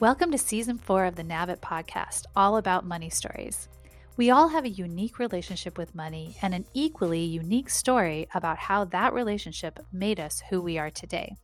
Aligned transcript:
Welcome 0.00 0.30
to 0.30 0.38
season 0.38 0.78
four 0.78 1.06
of 1.06 1.16
the 1.16 1.24
Navit 1.24 1.58
podcast, 1.58 2.26
all 2.36 2.56
about 2.56 2.86
money 2.86 3.10
stories. 3.10 3.68
We 4.16 4.30
all 4.30 4.46
have 4.46 4.64
a 4.64 4.68
unique 4.68 5.18
relationship 5.18 5.76
with 5.76 5.92
money 5.92 6.36
and 6.40 6.54
an 6.54 6.66
equally 6.72 7.24
unique 7.24 7.68
story 7.68 8.28
about 8.32 8.58
how 8.58 8.84
that 8.84 9.12
relationship 9.12 9.80
made 9.92 10.20
us 10.20 10.40
who 10.50 10.62
we 10.62 10.78
are 10.78 10.90
today. 10.90 11.34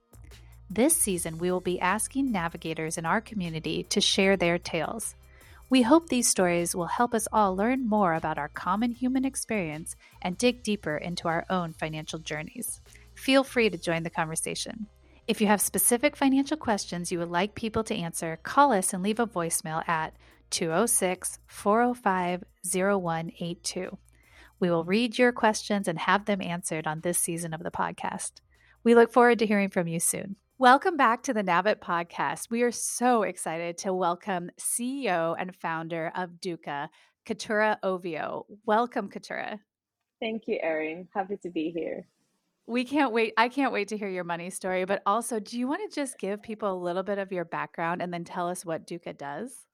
This 0.70 0.96
season, 0.96 1.38
we 1.38 1.50
will 1.50 1.60
be 1.60 1.80
asking 1.80 2.30
navigators 2.30 2.96
in 2.96 3.04
our 3.04 3.20
community 3.20 3.82
to 3.90 4.00
share 4.00 4.36
their 4.36 4.58
tales. 4.58 5.16
We 5.68 5.82
hope 5.82 6.08
these 6.08 6.28
stories 6.28 6.76
will 6.76 6.86
help 6.86 7.12
us 7.12 7.26
all 7.32 7.56
learn 7.56 7.88
more 7.88 8.14
about 8.14 8.38
our 8.38 8.50
common 8.50 8.92
human 8.92 9.24
experience 9.24 9.96
and 10.22 10.38
dig 10.38 10.62
deeper 10.62 10.96
into 10.96 11.26
our 11.26 11.44
own 11.50 11.72
financial 11.72 12.20
journeys. 12.20 12.80
Feel 13.16 13.42
free 13.42 13.68
to 13.68 13.76
join 13.76 14.04
the 14.04 14.10
conversation. 14.10 14.86
If 15.26 15.40
you 15.40 15.46
have 15.46 15.62
specific 15.62 16.16
financial 16.16 16.58
questions 16.58 17.10
you 17.10 17.18
would 17.18 17.30
like 17.30 17.54
people 17.54 17.82
to 17.84 17.96
answer, 17.96 18.38
call 18.42 18.72
us 18.72 18.92
and 18.92 19.02
leave 19.02 19.18
a 19.18 19.26
voicemail 19.26 19.88
at 19.88 20.14
206 20.50 21.38
405 21.46 22.44
0182. 22.62 23.98
We 24.60 24.70
will 24.70 24.84
read 24.84 25.16
your 25.16 25.32
questions 25.32 25.88
and 25.88 25.98
have 25.98 26.26
them 26.26 26.42
answered 26.42 26.86
on 26.86 27.00
this 27.00 27.18
season 27.18 27.54
of 27.54 27.62
the 27.62 27.70
podcast. 27.70 28.32
We 28.82 28.94
look 28.94 29.14
forward 29.14 29.38
to 29.38 29.46
hearing 29.46 29.70
from 29.70 29.88
you 29.88 29.98
soon. 29.98 30.36
Welcome 30.58 30.98
back 30.98 31.22
to 31.22 31.32
the 31.32 31.42
Navit 31.42 31.76
podcast. 31.76 32.50
We 32.50 32.60
are 32.60 32.70
so 32.70 33.22
excited 33.22 33.78
to 33.78 33.94
welcome 33.94 34.50
CEO 34.60 35.34
and 35.38 35.56
founder 35.56 36.12
of 36.14 36.32
Dukka, 36.32 36.88
Keturah 37.24 37.78
Ovio. 37.82 38.44
Welcome, 38.66 39.08
Keturah. 39.08 39.58
Thank 40.20 40.42
you, 40.48 40.58
Erin. 40.62 41.08
Happy 41.14 41.38
to 41.42 41.48
be 41.48 41.70
here. 41.74 42.06
We 42.66 42.84
can't 42.84 43.12
wait. 43.12 43.34
I 43.36 43.48
can't 43.48 43.72
wait 43.72 43.88
to 43.88 43.96
hear 43.96 44.08
your 44.08 44.24
money 44.24 44.50
story. 44.50 44.84
But 44.84 45.02
also, 45.04 45.38
do 45.38 45.58
you 45.58 45.68
want 45.68 45.88
to 45.88 45.94
just 45.94 46.18
give 46.18 46.42
people 46.42 46.72
a 46.72 46.82
little 46.82 47.02
bit 47.02 47.18
of 47.18 47.30
your 47.30 47.44
background 47.44 48.00
and 48.00 48.12
then 48.12 48.24
tell 48.24 48.48
us 48.48 48.64
what 48.64 48.86
Dukka 48.86 49.16
does? 49.16 49.66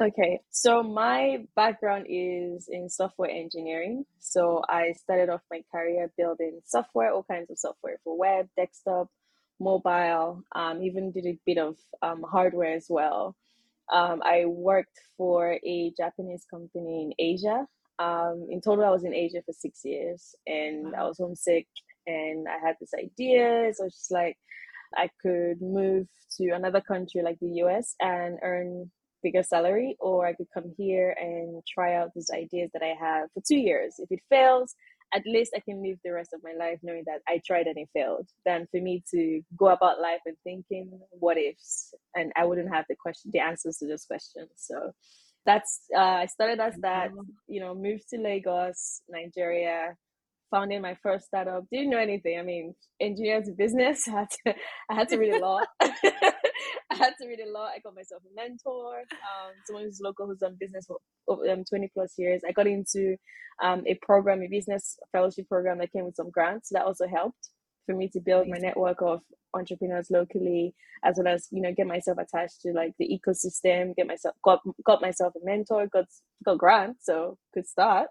Okay, 0.00 0.38
so 0.50 0.84
my 0.84 1.44
background 1.56 2.06
is 2.08 2.68
in 2.70 2.88
software 2.88 3.30
engineering. 3.30 4.04
So 4.20 4.62
I 4.68 4.92
started 4.92 5.28
off 5.28 5.40
my 5.50 5.62
career 5.72 6.12
building 6.16 6.60
software, 6.64 7.12
all 7.12 7.24
kinds 7.24 7.50
of 7.50 7.58
software 7.58 7.96
for 8.04 8.16
web, 8.16 8.48
desktop, 8.56 9.08
mobile, 9.58 10.44
um, 10.54 10.82
even 10.84 11.10
did 11.10 11.26
a 11.26 11.36
bit 11.44 11.58
of 11.58 11.76
um, 12.00 12.22
hardware 12.22 12.74
as 12.74 12.86
well. 12.88 13.34
Um, 13.92 14.22
I 14.24 14.44
worked 14.44 15.00
for 15.16 15.58
a 15.64 15.92
Japanese 15.96 16.46
company 16.48 17.02
in 17.02 17.12
Asia. 17.18 17.66
Um, 17.98 18.46
in 18.50 18.60
total, 18.60 18.84
I 18.84 18.90
was 18.90 19.02
in 19.04 19.12
Asia 19.12 19.42
for 19.44 19.52
six 19.52 19.80
years 19.84 20.36
and 20.46 20.94
I 20.94 21.02
was 21.04 21.18
homesick 21.18 21.66
and 22.08 22.46
I 22.48 22.58
had 22.66 22.76
this 22.80 22.94
idea. 22.98 23.72
So 23.74 23.84
it's 23.84 23.96
just 23.96 24.10
like 24.10 24.36
I 24.96 25.10
could 25.22 25.60
move 25.60 26.06
to 26.38 26.50
another 26.50 26.80
country 26.80 27.22
like 27.22 27.38
the 27.40 27.62
US 27.64 27.94
and 28.00 28.38
earn 28.42 28.90
bigger 29.22 29.42
salary, 29.42 29.96
or 30.00 30.26
I 30.26 30.34
could 30.34 30.46
come 30.54 30.72
here 30.76 31.14
and 31.18 31.62
try 31.66 31.96
out 31.96 32.12
these 32.14 32.30
ideas 32.32 32.70
that 32.72 32.82
I 32.82 32.94
have 32.98 33.28
for 33.34 33.42
two 33.46 33.56
years. 33.56 33.96
If 33.98 34.10
it 34.10 34.20
fails, 34.30 34.74
at 35.12 35.22
least 35.26 35.52
I 35.56 35.60
can 35.60 35.82
live 35.82 35.98
the 36.04 36.12
rest 36.12 36.30
of 36.34 36.40
my 36.44 36.52
life 36.52 36.78
knowing 36.82 37.04
that 37.06 37.20
I 37.26 37.40
tried 37.44 37.66
and 37.66 37.78
it 37.78 37.88
failed. 37.92 38.28
Than 38.44 38.66
for 38.70 38.80
me 38.80 39.02
to 39.10 39.42
go 39.56 39.68
about 39.68 40.00
life 40.00 40.20
and 40.26 40.36
thinking 40.44 41.00
what 41.10 41.38
ifs, 41.38 41.94
and 42.14 42.32
I 42.36 42.44
wouldn't 42.44 42.72
have 42.72 42.84
the 42.88 42.96
question, 42.96 43.30
the 43.32 43.40
answers 43.40 43.78
to 43.78 43.86
those 43.86 44.04
questions. 44.04 44.50
So 44.56 44.92
that's 45.46 45.80
uh, 45.94 46.18
I 46.24 46.26
started 46.26 46.60
as 46.60 46.74
that. 46.82 47.10
You 47.46 47.60
know, 47.60 47.74
moved 47.74 48.10
to 48.10 48.18
Lagos, 48.18 49.02
Nigeria, 49.08 49.96
founding 50.50 50.82
my 50.82 50.96
first 51.02 51.26
startup. 51.26 51.64
Didn't 51.70 51.90
know 51.90 51.98
anything. 51.98 52.38
I 52.38 52.42
mean, 52.42 52.74
engineering 53.00 53.54
business. 53.56 54.04
I 54.08 54.10
had 54.12 54.28
to, 54.30 54.54
I 54.90 54.94
had 54.94 55.08
to 55.10 55.18
read 55.18 55.34
a 55.34 55.38
lot. 55.38 55.68
I 55.80 56.94
had 56.94 57.14
to 57.20 57.28
read 57.28 57.40
a 57.40 57.50
lot. 57.50 57.72
I 57.74 57.80
got 57.80 57.94
myself 57.94 58.22
a 58.24 58.34
mentor, 58.34 58.98
um, 58.98 59.52
someone 59.66 59.84
who's 59.84 60.00
local 60.02 60.26
who's 60.26 60.38
done 60.38 60.56
business 60.58 60.86
for 60.86 60.98
um, 61.50 61.64
20 61.64 61.90
plus 61.94 62.14
years. 62.18 62.42
I 62.48 62.52
got 62.52 62.66
into 62.66 63.16
um, 63.62 63.82
a 63.86 63.94
program, 64.02 64.42
a 64.42 64.48
business 64.48 64.98
fellowship 65.12 65.48
program 65.48 65.78
that 65.78 65.92
came 65.92 66.04
with 66.04 66.16
some 66.16 66.30
grants. 66.30 66.70
So 66.70 66.74
that 66.78 66.86
also 66.86 67.06
helped 67.06 67.50
for 67.86 67.94
me 67.94 68.08
to 68.08 68.20
build 68.20 68.48
my 68.48 68.58
network 68.58 69.00
of 69.02 69.20
entrepreneurs 69.54 70.08
locally, 70.10 70.74
as 71.04 71.16
well 71.18 71.32
as 71.32 71.48
you 71.50 71.62
know 71.62 71.72
get 71.72 71.86
myself 71.86 72.18
attached 72.18 72.60
to 72.62 72.72
like 72.72 72.92
the 72.98 73.08
ecosystem. 73.08 73.94
Get 73.96 74.06
myself 74.06 74.34
got 74.44 74.60
got 74.84 75.02
myself 75.02 75.34
a 75.36 75.44
mentor. 75.44 75.86
Got 75.86 76.06
got 76.44 76.58
grants, 76.58 77.06
so 77.06 77.38
could 77.54 77.66
start 77.66 78.08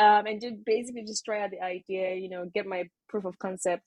um, 0.00 0.26
and 0.26 0.40
just 0.40 0.64
basically 0.64 1.04
just 1.04 1.24
try 1.24 1.42
out 1.42 1.50
the 1.50 1.62
idea, 1.62 2.14
you 2.14 2.30
know, 2.30 2.50
get 2.54 2.66
my 2.66 2.84
proof 3.08 3.24
of 3.26 3.38
concept 3.38 3.84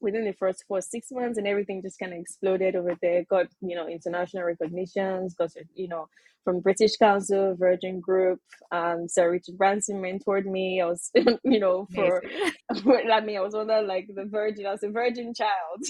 within 0.00 0.24
the 0.24 0.32
first 0.32 0.64
four 0.68 0.80
six 0.80 1.08
months 1.10 1.38
and 1.38 1.46
everything 1.46 1.82
just 1.82 1.98
kind 1.98 2.12
of 2.12 2.18
exploded 2.18 2.76
over 2.76 2.96
there. 3.02 3.24
Got 3.28 3.46
you 3.60 3.76
know 3.76 3.88
international 3.88 4.44
recognitions 4.44 5.34
got 5.34 5.50
you 5.74 5.88
know 5.88 6.08
from 6.44 6.58
british 6.58 6.96
council 6.96 7.54
virgin 7.56 8.00
group 8.00 8.40
um 8.72 9.06
sir 9.08 9.30
richard 9.30 9.56
branson 9.56 10.02
mentored 10.02 10.44
me. 10.44 10.80
I 10.80 10.86
was 10.86 11.10
you 11.44 11.60
know 11.60 11.86
for 11.94 12.22
i 12.70 13.20
mean 13.20 13.36
i 13.36 13.40
was 13.40 13.54
on 13.54 13.70
of 13.70 13.86
like 13.86 14.08
the 14.12 14.24
virgin 14.24 14.66
i 14.66 14.72
was 14.72 14.82
a 14.82 14.88
virgin 14.88 15.32
child 15.34 15.80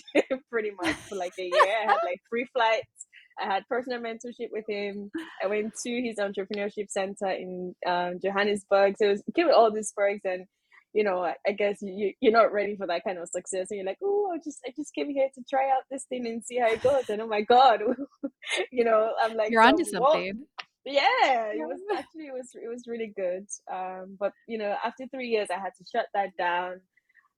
pretty 0.50 0.72
much 0.82 0.96
for 1.08 1.16
like 1.16 1.32
a 1.38 1.44
year. 1.44 1.52
I 1.54 1.92
had 1.92 1.98
like 2.04 2.20
free 2.28 2.46
flights 2.52 3.01
I 3.40 3.46
had 3.46 3.68
personal 3.68 4.00
mentorship 4.00 4.48
with 4.50 4.64
him. 4.68 5.10
I 5.42 5.46
went 5.46 5.74
to 5.84 6.02
his 6.02 6.18
entrepreneurship 6.18 6.90
center 6.90 7.28
in 7.28 7.74
um, 7.86 8.18
Johannesburg. 8.22 8.96
So 8.98 9.06
it, 9.06 9.10
was, 9.10 9.22
came 9.34 9.46
with 9.46 9.56
all 9.56 9.72
these 9.72 9.92
perks, 9.96 10.20
and 10.24 10.46
you 10.92 11.04
know, 11.04 11.22
I, 11.22 11.52
guess 11.52 11.78
you 11.80 12.12
you're 12.20 12.32
not 12.32 12.52
ready 12.52 12.76
for 12.76 12.86
that 12.86 13.04
kind 13.04 13.18
of 13.18 13.28
success, 13.28 13.68
and 13.70 13.78
you're 13.78 13.86
like, 13.86 13.98
oh, 14.02 14.30
I 14.34 14.38
just 14.38 14.58
I 14.66 14.72
just 14.76 14.94
came 14.94 15.10
here 15.10 15.28
to 15.34 15.42
try 15.48 15.70
out 15.70 15.84
this 15.90 16.04
thing 16.04 16.26
and 16.26 16.44
see 16.44 16.58
how 16.58 16.68
it 16.68 16.82
goes. 16.82 17.08
And 17.08 17.22
oh 17.22 17.26
my 17.26 17.42
god, 17.42 17.80
you 18.72 18.84
know, 18.84 19.12
I'm 19.22 19.36
like, 19.36 19.50
you're 19.50 19.62
onto 19.62 19.84
something. 19.84 20.44
Yeah, 20.84 21.52
it 21.52 21.66
was 21.66 21.80
actually 21.96 22.26
it 22.26 22.32
was 22.32 22.50
it 22.54 22.68
was 22.68 22.84
really 22.86 23.12
good. 23.16 23.46
Um, 23.72 24.16
but 24.18 24.32
you 24.48 24.58
know, 24.58 24.74
after 24.84 25.06
three 25.06 25.28
years, 25.28 25.48
I 25.50 25.58
had 25.58 25.72
to 25.78 25.84
shut 25.90 26.06
that 26.14 26.36
down 26.36 26.80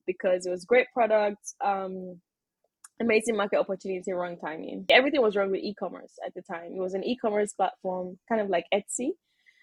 because 0.06 0.46
it 0.46 0.50
was 0.50 0.64
great 0.64 0.86
product. 0.92 1.54
Um, 1.64 2.20
amazing 3.00 3.36
market 3.36 3.58
opportunity, 3.58 4.12
wrong 4.12 4.36
timing. 4.36 4.86
Everything 4.90 5.22
was 5.22 5.36
wrong 5.36 5.50
with 5.50 5.60
e-commerce 5.60 6.12
at 6.24 6.34
the 6.34 6.42
time. 6.42 6.72
It 6.74 6.80
was 6.80 6.94
an 6.94 7.04
e-commerce 7.04 7.52
platform, 7.52 8.18
kind 8.28 8.40
of 8.40 8.48
like 8.48 8.66
Etsy. 8.72 9.10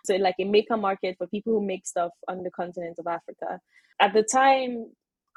So 0.05 0.15
like 0.15 0.35
a 0.39 0.45
maker 0.45 0.77
market 0.77 1.15
for 1.17 1.27
people 1.27 1.53
who 1.53 1.65
make 1.65 1.85
stuff 1.85 2.11
on 2.27 2.43
the 2.43 2.51
continent 2.51 2.97
of 2.99 3.07
Africa. 3.07 3.59
At 3.99 4.13
the 4.13 4.23
time, 4.23 4.87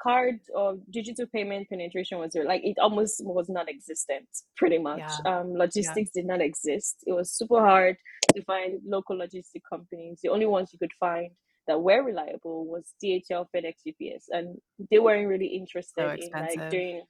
card 0.01 0.39
or 0.53 0.77
digital 0.89 1.25
payment 1.27 1.69
penetration 1.69 2.17
was 2.19 2.35
like 2.45 2.61
it 2.63 2.77
almost 2.79 3.23
was 3.23 3.49
not 3.49 3.69
existent 3.69 4.27
pretty 4.57 4.77
much 4.77 4.99
yeah. 4.99 5.39
um, 5.39 5.53
logistics 5.53 6.11
yeah. 6.13 6.21
did 6.21 6.27
not 6.27 6.41
exist 6.41 6.97
it 7.05 7.13
was 7.13 7.31
super 7.31 7.59
hard 7.59 7.95
to 8.33 8.43
find 8.43 8.79
local 8.85 9.17
logistic 9.17 9.61
companies 9.69 10.19
the 10.21 10.29
only 10.29 10.45
ones 10.45 10.69
you 10.73 10.79
could 10.79 10.91
find 10.99 11.29
that 11.67 11.81
were 11.81 12.03
reliable 12.03 12.65
was 12.65 12.93
dhl 13.03 13.45
fedex 13.55 13.75
ups 13.87 14.25
and 14.31 14.57
they 14.91 14.99
weren't 14.99 15.27
really 15.27 15.47
interested 15.47 15.93
so 15.95 16.09
in 16.09 16.29
like 16.33 16.69
doing 16.69 17.01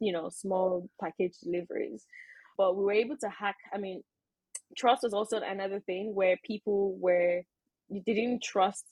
you 0.00 0.12
know, 0.12 0.28
small 0.28 0.88
package 1.00 1.34
deliveries. 1.42 2.04
But 2.58 2.76
we 2.76 2.84
were 2.84 2.92
able 2.92 3.16
to 3.18 3.28
hack. 3.28 3.56
I 3.72 3.78
mean, 3.78 4.02
trust 4.76 5.02
was 5.02 5.14
also 5.14 5.38
another 5.38 5.80
thing 5.80 6.14
where 6.14 6.36
people 6.44 6.96
were 6.98 7.42
you 7.88 8.02
didn't 8.04 8.42
trust, 8.42 8.84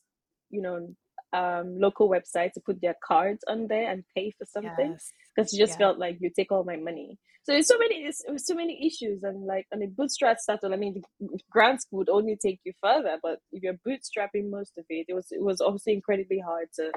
you 0.50 0.62
know, 0.62 0.94
um, 1.32 1.78
local 1.80 2.08
websites 2.08 2.52
to 2.52 2.60
put 2.60 2.80
their 2.80 2.94
cards 3.04 3.42
on 3.48 3.66
there 3.66 3.90
and 3.90 4.04
pay 4.14 4.32
for 4.38 4.46
something 4.46 4.96
because 5.34 5.52
yes. 5.52 5.52
you 5.52 5.58
just 5.58 5.72
yeah. 5.72 5.86
felt 5.86 5.98
like 5.98 6.18
you 6.20 6.30
take 6.30 6.52
all 6.52 6.64
my 6.64 6.76
money. 6.76 7.18
So 7.42 7.52
there's 7.52 7.66
so 7.66 7.76
many, 7.76 8.02
there's 8.02 8.46
so 8.46 8.54
many 8.54 8.86
issues, 8.86 9.22
and 9.22 9.44
like 9.44 9.66
on 9.72 9.82
a 9.82 9.86
bootstrap 9.86 10.38
startup, 10.38 10.72
I 10.72 10.76
mean, 10.76 11.02
grants 11.50 11.86
would 11.90 12.08
only 12.08 12.36
take 12.36 12.60
you 12.64 12.72
further, 12.82 13.18
but 13.22 13.38
if 13.52 13.62
you're 13.62 13.78
bootstrapping 13.86 14.48
most 14.48 14.72
of 14.78 14.84
it, 14.88 15.06
it 15.08 15.14
was 15.14 15.26
it 15.30 15.42
was 15.42 15.60
obviously 15.60 15.92
incredibly 15.92 16.38
hard 16.38 16.68
to 16.76 16.90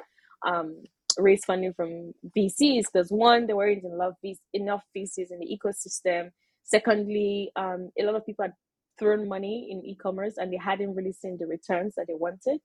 um, 0.48 0.84
raise 1.18 1.44
funding 1.46 1.74
from 1.74 2.14
VCs 2.36 2.86
because 2.92 3.10
one, 3.10 3.48
there 3.48 3.56
weren't 3.56 3.84
enough 3.84 4.14
enough 4.54 4.84
VCs 4.96 5.32
in 5.32 5.40
the 5.40 5.58
ecosystem. 5.58 6.32
Secondly, 6.64 7.52
um, 7.56 7.90
a 8.00 8.04
lot 8.04 8.16
of 8.16 8.26
people 8.26 8.44
had 8.44 8.54
thrown 9.00 9.28
money 9.28 9.68
in 9.70 9.86
e-commerce 9.86 10.36
and 10.38 10.52
they 10.52 10.58
hadn't 10.58 10.96
really 10.96 11.14
seen 11.14 11.38
the 11.40 11.48
returns 11.48 11.94
that 11.96 12.08
they 12.08 12.14
wanted. 12.14 12.60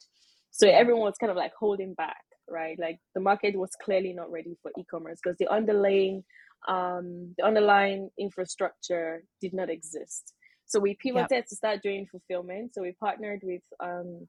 So 0.51 0.69
everyone 0.69 1.03
was 1.03 1.19
kind 1.19 1.31
of 1.31 1.37
like 1.37 1.53
holding 1.59 1.95
back, 1.95 2.25
right? 2.49 2.79
Like 2.79 2.99
the 3.15 3.21
market 3.21 3.57
was 3.57 3.71
clearly 3.83 4.13
not 4.13 4.31
ready 4.31 4.57
for 4.63 4.71
e-commerce 4.79 5.19
because 5.23 5.39
the 5.39 5.49
underlying 5.49 6.25
um, 6.69 7.35
the 7.39 7.45
underlying 7.45 8.11
infrastructure 8.19 9.25
did 9.41 9.53
not 9.53 9.69
exist. 9.69 10.33
So 10.67 10.79
we 10.79 10.97
pivoted 11.01 11.29
yep. 11.31 11.47
to 11.47 11.57
start 11.57 11.83
doing 11.83 12.07
fulfillment. 12.07 12.75
So 12.75 12.83
we 12.83 12.93
partnered 13.01 13.41
with 13.43 13.63
um, 13.81 14.29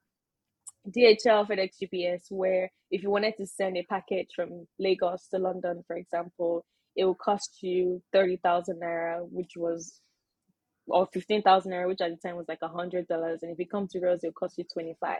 DHL, 0.88 1.48
FedEx, 1.48 1.82
UPS, 2.16 2.26
where 2.30 2.70
if 2.90 3.02
you 3.02 3.10
wanted 3.10 3.36
to 3.38 3.46
send 3.46 3.76
a 3.76 3.84
package 3.84 4.28
from 4.36 4.66
Lagos 4.78 5.28
to 5.28 5.38
London, 5.38 5.84
for 5.86 5.96
example, 5.96 6.64
it 6.96 7.04
will 7.04 7.14
cost 7.16 7.58
you 7.62 8.02
30,000 8.12 8.80
naira, 8.82 9.28
which 9.30 9.52
was, 9.56 10.00
or 10.88 11.08
15,000 11.12 11.72
naira, 11.72 11.88
which 11.88 12.00
at 12.00 12.10
the 12.10 12.28
time 12.28 12.36
was 12.36 12.48
like 12.48 12.60
$100. 12.60 13.06
And 13.42 13.52
if 13.52 13.60
it 13.60 13.70
comes 13.70 13.92
to 13.92 14.00
us, 14.10 14.24
it'll 14.24 14.32
cost 14.34 14.58
you 14.58 14.64
25 14.72 15.16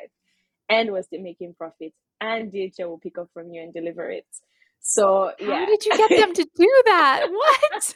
And 0.69 0.93
we're 0.93 1.03
still 1.03 1.23
making 1.23 1.55
profits. 1.55 1.97
And 2.21 2.53
DHL 2.53 2.89
will 2.89 2.99
pick 2.99 3.19
up 3.19 3.29
from 3.35 3.51
you 3.53 3.63
and 3.63 3.75
deliver 3.75 4.11
it. 4.11 4.27
So, 4.81 5.33
yeah. 5.41 5.61
How 5.61 5.67
did 5.67 5.85
you 5.87 5.97
get 5.97 6.11
them 6.11 6.35
to 6.35 6.45
do 6.57 6.83
that? 6.87 7.27
What? 7.33 7.95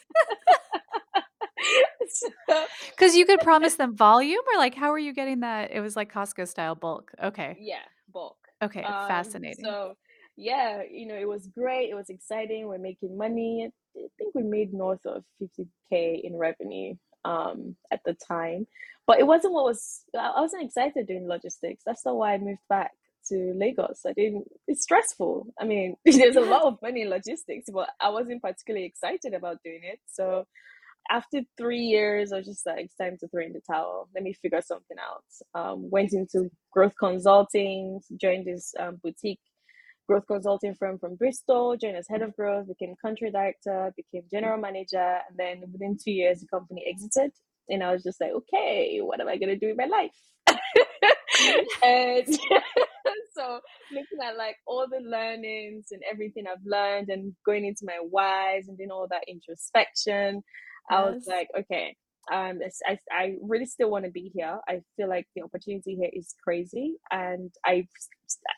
Because 2.91 3.17
you 3.17 3.27
could 3.27 3.41
promise 3.41 3.75
them 3.75 3.97
volume, 3.97 4.41
or 4.53 4.59
like, 4.59 4.75
how 4.75 4.93
are 4.93 4.99
you 4.99 5.13
getting 5.13 5.41
that? 5.41 5.71
It 5.73 5.81
was 5.81 5.97
like 5.97 6.13
Costco 6.13 6.49
style 6.49 6.75
bulk. 6.75 7.13
Okay. 7.23 7.57
Yeah, 7.61 7.77
bulk. 8.13 8.37
Okay, 8.63 8.83
Um, 8.83 9.09
fascinating. 9.09 9.65
so 9.65 9.97
yeah, 10.37 10.83
you 10.89 11.07
know, 11.07 11.15
it 11.17 11.29
was 11.29 11.47
great. 11.49 11.91
It 11.91 11.95
was 11.95 12.11
exciting. 12.11 12.67
We're 12.67 12.79
making 12.79 13.17
money. 13.17 13.71
I 13.97 14.01
think 14.19 14.35
we 14.35 14.43
made 14.43 14.73
north 14.73 15.05
of 15.05 15.25
50k 15.43 16.21
in 16.23 16.37
revenue 16.37 16.95
um 17.25 17.77
at 17.91 18.01
the 18.05 18.15
time. 18.15 18.67
But 19.07 19.19
it 19.21 19.27
wasn't 19.27 19.55
what 19.55 19.65
was 19.65 20.03
I 20.17 20.33
I 20.37 20.41
wasn't 20.41 20.65
excited 20.65 21.07
doing 21.07 21.27
logistics. 21.29 21.83
That's 21.85 22.05
not 22.05 22.17
why 22.17 22.35
I 22.35 22.39
moved 22.39 22.61
back 22.69 22.93
to 23.29 23.53
Lagos. 23.57 24.03
I 24.07 24.13
didn't 24.13 24.45
it's 24.69 24.83
stressful. 24.83 25.47
I 25.61 25.65
mean, 25.65 25.97
there's 26.05 26.37
a 26.37 26.41
lot 26.41 26.65
of 26.65 26.79
money 26.83 27.03
in 27.03 27.11
logistics, 27.11 27.69
but 27.73 27.91
I 28.01 28.11
wasn't 28.11 28.43
particularly 28.43 28.87
excited 28.87 29.35
about 29.35 29.63
doing 29.65 29.81
it. 29.83 29.99
So 30.07 30.47
after 31.11 31.41
three 31.57 31.81
years, 31.81 32.33
I 32.33 32.39
was 32.39 32.47
just 32.47 32.67
like, 32.67 32.81
it's 32.81 32.97
time 32.97 33.17
to 33.21 33.29
throw 33.29 33.45
in 33.45 33.53
the 33.53 33.61
towel. 33.71 34.09
Let 34.15 34.25
me 34.25 34.35
figure 34.35 34.61
something 34.63 34.97
out. 34.99 35.25
Um, 35.61 35.91
went 35.91 36.13
into 36.13 36.51
growth 36.73 36.93
consulting, 36.99 38.01
joined 38.21 38.47
this 38.47 38.75
um, 38.79 38.99
boutique 39.03 39.41
growth 40.09 40.27
consulting 40.27 40.75
firm 40.75 40.99
from 40.99 41.17
Bristol, 41.17 41.77
joined 41.77 41.97
as 41.97 42.09
head 42.09 42.23
of 42.23 42.35
growth, 42.35 42.67
became 42.67 42.95
country 43.05 43.31
director, 43.31 43.93
became 43.97 44.25
general 44.31 44.59
manager, 44.59 45.19
and 45.29 45.37
then 45.37 45.63
within 45.73 45.97
two 46.03 46.13
years, 46.13 46.41
the 46.41 46.47
company 46.49 46.85
exited. 46.89 47.33
And 47.69 47.83
I 47.83 47.93
was 47.93 48.03
just 48.03 48.21
like, 48.21 48.33
okay, 48.33 48.99
what 49.03 49.21
am 49.21 49.29
I 49.29 49.37
going 49.37 49.51
to 49.51 49.59
do 49.59 49.69
with 49.69 49.77
my 49.77 49.85
life? 49.85 50.11
and 51.85 52.27
so 53.35 53.61
looking 53.93 54.19
at 54.27 54.37
like 54.37 54.57
all 54.67 54.87
the 54.91 55.01
learnings 55.07 55.89
and 55.91 56.03
everything 56.11 56.45
I've 56.51 56.65
learned 56.65 57.11
and 57.11 57.35
going 57.45 57.67
into 57.67 57.85
my 57.85 57.99
whys 58.11 58.69
and 58.69 58.79
doing 58.79 58.91
all 58.91 59.07
that 59.11 59.25
introspection, 59.29 60.43
I 60.91 61.05
was 61.11 61.27
like, 61.27 61.49
okay, 61.59 61.97
um, 62.33 62.61
I, 62.87 62.99
I 63.11 63.37
really 63.43 63.67
still 63.67 63.91
want 63.91 64.05
to 64.05 64.11
be 64.11 64.31
here. 64.35 64.59
I 64.69 64.81
feel 64.97 65.09
like 65.09 65.27
the 65.35 65.43
opportunity 65.43 65.97
here 65.97 66.11
is 66.13 66.35
crazy 66.45 66.97
and 67.11 67.51
I 67.65 67.87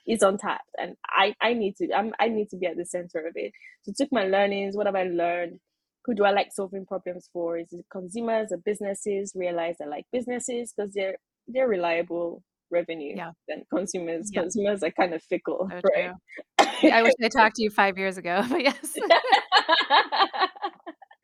is 0.07 0.23
untapped 0.23 0.69
and 0.79 0.97
I, 1.09 1.35
I 1.41 1.53
need 1.55 1.77
to 1.77 1.89
I'm, 1.95 2.13
I 2.19 2.29
need 2.29 2.49
to 2.51 2.57
be 2.57 2.67
at 2.67 2.77
the 2.77 2.85
center 2.85 3.21
of 3.27 3.33
it. 3.37 3.53
So 3.83 3.93
took 3.97 4.13
my 4.13 4.25
learnings, 4.25 4.77
what 4.77 4.87
have 4.87 4.97
I 4.97 5.05
learned? 5.05 5.61
Who 6.07 6.15
do 6.15 6.25
I 6.25 6.31
like 6.31 6.49
solving 6.53 6.87
problems 6.87 7.29
for? 7.33 7.59
Is 7.59 7.69
it 7.73 7.85
consumers 7.93 8.49
or 8.51 8.57
businesses? 8.59 9.33
Realize 9.37 9.77
I 9.83 9.87
like 9.87 10.07
businesses 10.13 10.73
because 10.77 10.93
they're 10.95 11.17
they're 11.47 11.69
reliable 11.69 12.43
revenue 12.71 13.15
Yeah. 13.17 13.33
than 13.49 13.65
consumers. 13.73 14.31
Yeah. 14.33 14.43
Consumers 14.43 14.83
are 14.83 14.91
kind 14.91 15.15
of 15.15 15.23
fickle, 15.23 15.69
So 15.71 15.81
right? 15.97 16.13
I 16.59 17.03
wish 17.03 17.13
I 17.23 17.29
talked 17.29 17.57
to 17.57 17.63
you 17.63 17.71
5 17.71 17.99
years 17.99 18.17
ago, 18.17 18.43
but 18.51 18.63
yes. 18.63 18.95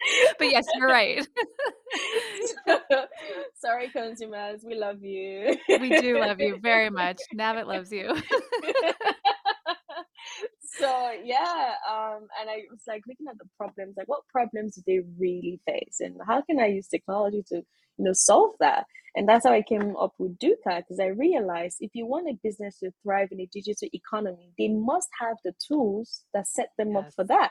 But 0.39 0.51
yes, 0.51 0.67
you're 0.75 0.89
right. 0.89 1.27
Sorry, 3.57 3.89
consumers, 3.89 4.63
we 4.65 4.75
love 4.75 5.03
you. 5.03 5.57
We 5.69 6.01
do 6.01 6.19
love 6.21 6.41
you 6.41 6.59
very 6.61 6.91
much. 6.91 7.19
Navit 7.35 7.67
loves 7.67 7.91
you. 7.91 8.15
so 10.79 11.11
yeah, 11.25 11.75
um, 11.89 12.29
and 12.41 12.51
I 12.51 12.63
was 12.71 12.83
like 12.87 13.03
looking 13.09 13.27
at 13.29 13.39
the 13.39 13.49
problems, 13.57 13.95
like 13.97 14.09
what 14.09 14.27
problems 14.31 14.77
do 14.77 14.83
they 14.87 15.01
really 15.19 15.61
face, 15.67 15.97
and 16.01 16.17
how 16.27 16.43
can 16.43 16.61
I 16.61 16.67
use 16.67 16.89
technology 16.89 17.43
to, 17.49 17.57
you 17.57 18.05
know, 18.05 18.13
solve 18.13 18.55
that? 18.61 18.85
And 19.15 19.27
that's 19.27 19.47
how 19.47 19.53
I 19.53 19.63
came 19.63 19.97
up 19.97 20.13
with 20.19 20.39
Dukka, 20.39 20.77
because 20.77 21.01
I 21.01 21.07
realized 21.07 21.79
if 21.81 21.93
you 21.95 22.07
want 22.07 22.29
a 22.29 22.39
business 22.43 22.79
to 22.81 22.91
thrive 23.03 23.29
in 23.33 23.41
a 23.41 23.49
digital 23.51 23.89
economy, 23.95 24.53
they 24.59 24.69
must 24.69 25.09
have 25.21 25.39
the 25.43 25.55
tools 25.67 26.23
that 26.35 26.47
set 26.47 26.69
them 26.77 26.97
up 26.97 27.15
for 27.15 27.25
that. 27.25 27.51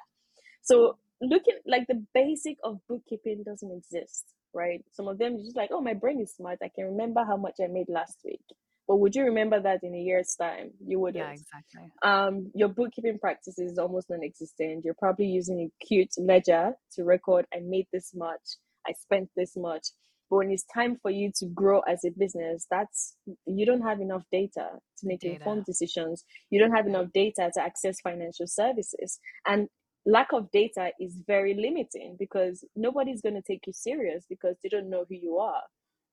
So 0.61 0.97
looking 1.21 1.59
like 1.65 1.87
the 1.87 2.03
basic 2.13 2.57
of 2.63 2.79
bookkeeping 2.87 3.43
doesn't 3.45 3.71
exist, 3.71 4.25
right? 4.53 4.83
Some 4.91 5.07
of 5.07 5.17
them 5.17 5.37
just 5.37 5.55
like, 5.55 5.69
oh, 5.71 5.81
my 5.81 5.93
brain 5.93 6.21
is 6.21 6.33
smart. 6.35 6.59
I 6.63 6.69
can 6.73 6.85
remember 6.85 7.23
how 7.25 7.37
much 7.37 7.55
I 7.61 7.67
made 7.67 7.87
last 7.89 8.17
week. 8.25 8.41
But 8.87 8.97
would 8.97 9.15
you 9.15 9.23
remember 9.23 9.59
that 9.59 9.79
in 9.81 9.95
a 9.95 9.99
year's 9.99 10.35
time? 10.39 10.71
You 10.85 10.99
wouldn't. 10.99 11.39
exactly. 11.39 11.91
Um, 12.03 12.51
your 12.53 12.69
bookkeeping 12.69 13.17
practice 13.17 13.57
is 13.57 13.79
almost 13.79 14.09
non-existent. 14.09 14.85
You're 14.85 14.93
probably 14.93 15.25
using 15.25 15.59
a 15.59 15.85
cute 15.85 16.11
ledger 16.17 16.73
to 16.93 17.03
record, 17.03 17.45
I 17.53 17.61
made 17.63 17.87
this 17.91 18.11
much, 18.13 18.57
I 18.87 18.93
spent 18.93 19.29
this 19.35 19.53
much. 19.57 19.87
But 20.29 20.37
when 20.37 20.51
it's 20.51 20.65
time 20.73 20.97
for 21.01 21.11
you 21.11 21.31
to 21.37 21.45
grow 21.47 21.81
as 21.81 22.03
a 22.03 22.09
business, 22.09 22.65
that's 22.69 23.15
you 23.45 23.65
don't 23.65 23.81
have 23.81 24.01
enough 24.01 24.23
data 24.31 24.69
to 24.99 25.07
make 25.07 25.21
Data. 25.21 25.35
informed 25.35 25.65
decisions. 25.65 26.23
You 26.49 26.59
don't 26.59 26.75
have 26.75 26.87
enough 26.87 27.07
data 27.13 27.51
to 27.53 27.61
access 27.61 28.01
financial 28.01 28.47
services. 28.47 29.19
And 29.45 29.67
lack 30.05 30.33
of 30.33 30.51
data 30.51 30.91
is 30.99 31.17
very 31.27 31.53
limiting 31.53 32.15
because 32.19 32.63
nobody's 32.75 33.21
going 33.21 33.35
to 33.35 33.41
take 33.41 33.65
you 33.67 33.73
serious 33.73 34.25
because 34.29 34.55
they 34.61 34.69
don't 34.69 34.89
know 34.89 35.05
who 35.09 35.15
you 35.15 35.37
are 35.37 35.63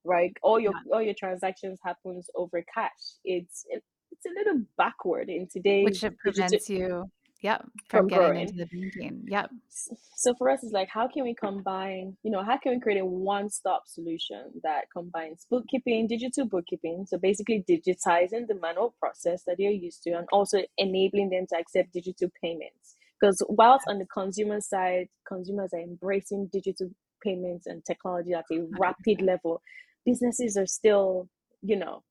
right 0.05 0.33
all 0.43 0.59
your 0.59 0.73
Yeah. 0.73 0.95
all 0.95 1.03
your 1.03 1.15
transactions 1.15 1.79
happens 1.85 2.29
over 2.35 2.65
cash 2.75 3.03
it's 3.25 3.65
it's 3.71 4.27
a 4.27 4.31
little 4.39 4.63
backward 4.77 5.29
in 5.29 5.47
today's 5.47 5.85
Which 5.85 6.05
it 6.05 6.17
digital 6.25 6.33
prevents 6.33 6.69
you 6.69 7.11
yep, 7.43 7.63
from 7.89 8.01
from 8.01 8.07
getting 8.09 8.25
growing 8.25 8.41
into 8.43 8.55
the 8.55 8.67
banking. 8.67 9.25
Yep. 9.29 9.51
So 9.69 10.35
for 10.35 10.49
us 10.51 10.63
it's 10.63 10.73
like 10.73 10.89
how 10.89 11.09
can 11.09 11.25
we 11.25 11.35
combine 11.35 12.17
you 12.23 12.31
know 12.31 12.43
how 12.43 12.57
can 12.57 12.73
we 12.75 12.81
create 12.81 13.01
a 13.01 13.05
one-stop 13.05 13.83
solution 13.87 14.53
that 14.63 14.85
combines 14.93 15.47
bookkeeping 15.51 16.07
digital 16.07 16.47
bookkeeping 16.47 17.05
so 17.07 17.19
basically 17.19 17.65
digitizing 17.69 18.47
the 18.47 18.55
manual 18.61 18.95
process 19.01 19.43
that 19.47 19.59
you're 19.59 19.73
used 19.73 20.03
to 20.05 20.11
and 20.13 20.27
also 20.33 20.63
enabling 20.79 21.31
them 21.31 21.47
to 21.49 21.57
accept 21.59 21.93
digital 21.93 22.29
payments 22.41 22.97
because 23.23 23.43
whilst 23.49 23.87
on 23.89 23.99
the 23.99 24.07
consumer 24.07 24.61
side 24.61 25.07
consumers 25.27 25.71
are 25.73 25.81
embracing 25.81 26.49
digital 26.53 26.91
payments 27.23 27.67
and 27.67 27.85
technology 27.85 28.33
at 28.33 28.45
a 28.51 28.67
rapid 28.79 29.23
level 29.23 29.63
businesses 30.05 30.57
are 30.57 30.67
still 30.67 31.29
you 31.63 31.77
know 31.77 32.03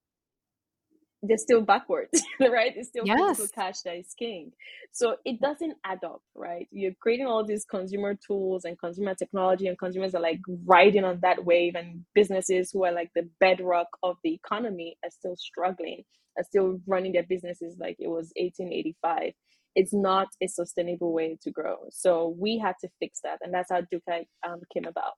they're 1.24 1.38
still 1.38 1.62
backwards, 1.62 2.22
right? 2.40 2.74
It's 2.76 2.90
still 2.90 3.06
physical 3.06 3.48
cash 3.54 3.82
that 3.82 3.98
is 3.98 4.14
king. 4.18 4.52
So 4.92 5.18
it 5.24 5.40
doesn't 5.40 5.78
add 5.86 6.04
up, 6.04 6.22
right? 6.36 6.68
You're 6.72 6.94
creating 7.00 7.28
all 7.28 7.46
these 7.46 7.66
consumer 7.66 8.16
tools 8.16 8.66
and 8.66 8.80
consumer 8.80 9.16
technology, 9.16 9.68
and 9.68 9.78
consumers 9.78 10.16
are 10.16 10.22
like 10.22 10.40
riding 10.66 11.04
on 11.04 11.20
that 11.22 11.46
wave, 11.46 11.76
and 11.76 12.06
businesses 12.16 12.72
who 12.72 12.86
are 12.86 12.92
like 12.92 13.12
the 13.16 13.30
bedrock 13.40 13.88
of 14.04 14.18
the 14.24 14.34
economy 14.34 14.98
are 15.04 15.12
still 15.12 15.36
struggling, 15.36 16.04
are 16.38 16.44
still 16.44 16.80
running 16.88 17.14
their 17.14 17.26
businesses 17.28 17.78
like 17.80 17.98
it 18.00 18.08
was 18.08 18.32
1885. 18.36 19.34
It's 19.74 19.94
not 19.94 20.28
a 20.44 20.48
sustainable 20.48 21.14
way 21.14 21.38
to 21.44 21.52
grow. 21.52 21.78
So 21.92 22.36
we 22.38 22.58
had 22.58 22.76
to 22.82 22.90
fix 23.00 23.20
that, 23.24 23.40
and 23.42 23.54
that's 23.54 23.72
how 23.72 23.82
Dukka 23.82 24.26
um, 24.46 24.62
came 24.74 24.86
about. 24.86 25.14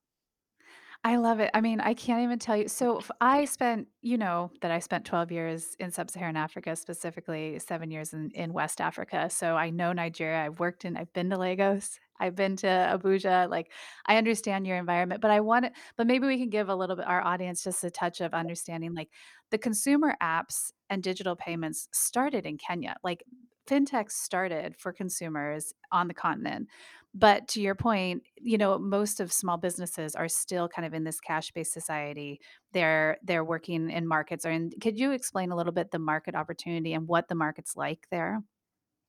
I 1.05 1.17
love 1.17 1.41
it. 1.41 1.51
I 1.53 1.59
mean, 1.59 1.81
I 1.81 1.93
can't 1.93 2.23
even 2.23 2.39
tell 2.39 2.55
you. 2.55 2.69
So 2.69 2.99
f- 2.99 3.11
I 3.19 3.43
spent, 3.43 3.89
you 4.01 4.17
know, 4.17 4.51
that 4.61 4.71
I 4.71 4.79
spent 4.79 5.03
12 5.03 5.33
years 5.33 5.75
in 5.77 5.91
sub-Saharan 5.91 6.37
Africa, 6.37 6.77
specifically 6.77 7.59
seven 7.59 7.91
years 7.91 8.13
in, 8.13 8.31
in 8.31 8.53
West 8.53 8.79
Africa. 8.79 9.29
So 9.29 9.57
I 9.57 9.69
know 9.69 9.91
Nigeria. 9.91 10.45
I've 10.45 10.61
worked 10.61 10.85
in, 10.85 10.95
I've 10.95 11.11
been 11.11 11.29
to 11.31 11.37
Lagos. 11.37 11.99
I've 12.21 12.35
been 12.35 12.55
to 12.57 12.67
Abuja. 12.67 13.49
Like 13.49 13.71
I 14.05 14.15
understand 14.15 14.65
your 14.65 14.77
environment, 14.77 15.19
but 15.19 15.31
I 15.31 15.41
want 15.41 15.65
it, 15.65 15.73
but 15.97 16.07
maybe 16.07 16.25
we 16.25 16.37
can 16.37 16.49
give 16.49 16.69
a 16.69 16.75
little 16.75 16.95
bit 16.95 17.05
our 17.05 17.21
audience 17.21 17.63
just 17.65 17.83
a 17.83 17.91
touch 17.91 18.21
of 18.21 18.33
understanding 18.33 18.93
like 18.93 19.09
the 19.49 19.57
consumer 19.57 20.15
apps 20.21 20.71
and 20.89 21.03
digital 21.03 21.35
payments 21.35 21.89
started 21.91 22.45
in 22.45 22.57
Kenya. 22.57 22.95
Like 23.03 23.23
fintech 23.67 24.11
started 24.11 24.75
for 24.77 24.91
consumers 24.91 25.73
on 25.91 26.07
the 26.07 26.13
continent 26.13 26.67
but 27.15 27.47
to 27.49 27.61
your 27.61 27.75
point, 27.75 28.23
you 28.37 28.57
know, 28.57 28.79
most 28.79 29.19
of 29.19 29.31
small 29.31 29.57
businesses 29.57 30.15
are 30.15 30.27
still 30.27 30.67
kind 30.67 30.85
of 30.85 30.95
in 30.95 31.03
this 31.03 31.19
cash-based 31.19 31.71
society. 31.71 32.39
They're 32.71 33.17
they're 33.23 33.45
working 33.45 33.91
in 33.91 34.07
markets 34.07 34.45
or 34.45 34.51
in 34.51 34.71
could 34.81 34.97
you 34.97 35.11
explain 35.11 35.51
a 35.51 35.55
little 35.55 35.73
bit 35.73 35.91
the 35.91 35.99
market 35.99 36.33
opportunity 36.33 36.93
and 36.93 37.07
what 37.07 37.27
the 37.27 37.35
market's 37.35 37.77
like 37.77 38.07
there? 38.09 38.41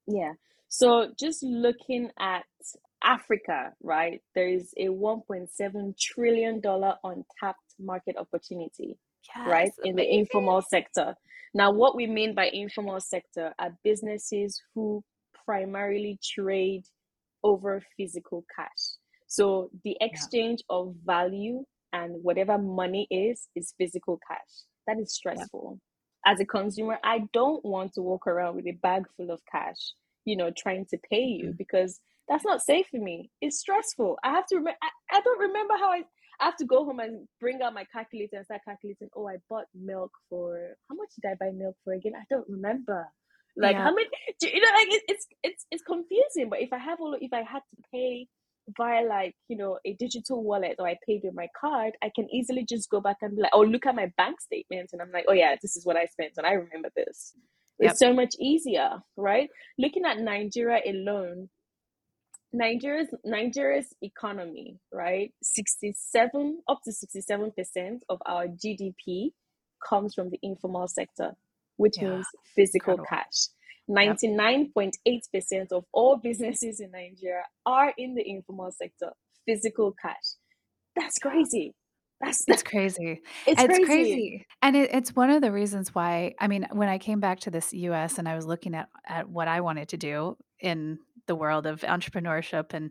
Yeah. 0.07 0.33
So 0.69 1.13
just 1.19 1.43
looking 1.43 2.11
at 2.19 2.45
Africa, 3.03 3.73
right? 3.83 4.21
There 4.35 4.49
is 4.49 4.75
a 4.77 4.89
$1.7 4.89 5.99
trillion 5.99 6.57
untapped 6.57 7.75
market 7.79 8.17
opportunity, 8.19 8.99
right? 9.45 9.73
Yes, 9.73 9.79
In 9.83 9.97
the 9.97 10.15
informal 10.15 10.63
sector. 10.63 11.15
Now, 11.55 11.73
what 11.73 11.97
we 11.97 12.07
mean 12.07 12.35
by 12.35 12.49
informal 12.53 13.01
sector 13.01 13.55
are 13.59 13.77
businesses 13.85 14.61
who 14.75 15.05
primarily 15.47 16.19
trade 16.23 16.85
over 17.43 17.83
physical 17.97 18.45
cash. 18.55 18.97
So 19.27 19.71
the 19.85 19.97
Yeah, 20.11 20.29
exchange 20.31 20.63
of 20.71 20.95
value 21.05 21.65
and 21.93 22.23
whatever 22.23 22.59
money 22.59 23.07
is, 23.11 23.49
is 23.55 23.75
physical 23.79 24.19
cash. 24.29 24.65
That 24.87 24.99
is 24.99 25.15
yeah, 25.35 25.45
stressful. 25.45 25.81
As 26.27 26.41
a 26.41 26.45
consumer, 26.47 26.99
I 27.05 27.21
don't 27.33 27.65
want 27.65 27.95
to 27.95 28.03
walk 28.03 28.27
around 28.27 28.57
with 28.57 28.67
a 28.67 28.73
bag 28.83 29.05
full 29.17 29.31
of 29.31 29.41
cash, 29.51 29.95
you 30.25 30.37
know, 30.37 30.51
trying 30.57 30.87
to 30.87 30.99
pay 31.11 31.23
you 31.25 31.53
mhm, 31.53 31.57
because 31.57 32.01
that's 32.29 32.45
not 32.45 32.63
safe 32.63 32.87
for 32.91 33.01
me. 33.01 33.31
It's 33.41 33.59
stressful. 33.61 34.19
I 34.25 34.31
have 34.31 34.47
to 34.47 34.57
remember, 34.57 34.79
I, 34.83 35.17
I 35.19 35.21
don't 35.21 35.41
remember 35.41 35.75
how 35.79 35.91
I, 35.91 36.03
I 36.41 36.47
have 36.47 36.57
to 36.57 36.65
go 36.65 36.85
home 36.85 37.01
and 37.01 37.29
bring 37.41 37.63
out 37.63 37.75
my 37.75 37.85
calculator 37.93 38.37
and 38.37 38.45
start 38.45 38.63
calculating. 38.67 39.09
Oh, 39.15 39.29
I 39.29 39.37
bought 39.49 39.67
milk 39.75 40.11
for, 40.29 40.77
how 40.89 40.97
much 40.97 41.11
did 41.21 41.29
I 41.29 41.35
buy 41.39 41.53
milk 41.53 41.77
for 41.85 41.93
again? 41.93 42.13
I 42.17 42.25
don't 42.31 42.49
remember. 42.49 43.07
Like 43.57 43.77
yeah, 43.77 43.85
how 43.85 43.95
many, 43.95 44.09
do 44.41 44.49
you 44.49 44.61
know, 44.61 44.73
like 44.75 44.89
it, 44.89 45.03
it's 45.07 45.27
it's 45.45 45.67
it's 45.71 45.83
confusing. 45.85 46.51
But 46.51 46.61
if 46.61 46.73
I 46.73 46.79
have 46.79 46.99
all, 47.01 47.17
if 47.21 47.33
I 47.33 47.43
had 47.43 47.61
to 47.71 47.77
pay 47.93 48.27
via 48.77 49.05
like 49.07 49.37
you 49.47 49.57
know 49.57 49.79
a 49.85 49.93
digital 49.93 50.43
wallet 50.43 50.75
or 50.81 50.89
I 50.89 50.97
paid 51.07 51.21
with 51.23 51.35
my 51.35 51.47
card, 51.61 51.93
I 52.03 52.11
can 52.13 52.29
easily 52.35 52.67
just 52.69 52.91
go 52.91 53.01
back 53.01 53.19
and 53.23 53.37
be 53.37 53.43
like, 53.43 53.53
oh, 53.55 53.61
look 53.61 53.87
at 53.87 53.95
my 53.95 54.11
bank 54.17 54.41
statement, 54.41 54.91
and 54.93 55.01
I'm 55.01 55.13
like, 55.13 55.27
oh 55.29 55.35
yeah, 55.35 55.55
this 55.63 55.77
is 55.77 55.87
what 55.87 55.97
I 55.97 56.07
spent, 56.07 56.33
and 56.37 56.45
I 56.45 56.55
remember 56.55 56.91
this. 56.97 57.35
It's 57.79 57.91
yep. 57.91 57.97
so 57.97 58.13
much 58.13 58.35
easier, 58.41 58.99
right? 59.17 59.49
Looking 59.79 60.05
at 60.05 60.19
Nigeria 60.19 60.81
alone, 60.85 61.49
Nigeria's 62.55 63.09
Nigeria's 63.25 63.93
economy, 64.01 64.79
right? 64.93 65.33
67 65.43 66.61
up 66.69 66.79
to 66.85 66.93
67% 66.93 67.99
of 68.09 68.19
our 68.27 68.47
GDP 68.47 69.33
comes 69.87 70.15
from 70.15 70.31
the 70.31 70.39
informal 70.41 70.87
sector, 70.87 71.33
which 71.77 71.97
yeah. 72.01 72.11
means 72.11 72.27
physical 72.55 72.95
Incredible. 72.95 73.25
cash. 73.25 73.49
99.8% 73.91 75.73
of 75.73 75.85
all 75.93 76.17
businesses 76.17 76.81
in 76.81 76.93
Nigeria 76.93 77.43
are 77.67 77.93
in 77.99 78.15
the 78.15 78.23
informal 78.27 78.71
sector, 78.71 79.11
physical 79.45 79.93
cash. 80.01 80.37
That's 80.97 81.19
crazy. 81.19 81.75
That's, 82.21 82.45
that's 82.47 82.63
crazy. 82.63 83.21
It's, 83.47 83.61
it's 83.61 83.67
crazy. 83.67 83.85
crazy. 83.85 84.47
And 84.63 84.77
it, 84.77 84.91
it's 84.95 85.15
one 85.15 85.31
of 85.31 85.43
the 85.43 85.53
reasons 85.53 85.95
why, 85.95 86.35
I 86.39 86.47
mean, 86.47 86.67
when 86.73 86.89
I 86.89 86.99
came 86.99 87.21
back 87.21 87.41
to 87.41 87.51
this 87.51 87.75
US 87.75 88.19
and 88.19 88.29
I 88.29 88.37
was 88.37 88.47
looking 88.47 88.75
at, 88.75 88.89
at 89.07 89.29
what 89.29 89.49
I 89.49 89.61
wanted 89.61 89.89
to 89.89 89.97
do 89.97 90.37
in 90.61 90.99
the 91.27 91.37
world 91.37 91.67
of 91.67 91.81
entrepreneurship 91.81 92.75
and 92.75 92.91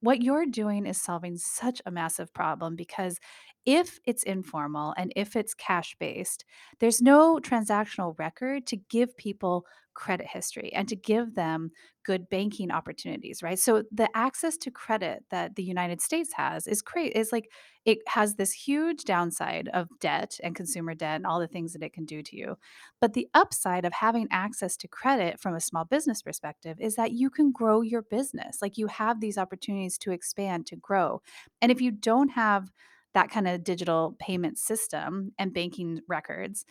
what 0.00 0.22
you're 0.22 0.46
doing 0.46 0.86
is 0.86 1.00
solving 1.00 1.36
such 1.36 1.82
a 1.84 1.90
massive 1.90 2.32
problem 2.32 2.76
because 2.76 3.18
if 3.66 3.98
it's 4.06 4.22
informal 4.22 4.94
and 4.96 5.12
if 5.16 5.36
it's 5.36 5.54
cash 5.54 5.96
based, 5.98 6.44
there's 6.80 7.02
no 7.02 7.38
transactional 7.42 8.18
record 8.18 8.66
to 8.68 8.76
give 8.76 9.16
people 9.16 9.66
credit 9.98 10.28
history 10.28 10.72
and 10.72 10.88
to 10.88 10.94
give 10.94 11.34
them 11.34 11.70
good 12.04 12.28
banking 12.30 12.70
opportunities, 12.70 13.42
right? 13.42 13.58
So 13.58 13.82
the 13.90 14.08
access 14.14 14.56
to 14.58 14.70
credit 14.70 15.24
that 15.30 15.56
the 15.56 15.62
United 15.64 16.00
States 16.00 16.32
has 16.34 16.68
is 16.68 16.80
great. 16.80 17.12
Is 17.14 17.32
like 17.32 17.50
it 17.84 17.98
has 18.06 18.36
this 18.36 18.52
huge 18.52 19.04
downside 19.04 19.68
of 19.74 19.88
debt 20.00 20.38
and 20.42 20.54
consumer 20.54 20.94
debt 20.94 21.16
and 21.16 21.26
all 21.26 21.40
the 21.40 21.48
things 21.48 21.72
that 21.72 21.82
it 21.82 21.92
can 21.92 22.04
do 22.04 22.22
to 22.22 22.36
you. 22.36 22.56
But 23.00 23.14
the 23.14 23.28
upside 23.34 23.84
of 23.84 23.92
having 23.92 24.28
access 24.30 24.76
to 24.78 24.88
credit 24.88 25.40
from 25.40 25.54
a 25.54 25.60
small 25.60 25.84
business 25.84 26.22
perspective 26.22 26.76
is 26.80 26.94
that 26.94 27.12
you 27.12 27.28
can 27.28 27.50
grow 27.50 27.82
your 27.82 28.02
business. 28.02 28.62
Like 28.62 28.78
you 28.78 28.86
have 28.86 29.20
these 29.20 29.36
opportunities 29.36 29.98
to 29.98 30.12
expand, 30.12 30.66
to 30.66 30.76
grow. 30.76 31.22
And 31.60 31.72
if 31.72 31.80
you 31.80 31.90
don't 31.90 32.30
have 32.30 32.70
that 33.14 33.30
kind 33.30 33.48
of 33.48 33.64
digital 33.64 34.14
payment 34.20 34.58
system 34.58 35.32
and 35.38 35.52
banking 35.52 36.00
records, 36.06 36.64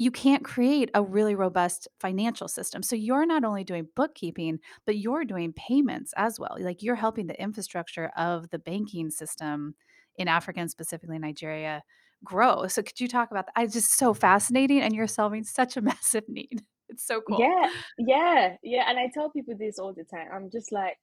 you 0.00 0.10
can't 0.10 0.42
create 0.42 0.90
a 0.94 1.02
really 1.02 1.34
robust 1.34 1.86
financial 2.00 2.48
system. 2.48 2.82
So 2.82 2.96
you're 2.96 3.26
not 3.26 3.44
only 3.44 3.64
doing 3.64 3.86
bookkeeping, 3.94 4.60
but 4.86 4.96
you're 4.96 5.26
doing 5.26 5.52
payments 5.52 6.14
as 6.16 6.40
well. 6.40 6.56
Like 6.58 6.82
you're 6.82 6.94
helping 6.94 7.26
the 7.26 7.38
infrastructure 7.38 8.10
of 8.16 8.48
the 8.48 8.58
banking 8.58 9.10
system 9.10 9.74
in 10.16 10.26
Africa 10.26 10.60
and 10.60 10.70
specifically 10.70 11.18
Nigeria 11.18 11.82
grow. 12.24 12.66
So 12.66 12.82
could 12.82 12.98
you 12.98 13.08
talk 13.08 13.30
about 13.30 13.44
that? 13.54 13.62
It's 13.62 13.74
just 13.74 13.98
so 13.98 14.14
fascinating 14.14 14.80
and 14.80 14.94
you're 14.94 15.06
solving 15.06 15.44
such 15.44 15.76
a 15.76 15.82
massive 15.90 16.24
need. 16.28 16.62
It's 16.88 17.06
so 17.06 17.20
cool. 17.20 17.38
Yeah, 17.38 17.70
yeah, 17.98 18.56
yeah. 18.62 18.84
And 18.88 18.98
I 18.98 19.10
tell 19.12 19.28
people 19.28 19.54
this 19.58 19.78
all 19.78 19.92
the 19.92 20.04
time. 20.04 20.28
I'm 20.34 20.48
just 20.50 20.72
like, 20.72 20.96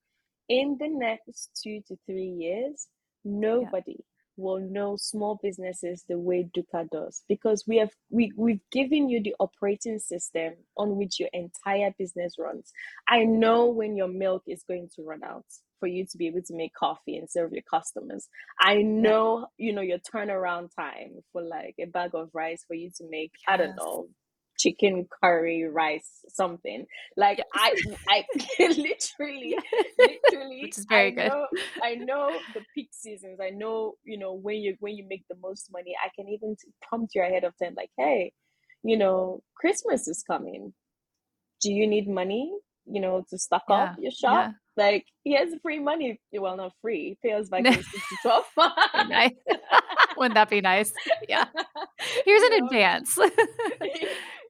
in 0.49 0.75
the 0.79 0.89
next 0.89 1.51
two 1.63 1.81
to 1.87 1.95
three 2.07 2.33
years, 2.39 2.87
nobody 3.23 3.97
will 4.37 4.59
know 4.59 4.95
small 4.97 5.39
businesses 5.41 6.03
the 6.07 6.17
way 6.17 6.49
Dukka 6.55 6.89
does 6.89 7.23
because 7.27 7.63
we 7.67 7.77
have 7.77 7.91
we 8.09 8.31
we've 8.35 8.61
given 8.71 9.09
you 9.09 9.21
the 9.21 9.35
operating 9.39 9.99
system 9.99 10.53
on 10.77 10.95
which 10.95 11.19
your 11.19 11.29
entire 11.33 11.93
business 11.97 12.35
runs. 12.39 12.71
I 13.07 13.23
know 13.23 13.67
when 13.67 13.95
your 13.97 14.07
milk 14.07 14.43
is 14.47 14.63
going 14.67 14.89
to 14.95 15.03
run 15.03 15.23
out 15.23 15.45
for 15.79 15.87
you 15.87 16.05
to 16.05 16.17
be 16.17 16.27
able 16.27 16.41
to 16.41 16.55
make 16.55 16.73
coffee 16.73 17.17
and 17.17 17.29
serve 17.29 17.51
your 17.51 17.63
customers. 17.69 18.29
I 18.59 18.81
know, 18.81 19.47
you 19.57 19.73
know, 19.73 19.81
your 19.81 19.99
turnaround 19.99 20.69
time 20.75 21.19
for 21.31 21.41
like 21.41 21.75
a 21.79 21.85
bag 21.85 22.11
of 22.13 22.29
rice 22.33 22.63
for 22.67 22.73
you 22.73 22.89
to 22.97 23.03
make, 23.09 23.31
yes. 23.33 23.53
I 23.53 23.57
don't 23.57 23.75
know, 23.75 24.07
chicken 24.57 25.07
curry 25.23 25.63
rice 25.69 26.09
something. 26.29 26.85
Like 27.15 27.37
yes. 27.37 27.47
i 27.55 27.75
i 28.09 28.25
literally 28.59 29.57
literally 29.99 30.61
which 30.63 30.77
is 30.77 30.85
very 30.89 31.07
I 31.07 31.11
good. 31.11 31.27
know, 31.29 31.47
i 31.83 31.95
know 32.09 32.31
the 32.53 32.61
peak 32.73 32.89
seasons. 32.91 33.39
I 33.41 33.49
know 33.49 33.93
you 34.03 34.17
know 34.17 34.33
when 34.33 34.57
you 34.57 34.75
when 34.79 34.95
you 34.95 35.05
make 35.07 35.23
the 35.29 35.37
most 35.41 35.69
money 35.71 35.95
i 36.03 36.09
can 36.15 36.27
even 36.29 36.55
prompt 36.81 37.15
you 37.15 37.21
ahead 37.21 37.43
of 37.43 37.53
time 37.61 37.73
like 37.77 37.91
hey 37.97 38.31
you 38.83 38.97
know 38.97 39.41
christmas 39.55 40.07
is 40.07 40.23
coming. 40.23 40.73
Do 41.61 41.71
you 41.71 41.87
need 41.87 42.07
money 42.07 42.53
you 42.85 43.01
know 43.01 43.25
to 43.29 43.37
stock 43.37 43.63
yeah. 43.69 43.75
up 43.75 43.95
your 43.99 44.11
shop? 44.11 44.53
Yeah. 44.77 44.83
like 44.83 45.05
here's 45.23 45.53
free 45.61 45.79
money. 45.79 46.19
Well 46.33 46.57
not 46.57 46.73
free. 46.81 47.17
Pay 47.23 47.33
us 47.33 47.49
back 47.49 47.65
in 47.65 47.83
12 48.21 48.45
nice. 49.09 49.31
wouldn't 50.17 50.35
that 50.35 50.49
be 50.49 50.61
nice? 50.61 50.93
Yeah. 51.27 51.45
Here's 52.25 52.43
an 52.43 52.63
advance 52.63 53.17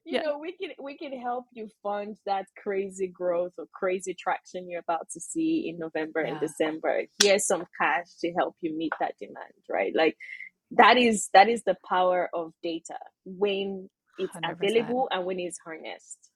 you 0.08 0.14
yeah. 0.14 0.22
know 0.22 0.38
we 0.38 0.52
can 0.52 0.70
we 0.82 0.96
can 0.96 1.12
help 1.20 1.44
you 1.52 1.68
fund 1.82 2.16
that 2.24 2.46
crazy 2.62 3.06
growth 3.06 3.52
or 3.58 3.66
crazy 3.74 4.14
traction 4.18 4.68
you're 4.68 4.80
about 4.80 5.06
to 5.12 5.20
see 5.20 5.68
in 5.68 5.78
november 5.78 6.22
yeah. 6.22 6.30
and 6.30 6.40
december 6.40 7.02
here's 7.22 7.46
some 7.46 7.64
cash 7.80 8.06
to 8.20 8.32
help 8.32 8.56
you 8.60 8.76
meet 8.76 8.92
that 9.00 9.14
demand 9.20 9.52
right 9.68 9.92
like 9.94 10.16
that 10.70 10.96
is 10.96 11.28
that 11.34 11.48
is 11.48 11.62
the 11.64 11.76
power 11.86 12.30
of 12.32 12.52
data 12.62 12.98
when 13.24 13.88
it's 14.18 14.34
100%. 14.34 14.52
available 14.52 15.08
and 15.10 15.24
when 15.26 15.38
it's 15.38 15.58
harnessed 15.64 16.30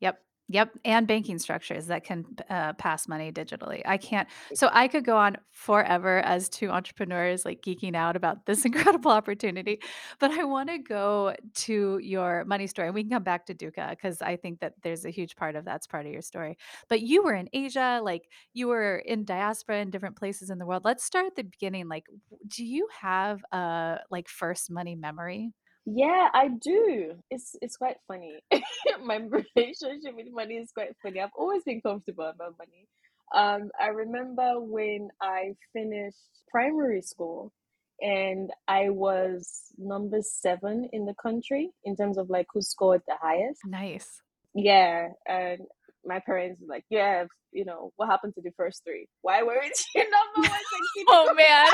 yep 0.00 0.20
Yep, 0.48 0.78
and 0.84 1.08
banking 1.08 1.40
structures 1.40 1.86
that 1.88 2.04
can 2.04 2.24
uh, 2.48 2.72
pass 2.74 3.08
money 3.08 3.32
digitally. 3.32 3.82
I 3.84 3.96
can't. 3.96 4.28
So 4.54 4.70
I 4.72 4.86
could 4.86 5.04
go 5.04 5.16
on 5.16 5.38
forever 5.50 6.18
as 6.20 6.48
two 6.48 6.70
entrepreneurs, 6.70 7.44
like 7.44 7.62
geeking 7.62 7.96
out 7.96 8.14
about 8.14 8.46
this 8.46 8.64
incredible 8.64 9.10
opportunity. 9.10 9.80
But 10.20 10.30
I 10.30 10.44
want 10.44 10.68
to 10.68 10.78
go 10.78 11.34
to 11.54 11.98
your 11.98 12.44
money 12.44 12.68
story, 12.68 12.86
and 12.86 12.94
we 12.94 13.02
can 13.02 13.10
come 13.10 13.24
back 13.24 13.46
to 13.46 13.54
Dukka 13.54 13.90
because 13.90 14.22
I 14.22 14.36
think 14.36 14.60
that 14.60 14.74
there's 14.84 15.04
a 15.04 15.10
huge 15.10 15.34
part 15.34 15.56
of 15.56 15.64
that's 15.64 15.88
part 15.88 16.06
of 16.06 16.12
your 16.12 16.22
story. 16.22 16.56
But 16.88 17.00
you 17.00 17.24
were 17.24 17.34
in 17.34 17.48
Asia, 17.52 18.00
like 18.00 18.28
you 18.54 18.68
were 18.68 18.98
in 18.98 19.24
diaspora 19.24 19.80
in 19.80 19.90
different 19.90 20.14
places 20.16 20.48
in 20.50 20.58
the 20.58 20.66
world. 20.66 20.84
Let's 20.84 21.02
start 21.02 21.26
at 21.26 21.34
the 21.34 21.42
beginning. 21.42 21.88
Like, 21.88 22.06
do 22.46 22.64
you 22.64 22.86
have 23.00 23.44
a 23.50 23.98
like 24.10 24.28
first 24.28 24.70
money 24.70 24.94
memory? 24.94 25.52
Yeah, 25.86 26.28
I 26.34 26.48
do. 26.48 27.14
It's 27.30 27.54
it's 27.62 27.76
quite 27.76 27.96
funny. 28.08 28.40
My 29.04 29.16
relationship 29.16 30.16
with 30.16 30.26
money 30.32 30.56
is 30.56 30.72
quite 30.72 30.96
funny. 31.02 31.20
I've 31.20 31.30
always 31.36 31.62
been 31.62 31.80
comfortable 31.80 32.24
about 32.24 32.56
money. 32.58 32.88
Um, 33.34 33.70
I 33.80 33.88
remember 33.88 34.60
when 34.60 35.10
I 35.20 35.54
finished 35.72 36.18
primary 36.50 37.02
school 37.02 37.52
and 38.00 38.50
I 38.68 38.90
was 38.90 39.72
number 39.78 40.18
seven 40.22 40.88
in 40.92 41.06
the 41.06 41.14
country 41.14 41.70
in 41.84 41.96
terms 41.96 42.18
of 42.18 42.30
like 42.30 42.46
who 42.52 42.62
scored 42.62 43.02
the 43.06 43.16
highest. 43.20 43.60
Nice. 43.64 44.22
Yeah, 44.54 45.08
and 45.28 45.60
my 46.06 46.20
parents 46.20 46.60
were 46.60 46.68
like, 46.68 46.84
"Yeah, 46.90 47.24
you 47.52 47.64
know 47.64 47.92
what 47.96 48.08
happened 48.08 48.34
to 48.34 48.42
the 48.42 48.52
first 48.56 48.82
three? 48.84 49.08
Why 49.22 49.42
weren't 49.42 49.78
you 49.94 50.02
number 50.10 50.48
one?" 50.48 50.60
oh 51.08 51.34
man, 51.34 51.68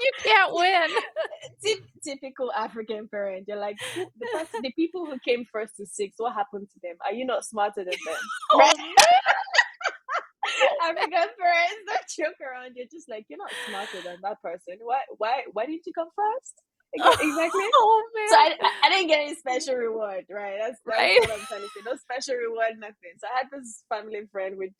you 0.00 0.10
can't 0.22 0.54
win. 0.54 0.90
typical 2.04 2.52
African 2.52 3.08
parent. 3.08 3.46
You're 3.48 3.58
like 3.58 3.76
the 3.94 4.26
person, 4.32 4.60
the 4.62 4.72
people 4.72 5.06
who 5.06 5.18
came 5.24 5.44
first 5.52 5.76
to 5.78 5.86
six. 5.86 6.14
What 6.18 6.34
happened 6.34 6.68
to 6.72 6.80
them? 6.82 6.96
Are 7.04 7.12
you 7.12 7.24
not 7.26 7.44
smarter 7.44 7.84
than 7.84 7.86
them? 7.86 8.22
Oh? 8.52 8.72
African 10.82 11.10
parents 11.10 11.82
don't 11.86 12.08
joke 12.26 12.36
around. 12.40 12.72
You're 12.76 12.86
just 12.92 13.08
like 13.08 13.26
you're 13.28 13.38
not 13.38 13.52
smarter 13.68 14.02
than 14.02 14.18
that 14.22 14.40
person. 14.42 14.78
Why? 14.82 15.00
Why? 15.18 15.42
Why 15.52 15.66
didn't 15.66 15.86
you 15.86 15.92
come 15.92 16.08
first? 16.14 16.54
Exactly. 16.96 17.64
Oh 17.74 18.02
man. 18.14 18.28
So 18.28 18.36
I, 18.36 18.70
I 18.84 18.90
didn't 18.90 19.08
get 19.08 19.20
any 19.22 19.34
special 19.34 19.74
reward, 19.76 20.24
right? 20.30 20.56
That's, 20.60 20.80
that's 20.86 20.98
right. 20.98 21.18
what 21.20 21.32
I'm 21.32 21.46
trying 21.46 21.60
to 21.62 21.68
say. 21.68 21.80
No 21.84 21.96
special 21.96 22.34
reward, 22.36 22.78
nothing. 22.78 23.14
So 23.18 23.26
I 23.32 23.38
had 23.38 23.48
this 23.52 23.84
family 23.88 24.22
friend, 24.32 24.58
which 24.58 24.74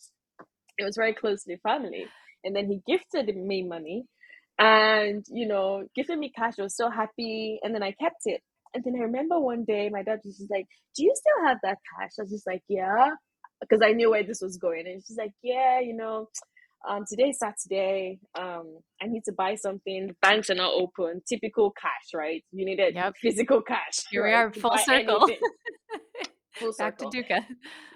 it 0.78 0.84
was 0.84 0.96
very 0.96 1.14
closely 1.14 1.58
family, 1.62 2.06
and 2.44 2.54
then 2.56 2.66
he 2.66 2.80
gifted 2.86 3.34
me 3.36 3.62
money, 3.66 4.04
and 4.58 5.24
you 5.30 5.46
know, 5.48 5.84
gifted 5.94 6.18
me 6.18 6.32
cash. 6.36 6.54
I 6.58 6.62
was 6.62 6.76
so 6.76 6.90
happy, 6.90 7.58
and 7.62 7.74
then 7.74 7.82
I 7.82 7.92
kept 7.92 8.22
it. 8.26 8.42
And 8.74 8.84
then 8.84 8.94
I 8.98 9.04
remember 9.04 9.40
one 9.40 9.64
day 9.64 9.88
my 9.90 10.02
dad 10.02 10.20
was 10.24 10.38
just 10.38 10.50
like, 10.50 10.66
"Do 10.96 11.04
you 11.04 11.12
still 11.14 11.46
have 11.48 11.58
that 11.62 11.78
cash?" 11.98 12.12
I 12.18 12.22
was 12.22 12.30
just 12.30 12.46
like, 12.46 12.62
"Yeah," 12.68 13.10
because 13.60 13.80
I 13.82 13.92
knew 13.92 14.10
where 14.10 14.24
this 14.24 14.40
was 14.42 14.58
going, 14.58 14.86
and 14.86 15.02
she's 15.06 15.16
like, 15.18 15.32
"Yeah, 15.42 15.80
you 15.80 15.94
know." 15.96 16.28
Um, 16.88 17.04
today's 17.08 17.38
Saturday. 17.38 18.20
Um, 18.38 18.78
I 19.02 19.06
need 19.06 19.24
to 19.24 19.32
buy 19.32 19.56
something. 19.56 20.14
Banks 20.22 20.50
are 20.50 20.54
not 20.54 20.72
open. 20.72 21.20
Typical 21.28 21.72
cash, 21.72 22.14
right? 22.14 22.44
You 22.52 22.64
needed 22.64 22.94
yep. 22.94 23.14
physical 23.20 23.60
cash. 23.60 24.04
Here 24.10 24.22
right? 24.22 24.30
we 24.30 24.34
are, 24.34 24.52
full 24.52 24.78
circle. 24.78 25.28
full 26.54 26.72
Back 26.78 26.98
to 26.98 27.06
Dukka. 27.06 27.44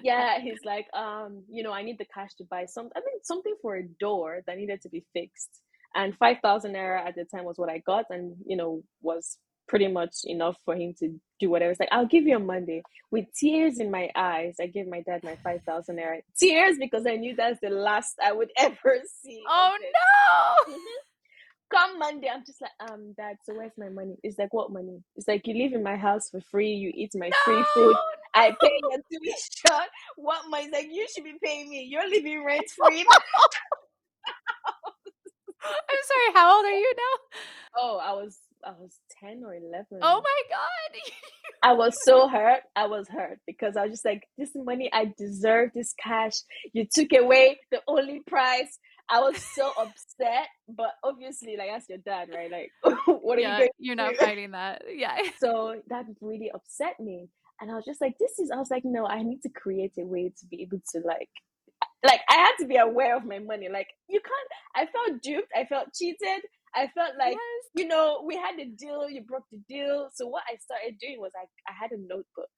Yeah, 0.03 0.41
he's 0.41 0.59
like, 0.65 0.87
um, 0.93 1.45
you 1.49 1.63
know, 1.63 1.73
I 1.73 1.83
need 1.83 1.99
the 1.99 2.07
cash 2.13 2.35
to 2.39 2.45
buy 2.51 2.65
something. 2.67 2.93
I 2.97 3.01
think 3.01 3.23
something 3.23 3.55
for 3.63 3.77
a 3.77 3.87
door 4.01 4.41
that 4.47 4.57
needed 4.57 4.81
to 4.83 4.89
be 4.89 5.05
fixed. 5.13 5.61
And 5.95 6.17
five 6.19 6.37
thousand 6.43 6.75
naira 6.75 7.07
at 7.07 7.15
the 7.15 7.25
time 7.25 7.45
was 7.45 7.59
what 7.59 7.69
I 7.69 7.83
got, 7.85 8.05
and 8.11 8.37
you 8.47 8.57
know 8.57 8.83
was 9.03 9.39
pretty 9.71 9.87
much 9.87 10.17
enough 10.25 10.57
for 10.65 10.75
him 10.75 10.93
to 10.99 11.19
do 11.39 11.49
whatever. 11.49 11.71
It's 11.71 11.79
like, 11.79 11.89
I'll 11.93 12.05
give 12.05 12.25
you 12.25 12.37
a 12.37 12.41
Monday. 12.41 12.83
With 13.13 13.27
tears 13.33 13.79
in 13.79 13.91
my 13.91 14.11
eyes, 14.17 14.57
I 14.61 14.67
gave 14.67 14.89
my 14.89 15.01
dad 15.03 15.23
my 15.23 15.37
5,000 15.45 15.97
naira. 15.97 16.23
Tears 16.37 16.77
because 16.79 17.07
I 17.07 17.15
knew 17.15 17.37
that's 17.37 17.61
the 17.61 17.71
last 17.71 18.17
I 18.23 18.33
would 18.33 18.51
ever 18.59 19.01
see. 19.23 19.41
Oh 19.49 19.77
no! 19.81 20.75
Come 21.73 22.01
Monday, 22.01 22.29
I'm 22.29 22.45
just 22.45 22.61
like, 22.61 22.91
um, 22.91 23.15
dad, 23.17 23.37
so 23.45 23.55
where's 23.55 23.71
my 23.79 23.89
money? 23.91 24.17
It's 24.25 24.37
like, 24.41 24.53
what 24.53 24.73
money? 24.73 25.05
It's 25.15 25.29
like, 25.29 25.47
you 25.47 25.55
live 25.55 25.73
in 25.73 25.85
my 25.85 25.97
house 25.97 26.29
for 26.29 26.41
free, 26.51 26.73
you 26.73 26.91
eat 26.93 27.13
my 27.15 27.29
no! 27.29 27.37
free 27.45 27.65
food, 27.73 27.97
I 28.35 28.51
pay 28.61 28.81
your 28.91 28.99
tuition. 29.09 29.87
What 30.17 30.51
money? 30.51 30.65
It's 30.65 30.73
like, 30.73 30.89
you 30.91 31.07
should 31.15 31.23
be 31.23 31.35
paying 31.41 31.71
me. 31.71 31.87
You're 31.89 32.11
living 32.11 32.45
rent 32.45 32.69
free. 32.77 33.07
I'm 35.63 36.03
sorry, 36.09 36.35
how 36.35 36.57
old 36.57 36.67
are 36.67 36.71
you 36.77 36.93
now? 36.97 37.39
Oh, 37.79 38.01
I 38.03 38.13
was 38.15 38.37
I 38.65 38.73
was 38.73 38.99
10 39.23 39.43
or 39.45 39.55
11. 39.55 39.87
Oh 40.03 40.23
my 40.23 40.43
god. 40.49 41.01
I 41.63 41.73
was 41.73 41.97
so 42.03 42.29
hurt. 42.33 42.63
I 42.77 42.87
was 42.87 43.09
hurt 43.09 43.39
because 43.47 43.77
I 43.77 43.83
was 43.83 43.93
just 43.93 44.05
like, 44.05 44.23
this 44.39 44.51
money, 44.55 44.91
I 44.93 45.13
deserve 45.19 45.71
this 45.75 45.95
cash. 46.03 46.35
You 46.73 46.87
took 46.93 47.09
away 47.13 47.59
the 47.71 47.81
only 47.87 48.21
price. 48.27 48.79
I 49.11 49.21
was 49.21 49.45
so 49.55 49.71
upset, 49.79 50.49
but 50.69 50.93
obviously, 51.03 51.57
like, 51.57 51.71
ask 51.71 51.89
your 51.89 51.99
dad, 51.99 52.29
right? 52.35 52.51
Like, 52.51 52.71
what 53.07 53.39
are 53.39 53.41
yeah, 53.41 53.55
you 53.55 53.59
going 53.59 53.71
You're 53.79 53.97
not 53.97 54.17
fighting 54.17 54.53
that. 54.53 54.83
Yeah. 54.95 55.17
So 55.39 55.81
that 55.89 56.05
really 56.21 56.51
upset 56.55 57.01
me. 57.01 57.29
And 57.61 57.71
I 57.71 57.75
was 57.75 57.85
just 57.85 58.01
like, 58.01 58.15
this 58.19 58.39
is, 58.39 58.51
I 58.51 58.57
was 58.57 58.71
like, 58.71 58.85
no, 58.85 59.07
I 59.07 59.23
need 59.23 59.43
to 59.43 59.51
create 59.51 59.93
a 59.99 60.05
way 60.05 60.33
to 60.41 60.47
be 60.47 60.63
able 60.63 60.81
to, 60.93 61.01
like, 61.05 61.29
like 62.05 62.21
I 62.29 62.35
had 62.35 62.53
to 62.61 62.67
be 62.67 62.77
aware 62.77 63.17
of 63.17 63.25
my 63.25 63.39
money. 63.39 63.69
Like 63.71 63.89
you 64.09 64.21
can't. 64.21 64.51
I 64.75 64.91
felt 64.91 65.23
duped. 65.23 65.53
I 65.55 65.65
felt 65.65 65.93
cheated. 65.95 66.43
I 66.75 66.89
felt 66.95 67.13
like 67.19 67.33
yes. 67.33 67.71
you 67.75 67.89
know 67.89 68.23
we 68.25 68.37
had 68.37 68.59
a 68.59 68.67
deal. 68.67 69.09
You 69.09 69.23
broke 69.23 69.45
the 69.51 69.61
deal. 69.69 70.11
So 70.15 70.27
what 70.27 70.43
I 70.49 70.57
started 70.57 70.99
doing 70.99 71.21
was 71.21 71.33
I 71.37 71.45
I 71.69 71.75
had 71.79 71.93
a 71.93 72.01
notebook, 72.01 72.51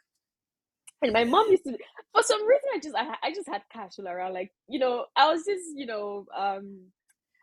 and 1.03 1.13
my 1.13 1.25
mom 1.25 1.51
used 1.51 1.65
to. 1.65 1.77
For 2.13 2.23
some 2.23 2.47
reason, 2.47 2.69
I 2.75 2.79
just 2.79 2.95
I 2.97 3.29
I 3.29 3.33
just 3.35 3.49
had 3.49 3.63
cash 3.73 3.93
all 3.99 4.09
around. 4.09 4.35
Like 4.35 4.51
you 4.69 4.79
know, 4.79 5.07
I 5.17 5.31
was 5.31 5.45
just 5.45 5.65
you 5.75 5.87
know 5.87 6.27
um. 6.37 6.81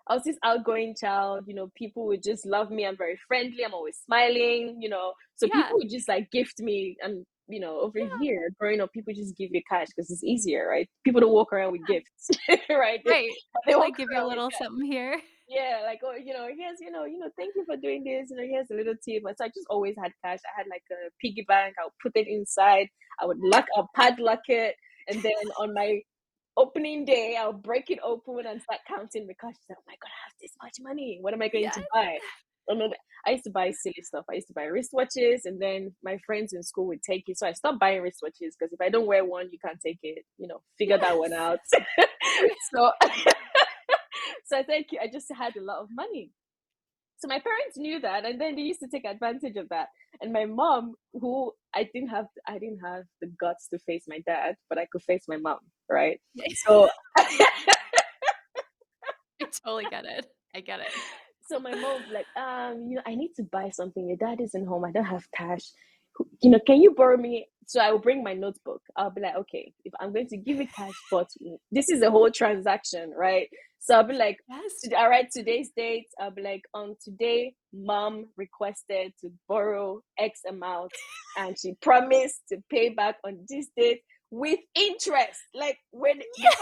I 0.08 0.16
was 0.16 0.24
this 0.24 0.40
outgoing 0.44 0.96
child, 1.00 1.44
you 1.46 1.54
know, 1.54 1.70
people 1.76 2.08
would 2.08 2.24
just 2.24 2.44
love 2.44 2.72
me. 2.72 2.84
I'm 2.84 2.98
very 2.98 3.20
friendly. 3.28 3.64
I'm 3.64 3.76
always 3.76 3.96
smiling, 4.04 4.80
you 4.82 4.90
know. 4.90 5.14
So 5.36 5.46
yeah. 5.46 5.62
people 5.62 5.78
would 5.78 5.90
just 5.92 6.08
like 6.08 6.32
gift 6.32 6.60
me 6.62 6.98
and 7.04 7.28
you 7.50 7.60
know, 7.60 7.80
over 7.80 8.00
yeah. 8.00 8.10
here, 8.22 8.50
growing 8.60 8.80
up, 8.80 8.94
people 8.94 9.14
just 9.14 9.36
give 9.36 9.50
you 9.52 9.62
cash 9.70 9.88
because 9.88 10.10
it's 10.12 10.24
easier, 10.24 10.68
right? 10.70 10.88
People 11.04 11.20
don't 11.20 11.32
walk 11.32 11.52
around 11.52 11.72
with 11.72 11.86
gifts, 11.88 12.30
right? 12.70 12.70
Right. 12.70 13.02
They, 13.06 13.30
they 13.66 13.76
like 13.76 13.98
give 13.98 14.08
you 14.12 14.24
a 14.24 14.26
little 14.26 14.50
something 14.58 14.86
here. 14.86 15.20
Yeah, 15.50 15.82
like 15.84 16.02
oh, 16.06 16.14
you 16.14 16.34
know, 16.34 16.46
here's 16.46 16.80
you 16.80 16.92
know, 16.92 17.06
you 17.06 17.18
know, 17.18 17.30
thank 17.36 17.56
you 17.56 17.66
for 17.66 17.76
doing 17.76 18.04
this. 18.04 18.30
You 18.30 18.38
know, 18.38 18.48
here's 18.48 18.70
a 18.70 18.76
little 18.76 18.94
tip. 18.94 19.24
And 19.26 19.36
So 19.36 19.46
I 19.46 19.48
just 19.48 19.66
always 19.70 19.96
had 20.02 20.12
cash. 20.24 20.40
I 20.46 20.54
had 20.56 20.68
like 20.70 20.84
a 20.92 21.10
piggy 21.20 21.44
bank. 21.48 21.74
I 21.82 21.86
would 21.86 21.98
put 22.02 22.16
it 22.16 22.28
inside. 22.28 22.88
I 23.20 23.26
would 23.26 23.40
lock, 23.42 23.66
I'll 23.76 23.90
padlock 23.96 24.46
it, 24.48 24.76
and 25.08 25.22
then 25.24 25.34
on 25.60 25.74
my 25.74 26.02
opening 26.56 27.04
day, 27.04 27.36
I'll 27.40 27.54
break 27.54 27.90
it 27.90 28.00
open 28.04 28.46
and 28.46 28.62
start 28.62 28.82
counting 28.88 29.26
the 29.26 29.34
cash. 29.34 29.56
Like, 29.68 29.78
oh 29.80 29.84
my 29.88 29.94
god, 29.94 30.12
I 30.14 30.22
have 30.28 30.36
this 30.40 30.52
much 30.62 30.76
money. 30.82 31.18
What 31.20 31.34
am 31.34 31.42
I 31.42 31.48
going 31.48 31.64
yes. 31.64 31.76
to 31.76 31.84
buy? 31.92 32.20
I 33.26 33.32
used 33.32 33.46
to 33.46 33.50
buy 33.50 33.72
silly 33.72 34.02
stuff. 34.04 34.26
I 34.30 34.36
used 34.36 34.48
to 34.48 34.54
buy 34.54 34.68
wristwatches, 34.68 35.42
and 35.46 35.60
then 35.60 35.96
my 36.04 36.20
friends 36.26 36.54
in 36.54 36.62
school 36.64 36.88
would 36.88 37.02
take 37.02 37.24
it. 37.28 37.38
So 37.40 37.48
I 37.48 37.54
stopped 37.54 37.80
buying 37.80 38.02
wristwatches 38.02 38.54
because 38.60 38.72
if 38.72 38.82
I 38.82 38.90
don't 38.90 39.08
wear 39.08 39.26
one, 39.26 39.50
you 39.52 39.58
can't 39.64 39.80
take 39.84 40.00
it. 40.04 40.24
You 40.38 40.48
know, 40.48 40.62
figure 40.78 40.98
yes. 40.98 41.08
that 41.08 41.18
one 41.18 41.34
out. 41.34 41.60
so, 42.74 42.92
so 44.50 44.58
I 44.58 44.64
you. 44.92 45.00
I 45.02 45.08
just 45.12 45.28
had 45.36 45.56
a 45.56 45.62
lot 45.62 45.80
of 45.80 45.88
money. 45.92 46.32
So 47.20 47.28
my 47.28 47.40
parents 47.40 47.78
knew 47.78 48.00
that, 48.00 48.26
and 48.26 48.40
then 48.40 48.56
they 48.56 48.62
used 48.62 48.80
to 48.80 48.88
take 48.88 49.06
advantage 49.06 49.58
of 49.58 49.68
that. 49.70 49.88
And 50.22 50.32
my 50.32 50.46
mom, 50.46 50.96
who 51.14 51.52
I 51.76 51.90
didn't 51.94 52.10
have, 52.10 52.28
I 52.48 52.54
didn't 52.54 52.80
have 52.80 53.04
the 53.22 53.28
guts 53.40 53.68
to 53.70 53.80
face 53.80 54.06
my 54.08 54.20
dad, 54.26 54.56
but 54.70 54.78
I 54.78 54.88
could 54.92 55.04
face 55.04 55.26
my 55.28 55.38
mom, 55.38 55.60
right? 55.90 56.20
So 56.66 56.90
I 57.18 57.46
totally 59.64 59.86
get 59.90 60.06
it. 60.06 60.26
I 60.56 60.62
get 60.62 60.80
it. 60.80 60.92
So 61.48 61.60
my 61.60 61.74
mom 61.74 62.04
like, 62.12 62.26
um, 62.38 62.86
you 62.88 62.96
know, 62.96 63.02
I 63.06 63.16
need 63.16 63.32
to 63.38 63.44
buy 63.44 63.70
something. 63.70 64.08
Your 64.08 64.18
dad 64.18 64.42
isn't 64.42 64.66
home. 64.66 64.86
I 64.86 64.92
don't 64.92 65.06
have 65.06 65.26
cash. 65.36 65.62
You 66.42 66.52
know, 66.52 66.60
can 66.66 66.82
you 66.82 66.94
borrow 66.94 67.18
me? 67.18 67.48
So 67.66 67.80
I 67.80 67.92
will 67.92 68.00
bring 68.00 68.24
my 68.24 68.34
notebook. 68.34 68.82
I'll 68.96 69.12
be 69.12 69.22
like, 69.22 69.36
okay, 69.36 69.74
if 69.86 69.94
I'm 70.00 70.14
going 70.14 70.28
to 70.28 70.38
give 70.38 70.58
you 70.58 70.68
cash, 70.68 70.94
but 71.12 71.28
this 71.72 71.90
is 71.90 72.02
a 72.02 72.12
whole 72.12 72.30
transaction, 72.32 73.14
right? 73.18 73.48
So 73.80 73.96
I'll 73.96 74.04
be 74.04 74.14
like, 74.14 74.38
yes. 74.48 74.94
all 74.96 75.10
right, 75.10 75.28
today's 75.32 75.72
date. 75.76 76.08
I'll 76.20 76.32
be 76.32 76.42
like, 76.42 76.64
on 76.74 76.96
today, 77.04 77.54
mom 77.74 78.28
requested 78.38 79.14
to 79.22 79.32
borrow 79.48 80.02
X 80.18 80.42
amount, 80.48 80.92
and 81.38 81.58
she 81.58 81.74
promised 81.82 82.42
to 82.50 82.58
pay 82.70 82.90
back 82.90 83.16
on 83.26 83.46
this 83.48 83.68
date 83.78 84.02
with 84.32 84.60
interest. 84.76 85.40
Like 85.54 85.78
when 85.92 86.18
yes. 86.38 86.58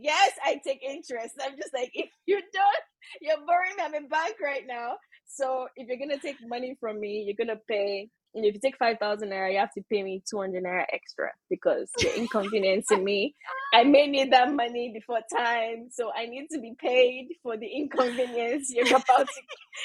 yes, 0.00 0.32
I 0.44 0.60
take 0.64 0.82
interest. 0.82 1.34
I'm 1.42 1.56
just 1.56 1.74
like, 1.74 1.90
if 1.94 2.08
you 2.26 2.40
don't, 2.52 2.84
you're 3.20 3.36
borrowing 3.46 3.76
me. 3.76 3.82
I'm 3.84 3.94
in 3.94 4.08
bank 4.08 4.36
right 4.42 4.62
now. 4.66 4.92
So 5.26 5.68
if 5.76 5.88
you're 5.88 5.98
gonna 5.98 6.20
take 6.20 6.36
money 6.46 6.76
from 6.80 7.00
me, 7.00 7.24
you're 7.26 7.46
gonna 7.46 7.60
pay. 7.68 8.08
And 8.34 8.44
if 8.44 8.54
you 8.54 8.60
take 8.62 8.76
five 8.78 8.98
thousand 8.98 9.30
naira, 9.30 9.52
you 9.52 9.58
have 9.58 9.72
to 9.74 9.82
pay 9.90 10.02
me 10.02 10.22
two 10.28 10.38
hundred 10.38 10.64
naira 10.64 10.84
extra 10.92 11.30
because 11.48 11.90
you're 11.98 12.14
inconveniencing 12.14 13.02
me. 13.02 13.34
I 13.74 13.84
may 13.84 14.06
need 14.06 14.32
that 14.32 14.52
money 14.52 14.92
before 14.94 15.20
time, 15.36 15.88
so 15.90 16.10
I 16.16 16.26
need 16.26 16.46
to 16.52 16.60
be 16.60 16.74
paid 16.78 17.28
for 17.42 17.56
the 17.56 17.66
inconvenience 17.66 18.72
you're 18.74 18.86
about 18.96 19.26
to 19.26 19.42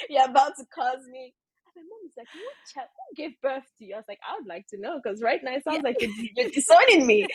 you're 0.10 0.26
about 0.26 0.54
to 0.58 0.66
cause 0.74 1.02
me 1.12 1.34
my 1.76 1.82
mom 1.82 2.08
is 2.08 2.14
like, 2.18 2.28
what 2.34 2.56
child, 2.74 2.88
who 2.96 3.24
gave 3.24 3.42
birth 3.42 3.64
to 3.78 3.86
you? 3.86 3.96
I 3.96 3.98
was 3.98 4.06
like, 4.08 4.20
I 4.28 4.36
would 4.38 4.48
like 4.48 4.66
to 4.70 4.80
know 4.80 5.00
because 5.02 5.22
right 5.22 5.42
now 5.44 5.56
it 5.56 5.64
sounds 5.64 5.82
yeah. 5.84 5.90
like 5.90 6.02
you're, 6.02 6.12
you're 6.36 6.52
disowning 6.52 7.06
me, 7.06 7.28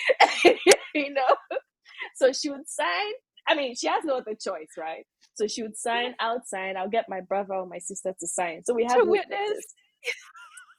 you 0.94 1.12
know? 1.12 1.58
So 2.16 2.32
she 2.32 2.50
would 2.50 2.68
sign. 2.68 3.12
I 3.48 3.54
mean, 3.54 3.74
she 3.74 3.86
has 3.88 4.04
no 4.04 4.18
other 4.18 4.34
choice, 4.34 4.72
right? 4.78 5.04
So 5.34 5.46
she 5.46 5.62
would 5.62 5.76
sign, 5.76 6.14
I 6.20 6.32
would 6.32 6.46
sign, 6.46 6.76
I'll 6.76 6.88
get 6.88 7.06
my 7.08 7.20
brother 7.20 7.54
or 7.54 7.66
my 7.66 7.78
sister 7.78 8.14
to 8.18 8.26
sign. 8.26 8.62
So 8.64 8.74
we 8.74 8.84
have 8.84 8.98
to 8.98 9.04
witness. 9.04 9.64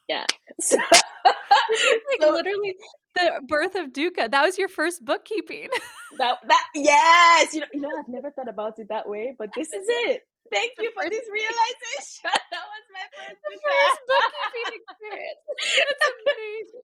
Yeah. 0.08 0.26
So, 0.60 0.76
like 1.24 2.20
so, 2.20 2.30
literally 2.30 2.76
the 3.14 3.40
birth 3.46 3.74
of 3.74 3.92
Dukka. 3.92 4.30
That 4.30 4.44
was 4.44 4.58
your 4.58 4.68
first 4.68 5.04
bookkeeping. 5.04 5.68
that 6.18 6.38
that 6.46 6.64
yes, 6.74 7.54
you 7.54 7.60
know, 7.60 7.66
you 7.72 7.80
know, 7.80 7.90
I've 7.98 8.08
never 8.08 8.30
thought 8.30 8.48
about 8.48 8.78
it 8.78 8.88
that 8.88 9.08
way, 9.08 9.34
but 9.38 9.50
this 9.54 9.68
is 9.68 9.86
it. 9.88 10.22
Thank 10.50 10.72
you 10.78 10.90
for 10.92 11.08
this 11.08 11.24
realization. 11.32 12.28
That 12.50 12.66
was 12.68 12.84
my 12.92 13.06
first, 13.16 13.40
first 13.40 14.00
bookkeeping 14.04 14.80
experience. 14.84 15.40
That's 15.88 16.12
amazing. 16.26 16.82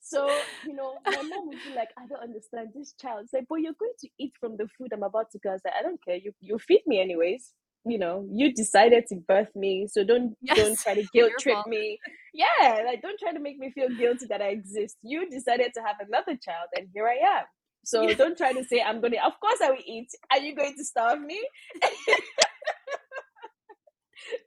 So, 0.00 0.30
you 0.64 0.74
know, 0.74 0.94
my 1.04 1.22
mom 1.22 1.48
would 1.48 1.58
be 1.66 1.74
like, 1.74 1.88
I 1.98 2.06
don't 2.06 2.22
understand 2.22 2.68
this 2.74 2.94
child. 3.00 3.24
It's 3.24 3.32
like, 3.32 3.46
but 3.48 3.56
you're 3.56 3.78
going 3.78 3.94
to 4.00 4.08
eat 4.18 4.32
from 4.38 4.56
the 4.56 4.68
food 4.78 4.92
I'm 4.92 5.02
about 5.02 5.30
to 5.32 5.38
go. 5.38 5.50
I 5.50 5.52
was 5.54 5.62
like, 5.64 5.74
I 5.78 5.82
don't 5.82 6.02
care. 6.04 6.16
You 6.16 6.32
you 6.40 6.58
feed 6.58 6.82
me 6.86 7.00
anyways. 7.00 7.52
You 7.86 7.98
know, 7.98 8.26
you 8.30 8.52
decided 8.52 9.06
to 9.08 9.16
birth 9.28 9.54
me. 9.54 9.86
So 9.90 10.04
don't 10.04 10.36
yes, 10.42 10.56
don't 10.56 10.78
try 10.78 10.94
to 10.94 11.04
guilt 11.12 11.32
trip 11.38 11.54
fault. 11.54 11.68
me. 11.68 11.98
Yeah, 12.34 12.82
like 12.84 13.00
don't 13.02 13.18
try 13.18 13.32
to 13.32 13.40
make 13.40 13.58
me 13.58 13.70
feel 13.70 13.88
guilty 13.88 14.26
that 14.28 14.42
I 14.42 14.48
exist. 14.48 14.96
You 15.02 15.28
decided 15.30 15.72
to 15.74 15.80
have 15.82 15.96
another 16.06 16.36
child 16.36 16.68
and 16.74 16.88
here 16.92 17.06
I 17.06 17.38
am. 17.38 17.44
So 17.84 18.02
yeah. 18.02 18.14
don't 18.14 18.36
try 18.36 18.52
to 18.52 18.64
say 18.64 18.82
I'm 18.82 19.00
gonna 19.00 19.18
of 19.24 19.38
course 19.40 19.60
I 19.62 19.70
will 19.70 19.84
eat. 19.86 20.08
Are 20.32 20.38
you 20.38 20.56
going 20.56 20.74
to 20.76 20.84
starve 20.84 21.20
me? 21.20 21.40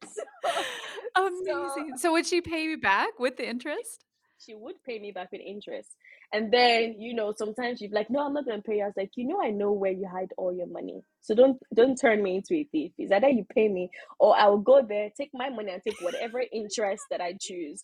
so, 0.06 0.21
Amazing. 1.15 1.93
So, 1.95 1.97
so, 1.97 2.12
would 2.12 2.25
she 2.25 2.41
pay 2.41 2.63
you 2.63 2.78
back 2.78 3.19
with 3.19 3.38
the 3.38 3.47
interest? 3.47 4.06
She 4.39 4.56
would 4.56 4.75
pay 4.86 4.99
me 4.99 5.12
back 5.12 5.32
with 5.32 5.41
interest. 5.41 5.95
And 6.34 6.54
then, 6.54 6.96
you 7.00 7.15
know, 7.15 7.34
sometimes 7.38 7.80
be 7.80 7.89
like, 7.92 8.10
No, 8.10 8.26
I'm 8.26 8.34
not 8.34 8.46
gonna 8.46 8.62
pay 8.62 8.78
you. 8.78 8.84
I 8.84 8.88
was 8.88 8.98
like, 8.98 9.12
you 9.15 9.28
know, 9.28 9.42
I 9.44 9.50
know 9.52 9.72
where 9.72 9.92
you 9.92 10.08
hide 10.08 10.32
all 10.38 10.54
your 10.54 10.68
money. 10.68 11.02
So 11.22 11.36
don't 11.36 11.58
don't 11.76 12.00
turn 12.00 12.24
me 12.24 12.38
into 12.38 12.56
a 12.56 12.68
thief. 12.72 12.92
Is 13.00 13.12
either 13.12 13.30
you 13.30 13.46
pay 13.56 13.68
me 13.70 13.89
or 14.20 14.38
I 14.38 14.48
will 14.48 14.60
go 14.60 14.82
there, 14.88 15.10
take 15.18 15.32
my 15.34 15.50
money 15.50 15.72
and 15.72 15.82
take 15.84 16.02
whatever 16.02 16.44
interest 16.54 17.04
that 17.12 17.22
I 17.22 17.36
choose. 17.42 17.84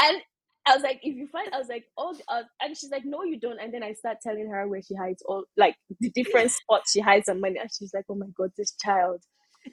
And 0.00 0.18
I 0.66 0.74
was 0.74 0.82
like, 0.82 1.00
if 1.02 1.16
you 1.16 1.28
find, 1.28 1.48
I 1.54 1.58
was 1.58 1.68
like, 1.68 1.84
oh, 1.98 2.14
uh, 2.28 2.42
and 2.62 2.76
she's 2.76 2.90
like, 2.90 3.04
no, 3.06 3.24
you 3.24 3.40
don't. 3.40 3.60
And 3.60 3.74
then 3.74 3.82
I 3.84 3.94
start 3.94 4.18
telling 4.22 4.48
her 4.50 4.68
where 4.68 4.82
she 4.82 4.94
hides 4.94 5.22
all, 5.26 5.44
like 5.56 5.76
the 6.00 6.10
different 6.10 6.52
spots 6.52 6.92
she 6.92 7.00
hides 7.00 7.28
her 7.28 7.34
money. 7.36 7.58
And 7.60 7.70
she's 7.72 7.94
like, 7.94 8.04
oh 8.10 8.16
my 8.16 8.26
God, 8.36 8.52
this 8.58 8.74
child 8.84 9.16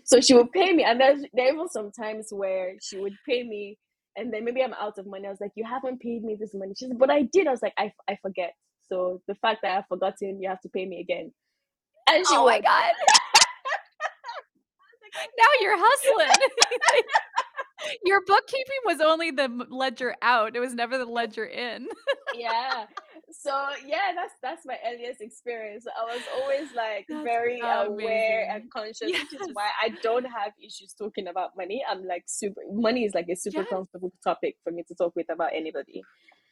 so 0.05 0.21
she 0.21 0.35
would 0.35 0.51
pay 0.53 0.73
me 0.73 0.83
and 0.85 0.99
there's 0.99 1.21
there 1.33 1.55
were 1.57 1.67
some 1.69 1.91
times 1.91 2.29
where 2.31 2.75
she 2.81 2.99
would 2.99 3.15
pay 3.27 3.43
me 3.43 3.77
and 4.15 4.33
then 4.33 4.45
maybe 4.45 4.63
i'm 4.63 4.73
out 4.73 4.97
of 4.97 5.05
money. 5.07 5.27
I 5.27 5.29
was 5.29 5.41
like 5.41 5.51
you 5.55 5.65
haven't 5.65 6.01
paid 6.01 6.23
me 6.23 6.37
this 6.39 6.53
money. 6.53 6.73
She 6.77 6.87
said 6.87 6.99
but 6.99 7.09
i 7.09 7.23
did. 7.23 7.47
I 7.47 7.51
was 7.51 7.61
like 7.61 7.73
i, 7.77 7.93
I 8.09 8.17
forget. 8.21 8.53
So 8.89 9.21
the 9.27 9.35
fact 9.35 9.61
that 9.63 9.77
i've 9.77 9.87
forgotten 9.87 10.41
you 10.41 10.49
have 10.49 10.61
to 10.61 10.69
pay 10.69 10.85
me 10.85 10.99
again. 11.01 11.31
And 12.09 12.25
she 12.27 12.35
oh 12.35 12.45
my 12.45 12.61
god. 12.61 12.93
Now 15.37 15.47
you're 15.61 15.77
hustling. 15.77 16.49
Your 18.05 18.19
bookkeeping 18.27 18.81
was 18.85 18.99
only 18.99 19.31
the 19.31 19.65
ledger 19.69 20.13
out. 20.21 20.57
It 20.57 20.59
was 20.59 20.73
never 20.73 20.97
the 20.97 21.05
ledger 21.05 21.45
in. 21.45 21.87
Yeah 22.35 22.85
so 23.41 23.69
yeah, 23.85 24.11
that's 24.15 24.33
that's 24.41 24.65
my 24.65 24.77
earliest 24.85 25.21
experience. 25.21 25.85
I 25.87 26.03
was 26.05 26.23
always 26.27 26.73
like 26.73 27.07
That's 27.09 27.23
very 27.23 27.61
so 27.61 27.67
aware 27.67 28.47
and 28.53 28.63
amazing. 28.63 28.71
conscious, 28.71 29.17
which 29.17 29.33
is 29.33 29.49
why 29.53 29.69
I 29.83 29.97
don't 30.01 30.25
have 30.25 30.53
issues 30.61 30.93
talking 30.93 31.27
about 31.27 31.55
money. 31.57 31.83
I'm 31.89 32.03
like 32.05 32.23
super 32.27 32.61
money 32.71 33.05
is 33.05 33.13
like 33.13 33.27
a 33.31 33.35
super 33.35 33.63
Yes. 33.63 33.65
comfortable 33.65 34.11
topic 34.23 34.57
for 34.63 34.71
me 34.71 34.83
to 34.87 34.95
talk 34.95 35.15
with 35.15 35.29
about 35.29 35.51
anybody. 35.53 36.03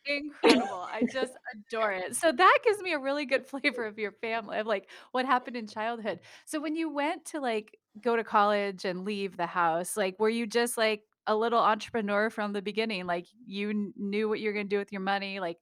Incredible. 0.05 0.81
I 0.91 1.03
just 1.03 1.33
adore 1.53 1.93
it. 1.93 2.15
So 2.15 2.31
that 2.31 2.57
gives 2.63 2.81
me 2.81 2.93
a 2.93 2.99
really 2.99 3.25
good 3.25 3.45
flavor 3.47 3.85
of 3.85 3.97
your 3.97 4.11
family, 4.11 4.57
of 4.59 4.67
like 4.67 4.89
what 5.11 5.25
happened 5.25 5.55
in 5.55 5.67
childhood. 5.67 6.19
So 6.45 6.59
when 6.59 6.75
you 6.75 6.89
went 6.89 7.25
to 7.25 7.39
like 7.39 7.77
go 8.01 8.15
to 8.15 8.23
college 8.23 8.85
and 8.85 9.05
leave 9.05 9.37
the 9.37 9.47
house, 9.47 9.95
like 9.95 10.19
were 10.19 10.29
you 10.29 10.45
just 10.45 10.77
like 10.77 11.03
a 11.27 11.35
little 11.35 11.59
entrepreneur 11.59 12.29
from 12.29 12.53
the 12.53 12.61
beginning? 12.61 13.05
Like 13.05 13.25
you 13.45 13.93
knew 13.97 14.29
what 14.29 14.39
you 14.39 14.49
were 14.49 14.53
going 14.53 14.65
to 14.67 14.69
do 14.75 14.79
with 14.79 14.91
your 14.91 15.01
money, 15.01 15.39
like, 15.39 15.57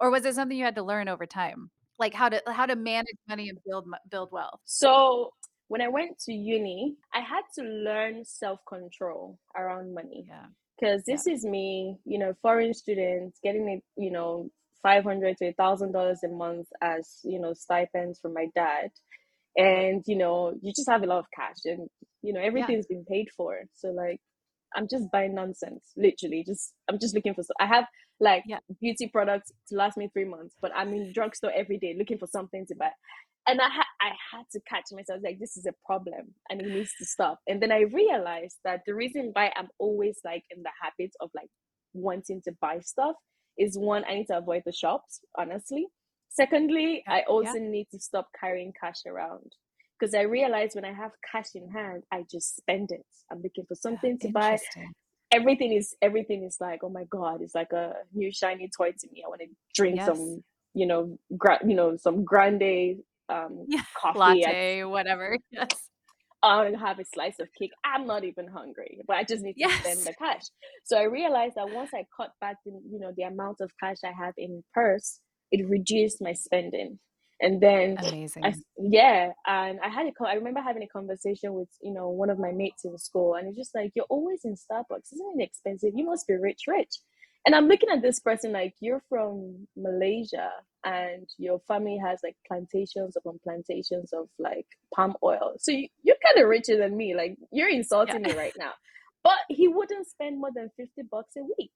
or 0.00 0.10
was 0.10 0.24
it 0.24 0.34
something 0.34 0.56
you 0.56 0.64
had 0.64 0.76
to 0.76 0.82
learn 0.82 1.08
over 1.08 1.26
time? 1.26 1.70
Like 1.98 2.14
how 2.14 2.28
to 2.28 2.42
how 2.48 2.66
to 2.66 2.76
manage 2.76 3.16
money 3.28 3.48
and 3.48 3.58
build 3.66 3.86
build 4.10 4.30
wealth. 4.32 4.60
So 4.64 5.32
when 5.68 5.80
I 5.80 5.88
went 5.88 6.18
to 6.20 6.32
uni, 6.32 6.96
I 7.14 7.20
had 7.20 7.42
to 7.56 7.62
learn 7.64 8.24
self 8.24 8.60
control 8.68 9.38
around 9.56 9.94
money. 9.94 10.26
Yeah. 10.28 10.46
because 10.78 11.02
Yeah. 11.06 11.14
this 11.14 11.26
is 11.26 11.44
me, 11.44 11.98
you 12.04 12.18
know, 12.18 12.34
foreign 12.42 12.74
students 12.74 13.38
getting 13.42 13.68
it, 13.68 13.82
you 13.96 14.10
know, 14.10 14.50
five 14.82 15.04
hundred 15.04 15.36
to 15.38 15.46
a 15.48 15.52
thousand 15.54 15.92
dollars 15.92 16.22
a 16.24 16.28
month 16.28 16.68
as 16.82 17.20
you 17.24 17.40
know 17.40 17.52
stipends 17.54 18.20
from 18.20 18.34
my 18.34 18.46
dad, 18.54 18.90
and 19.56 20.04
you 20.06 20.16
know 20.16 20.54
you 20.62 20.72
just 20.74 20.88
have 20.88 21.02
a 21.02 21.06
lot 21.06 21.18
of 21.18 21.26
cash 21.34 21.64
and 21.64 21.88
you 22.22 22.32
know 22.32 22.40
Yeah. 22.40 22.46
everything's 22.46 22.86
been 22.86 23.04
paid 23.04 23.28
for. 23.36 23.60
So 23.74 23.88
like, 23.90 24.20
I'm 24.74 24.88
just 24.88 25.10
buying 25.12 25.34
nonsense, 25.34 25.92
literally. 25.96 26.44
Just 26.46 26.74
I'm 26.88 26.98
just 26.98 27.14
looking 27.14 27.34
for. 27.34 27.42
So 27.42 27.52
I 27.60 27.66
have 27.66 27.84
like 28.20 28.44
Yeah. 28.46 28.58
beauty 28.80 29.08
products 29.08 29.52
to 29.68 29.76
last 29.76 29.96
me 29.96 30.08
three 30.12 30.24
months, 30.24 30.54
but 30.60 30.72
I'm 30.74 30.92
in 30.94 31.12
drugstore 31.12 31.52
every 31.52 31.78
day 31.78 31.94
looking 31.98 32.18
for 32.18 32.26
something 32.26 32.66
to 32.66 32.74
buy. 32.74 32.90
And 33.48 33.60
I 33.60 33.68
ha- 33.68 33.86
I 34.00 34.08
had 34.32 34.44
to 34.52 34.60
catch 34.68 34.86
myself 34.92 35.20
like 35.22 35.38
this 35.38 35.56
is 35.56 35.66
a 35.66 35.74
problem 35.86 36.34
and 36.50 36.60
it 36.60 36.68
needs 36.68 36.92
to 36.98 37.04
stop. 37.06 37.38
And 37.46 37.62
then 37.62 37.70
I 37.70 37.82
realized 37.82 38.56
that 38.64 38.80
the 38.86 38.94
reason 38.94 39.30
why 39.34 39.52
I'm 39.56 39.68
always 39.78 40.18
like 40.24 40.42
in 40.50 40.62
the 40.62 40.70
habit 40.82 41.12
of 41.20 41.30
like 41.34 41.48
wanting 41.92 42.42
to 42.42 42.52
buy 42.60 42.80
stuff 42.80 43.14
is 43.58 43.78
one, 43.78 44.04
I 44.08 44.14
need 44.14 44.26
to 44.28 44.38
avoid 44.38 44.62
the 44.66 44.72
shops, 44.72 45.20
honestly. 45.38 45.86
Secondly, 46.28 47.04
Yeah. 47.06 47.14
I 47.14 47.18
Yeah. 47.18 47.24
also 47.28 47.58
need 47.58 47.88
to 47.92 47.98
stop 48.00 48.28
carrying 48.38 48.72
cash 48.78 49.06
around 49.06 49.52
because 49.98 50.14
I 50.14 50.22
realize 50.22 50.70
when 50.74 50.84
I 50.84 50.92
have 50.92 51.12
cash 51.32 51.48
in 51.54 51.70
hand, 51.70 52.02
I 52.12 52.24
just 52.30 52.56
spend 52.56 52.90
it. 52.90 53.04
I'm 53.30 53.38
looking 53.42 53.64
for 53.66 53.74
something 53.74 54.18
to 54.20 54.28
buy. 54.28 54.58
Everything 55.32 55.72
is 55.72 55.94
everything 56.00 56.44
is 56.44 56.56
like, 56.60 56.80
oh 56.84 56.88
my 56.88 57.04
god, 57.10 57.42
it's 57.42 57.54
like 57.54 57.72
a 57.72 57.94
new 58.14 58.30
shiny 58.32 58.70
toy 58.76 58.92
to 58.92 59.08
me. 59.12 59.22
I 59.24 59.28
want 59.28 59.40
to 59.40 59.48
drink 59.74 59.96
Yes. 59.96 60.06
some, 60.06 60.42
you 60.74 60.86
know, 60.86 61.18
gra- 61.36 61.66
you 61.66 61.74
know, 61.74 61.96
some 61.96 62.24
grande 62.24 62.98
um 63.28 63.64
Yeah. 63.68 63.82
coffee. 64.00 64.18
I, 64.18 64.48
Latte, 64.48 64.84
whatever. 64.84 65.36
Yes. 65.50 65.88
I 66.42 66.56
want 66.62 66.74
to 66.74 66.78
have 66.78 67.00
a 67.00 67.04
slice 67.04 67.40
of 67.40 67.48
cake. 67.58 67.72
I'm 67.84 68.06
not 68.06 68.22
even 68.22 68.46
hungry, 68.46 69.00
but 69.08 69.16
I 69.16 69.24
just 69.24 69.42
need 69.42 69.54
to 69.54 69.68
spend 69.80 69.98
the 70.00 70.14
cash. 70.14 70.42
So 70.84 70.96
I 70.96 71.04
realized 71.04 71.54
that 71.56 71.70
once 71.72 71.90
I 71.92 72.04
cut 72.16 72.30
back 72.40 72.56
the, 72.64 72.72
you 72.88 73.00
know, 73.00 73.12
the 73.16 73.24
amount 73.24 73.56
of 73.60 73.70
cash 73.82 73.96
I 74.04 74.12
have 74.12 74.34
in 74.36 74.62
purse, 74.72 75.18
it 75.50 75.66
reduced 75.68 76.20
my 76.22 76.34
spending. 76.34 77.00
And 77.40 77.60
then 77.60 77.98
Amazing. 77.98 78.44
s- 78.46 78.62
yeah, 78.78 79.32
and 79.46 79.78
I 79.80 79.88
had 79.88 80.06
a, 80.06 80.24
I 80.26 80.34
remember 80.34 80.60
having 80.60 80.82
a 80.82 80.88
conversation 80.88 81.52
with, 81.54 81.68
you 81.82 81.92
know, 81.92 82.08
one 82.08 82.30
of 82.30 82.38
my 82.38 82.52
mates 82.52 82.84
in 82.84 82.96
school, 82.98 83.34
and 83.34 83.46
it's 83.48 83.56
just 83.58 83.74
like, 83.74 83.92
you're 83.94 84.06
always 84.08 84.44
in 84.44 84.54
Starbucks. 84.54 85.12
Isn't 85.12 85.40
it 85.40 85.44
expensive? 85.44 85.92
You 85.94 86.06
must 86.06 86.26
be 86.26 86.34
rich, 86.34 86.62
rich. 86.66 86.94
And 87.44 87.54
I'm 87.54 87.68
looking 87.68 87.90
at 87.90 88.02
this 88.02 88.18
person 88.18 88.52
like, 88.52 88.74
you're 88.80 89.02
from 89.08 89.68
Malaysia 89.76 90.50
and 90.84 91.28
your 91.38 91.60
family 91.68 91.96
has 92.04 92.18
like 92.24 92.36
plantations 92.48 93.16
upon 93.16 93.38
plantations 93.44 94.12
of 94.12 94.28
like 94.38 94.66
palm 94.92 95.14
oil. 95.22 95.54
So 95.60 95.70
you, 95.70 95.88
you're 96.02 96.16
kind 96.26 96.42
of 96.42 96.48
richer 96.48 96.76
than 96.76 96.96
me. 96.96 97.14
Like, 97.14 97.36
you're 97.52 97.68
Yeah. 98.02 98.16
insulting 98.16 98.22
me 98.22 98.32
right 98.32 98.54
now. 98.58 98.72
But 99.22 99.38
he 99.48 99.68
wouldn't 99.68 100.08
spend 100.08 100.40
more 100.40 100.50
than 100.52 100.70
50 100.76 101.02
bucks 101.08 101.36
a 101.36 101.42
week. 101.56 101.70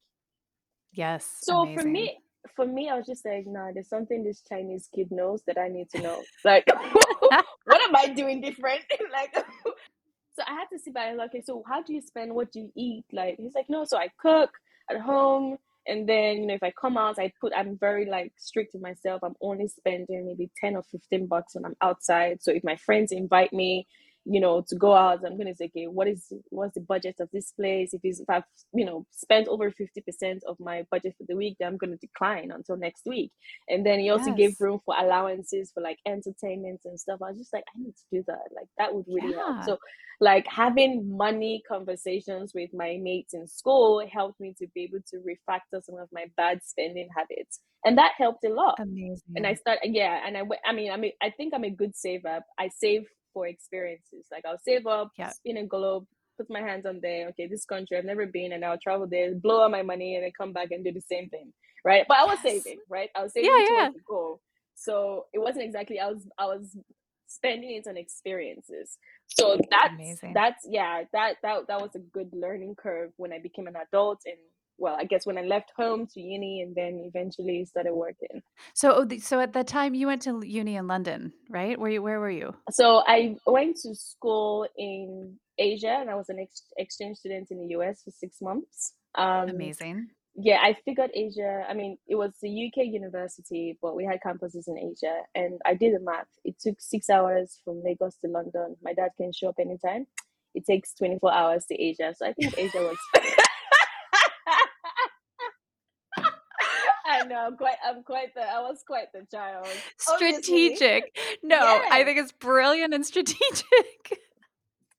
Yes. 0.93 1.39
So 1.41 1.67
for 1.75 1.85
me, 1.85 2.19
for 2.55 2.67
me, 2.67 2.89
I 2.89 2.97
was 2.97 3.07
just 3.07 3.25
like, 3.25 3.47
nah, 3.47 3.71
there's 3.73 3.89
something 3.89 4.25
this 4.25 4.43
Chinese 4.49 4.89
kid 4.95 5.11
knows 5.11 5.43
that 5.47 5.59
I 5.59 5.69
need 5.69 5.91
to 5.91 6.03
know. 6.03 6.23
Like, 6.45 6.65
what 7.65 7.83
am 7.83 7.95
I 7.95 8.09
doing 8.09 8.41
different? 8.41 8.81
like, 9.13 9.35
so 9.35 10.43
I 10.47 10.53
had 10.53 10.67
to 10.73 10.79
sit 10.79 10.95
back 10.95 11.09
and 11.09 11.19
like, 11.19 11.31
okay, 11.31 11.43
so 11.43 11.63
how 11.67 11.83
do 11.83 11.93
you 11.93 12.01
spend? 12.01 12.35
What 12.35 12.53
do 12.53 12.61
you 12.61 12.73
eat? 12.75 13.05
Like, 13.13 13.37
he's 13.39 13.55
like, 13.55 13.69
no, 13.69 13.85
so 13.85 13.99
I 13.99 14.09
cook 14.21 14.51
at 14.91 15.01
home, 15.01 15.59
and 15.87 16.09
then 16.09 16.39
you 16.39 16.47
know, 16.47 16.55
if 16.55 16.63
I 16.63 16.73
come 16.81 16.97
out, 16.97 17.19
I 17.19 17.33
put. 17.41 17.53
I'm 17.57 17.77
very 17.79 18.07
like 18.07 18.33
strict 18.39 18.75
with 18.75 18.83
myself. 18.83 19.23
I'm 19.23 19.37
only 19.41 19.69
spending 19.69 20.27
maybe 20.27 20.51
ten 20.61 20.77
or 20.77 20.83
fifteen 20.83 21.27
bucks 21.27 21.55
when 21.55 21.65
I'm 21.65 21.77
outside. 21.83 22.43
So 22.43 22.53
if 22.53 22.65
my 22.65 22.77
friends 22.77 23.13
invite 23.13 23.53
me, 23.53 23.87
you 24.31 24.41
know, 24.41 24.65
to 24.69 24.77
go 24.77 24.95
out, 24.95 25.27
I'm 25.27 25.37
gonna 25.37 25.57
say, 25.57 25.65
okay, 25.67 25.89
what 25.89 26.07
is 26.07 26.33
what's 26.51 26.75
the 26.75 26.81
budget 26.81 27.17
of 27.19 27.29
this 27.33 27.51
place? 27.51 27.93
If 27.93 28.03
it's 28.05 28.21
if 28.21 28.31
I've 28.31 28.45
you 28.73 28.85
know 28.85 29.05
spent 29.11 29.49
over 29.49 29.73
fifty 29.73 30.03
percent 30.03 30.45
of 30.47 30.57
my 30.61 30.87
budget 30.89 31.17
for 31.19 31.25
the 31.29 31.35
week, 31.35 31.57
then 31.59 31.67
I'm 31.67 31.77
gonna 31.77 31.97
decline 31.97 32.53
until 32.53 32.77
next 32.77 33.03
week. 33.07 33.33
And 33.69 33.85
then 33.85 33.99
he 33.99 34.09
also 34.11 34.31
gave 34.33 34.55
room 34.61 34.79
for 34.85 34.95
allowances 34.97 35.73
for 35.75 35.83
like 35.83 35.99
entertainment 36.07 36.83
and 36.85 36.99
stuff. 36.99 37.19
I 37.21 37.31
was 37.31 37.39
just 37.39 37.53
like, 37.53 37.65
I 37.75 37.81
need 37.83 37.97
to 37.97 38.05
do 38.13 38.25
that. 38.29 38.55
Like 38.55 38.69
that 38.79 38.95
would 38.95 39.07
really 39.09 39.35
help. 39.35 39.65
So 39.65 39.79
like 40.21 40.47
having 40.47 41.17
money 41.17 41.63
conversations 41.67 42.53
with 42.55 42.71
my 42.73 42.99
mates 43.03 43.35
in 43.35 43.49
school 43.49 44.01
helped 44.13 44.39
me 44.39 44.55
to 44.59 44.69
be 44.75 44.83
able 44.83 45.01
to 45.11 45.17
refactor 45.17 45.83
some 45.83 45.99
of 45.99 46.09
my 46.13 46.27
bad 46.37 46.61
spending 46.63 47.09
habits. 47.17 47.59
And 47.85 47.99
that 47.99 48.13
helped 48.17 48.45
a 48.45 48.51
lot. 48.51 48.77
amazing 48.79 49.23
And 49.35 49.45
I 49.45 49.55
start 49.55 49.81
yeah, 49.83 50.21
and 50.25 50.37
i 50.37 50.43
i 50.65 50.73
mean 50.73 50.93
I 50.93 50.97
mean 50.99 51.13
I 51.21 51.31
think 51.31 51.53
I'm 51.53 51.65
a 51.65 51.71
good 51.71 51.97
saver. 51.97 52.43
I 52.57 52.69
save 52.69 53.07
for 53.33 53.47
experiences. 53.47 54.27
Like 54.33 54.45
I'll 54.47 54.59
save 54.59 54.87
up, 54.87 55.11
Yeah. 55.19 55.31
spin 55.31 55.59
a 55.59 55.67
globe, 55.67 56.07
put 56.37 56.51
my 56.51 56.61
hands 56.61 56.87
on 56.87 57.01
there. 57.03 57.29
Okay, 57.31 57.47
this 57.47 57.65
country 57.65 57.97
I've 57.97 58.05
never 58.05 58.27
been, 58.27 58.53
and 58.53 58.65
I'll 58.65 58.79
travel 58.79 59.07
there, 59.07 59.35
blow 59.35 59.63
all 59.63 59.69
my 59.69 59.83
money, 59.83 60.17
and 60.17 60.25
then 60.25 60.33
come 60.37 60.53
back 60.53 60.71
and 60.71 60.85
do 60.85 60.93
the 60.93 61.01
same 61.03 61.29
thing, 61.29 61.53
right? 61.85 62.05
But 62.09 62.19
I 62.19 62.25
was 62.25 62.39
Yes. 62.45 62.65
saving, 62.65 62.81
right? 62.89 63.11
I 63.15 63.23
was 63.23 63.33
saving 63.33 63.49
Yeah. 63.49 63.67
towards 63.69 63.95
the 63.95 64.01
goal, 64.09 64.41
so 64.75 65.27
it 65.33 65.39
wasn't 65.39 65.65
exactly. 65.65 66.01
I 66.01 66.09
was 66.09 66.27
I 66.39 66.47
was 66.47 66.77
spending 67.27 67.73
it 67.77 67.87
on 67.87 67.97
experiences. 67.97 68.99
So 69.27 69.57
that's 69.71 69.95
Amazing. 69.95 70.35
that's 70.35 70.67
yeah 70.69 71.05
that 71.13 71.37
that 71.43 71.67
that 71.69 71.81
was 71.81 71.95
a 71.95 72.01
good 72.01 72.31
learning 72.33 72.75
curve 72.77 73.13
when 73.17 73.33
I 73.33 73.39
became 73.39 73.67
an 73.69 73.77
adult 73.77 74.21
and 74.27 74.37
well 74.81 74.97
I 74.99 75.05
guess 75.05 75.27
when 75.27 75.39
I 75.39 75.43
left 75.43 75.71
home 75.77 76.07
to 76.15 76.21
uni 76.21 76.63
and 76.63 76.75
then 76.75 77.03
eventually 77.05 77.65
started 77.65 77.95
working. 77.95 78.43
So, 78.75 78.93
oh, 78.93 79.19
so 79.19 79.39
at 79.41 79.53
that 79.53 79.67
time 79.67 79.95
you 79.95 80.07
went 80.07 80.23
to 80.23 80.43
uni 80.45 80.77
in 80.77 80.87
London, 80.87 81.33
right? 81.49 81.79
Where 81.79 81.91
you, 81.91 82.03
where 82.03 82.19
were 82.19 82.31
you? 82.31 82.55
So 82.71 83.03
I 83.07 83.37
went 83.47 83.77
to 83.83 83.95
school 83.95 84.67
in 84.77 85.37
Asia 85.59 85.99
and 86.01 86.11
I 86.11 86.15
was 86.15 86.29
an 86.29 86.39
ex- 86.41 86.73
exchange 86.79 87.19
student 87.19 87.49
in 87.51 87.59
the 87.59 87.77
US 87.77 88.03
for 88.03 88.11
six 88.11 88.41
months. 88.41 88.95
Um, 89.15 89.51
Amazing. 89.51 90.09
yeah, 90.35 90.59
I 90.63 90.77
figured 90.85 91.11
Asia, 91.15 91.65
I 91.69 91.75
mean, 91.75 91.99
it 92.09 92.15
was 92.15 92.33
a 92.43 92.49
UK 92.49 92.87
university, 92.87 93.79
but 93.83 93.95
we 93.95 94.05
had 94.05 94.21
campuses 94.25 94.69
in 94.69 94.79
Asia. 94.79 95.21
And 95.35 95.61
I 95.67 95.75
did 95.75 95.95
the 95.95 96.01
math. 96.01 96.29
It 96.45 96.57
took 96.61 96.81
six 96.81 97.11
hours 97.11 97.61
from 97.65 97.83
Lagos 97.85 98.17
to 98.25 98.29
London. 98.31 98.77
My 98.83 98.95
dad 98.95 99.11
can 99.17 99.33
show 99.33 99.51
up 99.51 99.57
anytime. 99.61 100.07
It 100.55 100.65
takes 100.67 100.95
24 100.95 101.33
hours 101.33 101.65
to 101.67 101.81
Asia. 101.81 102.15
So 102.17 102.27
I 102.27 102.33
think 102.33 102.57
Asia 102.59 102.79
was. 102.79 102.99
I 107.21 107.25
know, 107.25 107.37
I'm 107.47 107.57
quite, 107.57 107.77
I'm 107.85 108.03
quite 108.03 108.35
the, 108.35 108.43
I 108.43 108.61
was 108.61 108.83
quite 108.87 109.13
the 109.13 109.27
child. 109.31 109.67
Obviously, 110.11 110.75
Strategic. 110.77 111.17
No, 111.43 111.59
I 111.91 112.05
think 112.05 112.19
it's 112.19 112.33
brilliant 112.33 112.95
and 112.95 113.05
strategic. 113.05 113.65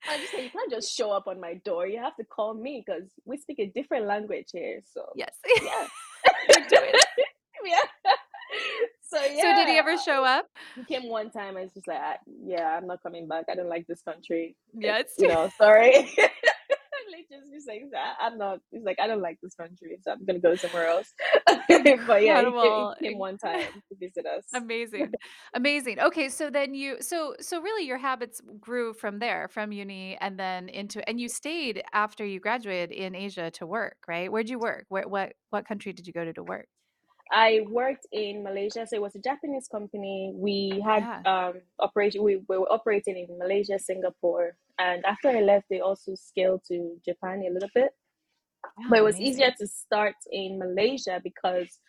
I 0.10 0.18
just 0.18 0.32
say 0.32 0.44
you 0.46 0.50
can't 0.50 0.72
just 0.72 0.92
show 0.96 1.12
up 1.12 1.28
on 1.28 1.40
my 1.40 1.56
door. 1.64 1.86
You 1.88 2.00
have 2.00 2.16
to 2.18 2.24
call 2.24 2.54
me 2.56 2.84
because 2.86 3.10
we 3.26 3.38
speak 3.38 3.60
a 3.60 3.68
different 3.68 4.06
language 4.08 4.48
here. 4.52 4.82
So 4.94 5.06
yes. 5.16 5.36
yeah, 5.62 5.88
You're 6.72 6.84
it. 6.86 7.06
yeah. 7.64 8.12
So 9.04 9.18
So 9.22 9.56
did 9.56 9.68
he 9.68 9.78
ever 9.78 9.98
show 9.98 10.24
up? 10.24 10.48
he 10.76 10.84
came 10.86 11.08
one 11.10 11.30
time. 11.30 11.56
I 11.58 11.62
was 11.64 11.72
just 11.74 11.88
like, 11.88 12.00
"I- 12.00 12.18
yeah, 12.46 12.78
I'm 12.78 12.88
not 12.88 13.04
coming 13.04 13.28
back. 13.28 13.46
I 13.52 13.56
don't 13.56 13.70
like 13.70 13.86
this 13.86 14.02
country. 14.02 14.56
It, 14.74 14.82
Yes. 14.84 15.06
you 15.20 15.28
know, 15.28 15.50
sorry. 15.58 16.10
Just 17.32 17.52
just 17.54 17.68
like 17.68 17.84
that. 17.92 18.16
I'm 18.20 18.38
not. 18.38 18.60
He's 18.72 18.84
like, 18.84 19.00
I 19.00 19.08
don't 19.08 19.22
like 19.22 19.40
this 19.42 19.56
country, 19.56 19.98
so 20.04 20.12
I'm 20.12 20.26
gonna 20.26 20.40
go 20.40 20.56
somewhere 20.56 20.88
else. 20.88 21.14
but 21.48 22.24
yeah, 22.24 22.42
he 22.42 22.52
came, 22.52 22.94
he 23.00 23.08
came 23.10 23.18
one 23.18 23.38
time 23.46 23.62
to 23.90 23.96
visit 23.98 24.26
us. 24.26 24.44
Amazing. 24.54 25.12
Amazing. 25.54 26.00
Okay, 26.00 26.28
so 26.28 26.50
then 26.50 26.74
you 26.74 26.98
so 27.00 27.36
so 27.40 27.62
really 27.62 27.86
your 27.88 27.98
habits 27.98 28.42
grew 28.60 28.94
from 28.94 29.20
there, 29.20 29.48
from 29.48 29.72
uni 29.72 30.18
and 30.20 30.38
then 30.38 30.68
into 30.68 31.08
and 31.08 31.22
you 31.22 31.30
stayed 31.30 31.82
after 31.94 32.26
you 32.26 32.40
graduated 32.42 32.92
in 32.92 33.16
Asia 33.16 33.50
to 33.52 33.66
work, 33.66 33.98
right? 34.08 34.30
Where'd 34.30 34.50
you 34.50 34.60
work? 34.60 34.86
Where 34.90 35.08
what 35.08 35.34
what 35.52 35.66
country 35.66 35.94
did 35.94 36.08
you 36.08 36.14
go 36.14 36.26
to 36.26 36.34
to 36.34 36.44
work? 36.44 36.68
I 37.32 37.62
worked 37.70 38.08
in 38.12 38.44
Malaysia, 38.44 38.86
so 38.86 38.96
it 38.98 39.02
was 39.02 39.16
a 39.16 39.20
Japanese 39.20 39.68
company. 39.68 40.34
We 40.36 40.82
had 40.86 41.04
Yeah. 41.04 41.22
um 41.26 41.62
operation. 41.80 42.24
We, 42.24 42.38
we 42.50 42.58
were 42.58 42.72
operating 42.72 43.18
in 43.18 43.38
Malaysia, 43.38 43.80
Singapore, 43.80 44.56
and 44.80 45.06
after 45.06 45.30
I 45.30 45.42
left, 45.42 45.68
they 45.70 45.80
also 45.80 46.16
scaled 46.16 46.64
to 46.68 46.98
Japan 47.06 47.44
a 47.48 47.50
little 47.54 47.70
bit. 47.74 47.92
But 48.90 49.00
it 49.00 49.04
was 49.04 49.20
easier 49.20 49.52
to 49.60 49.68
start 49.68 50.16
in 50.32 50.60
Malaysia 50.60 51.20
because 51.24 51.80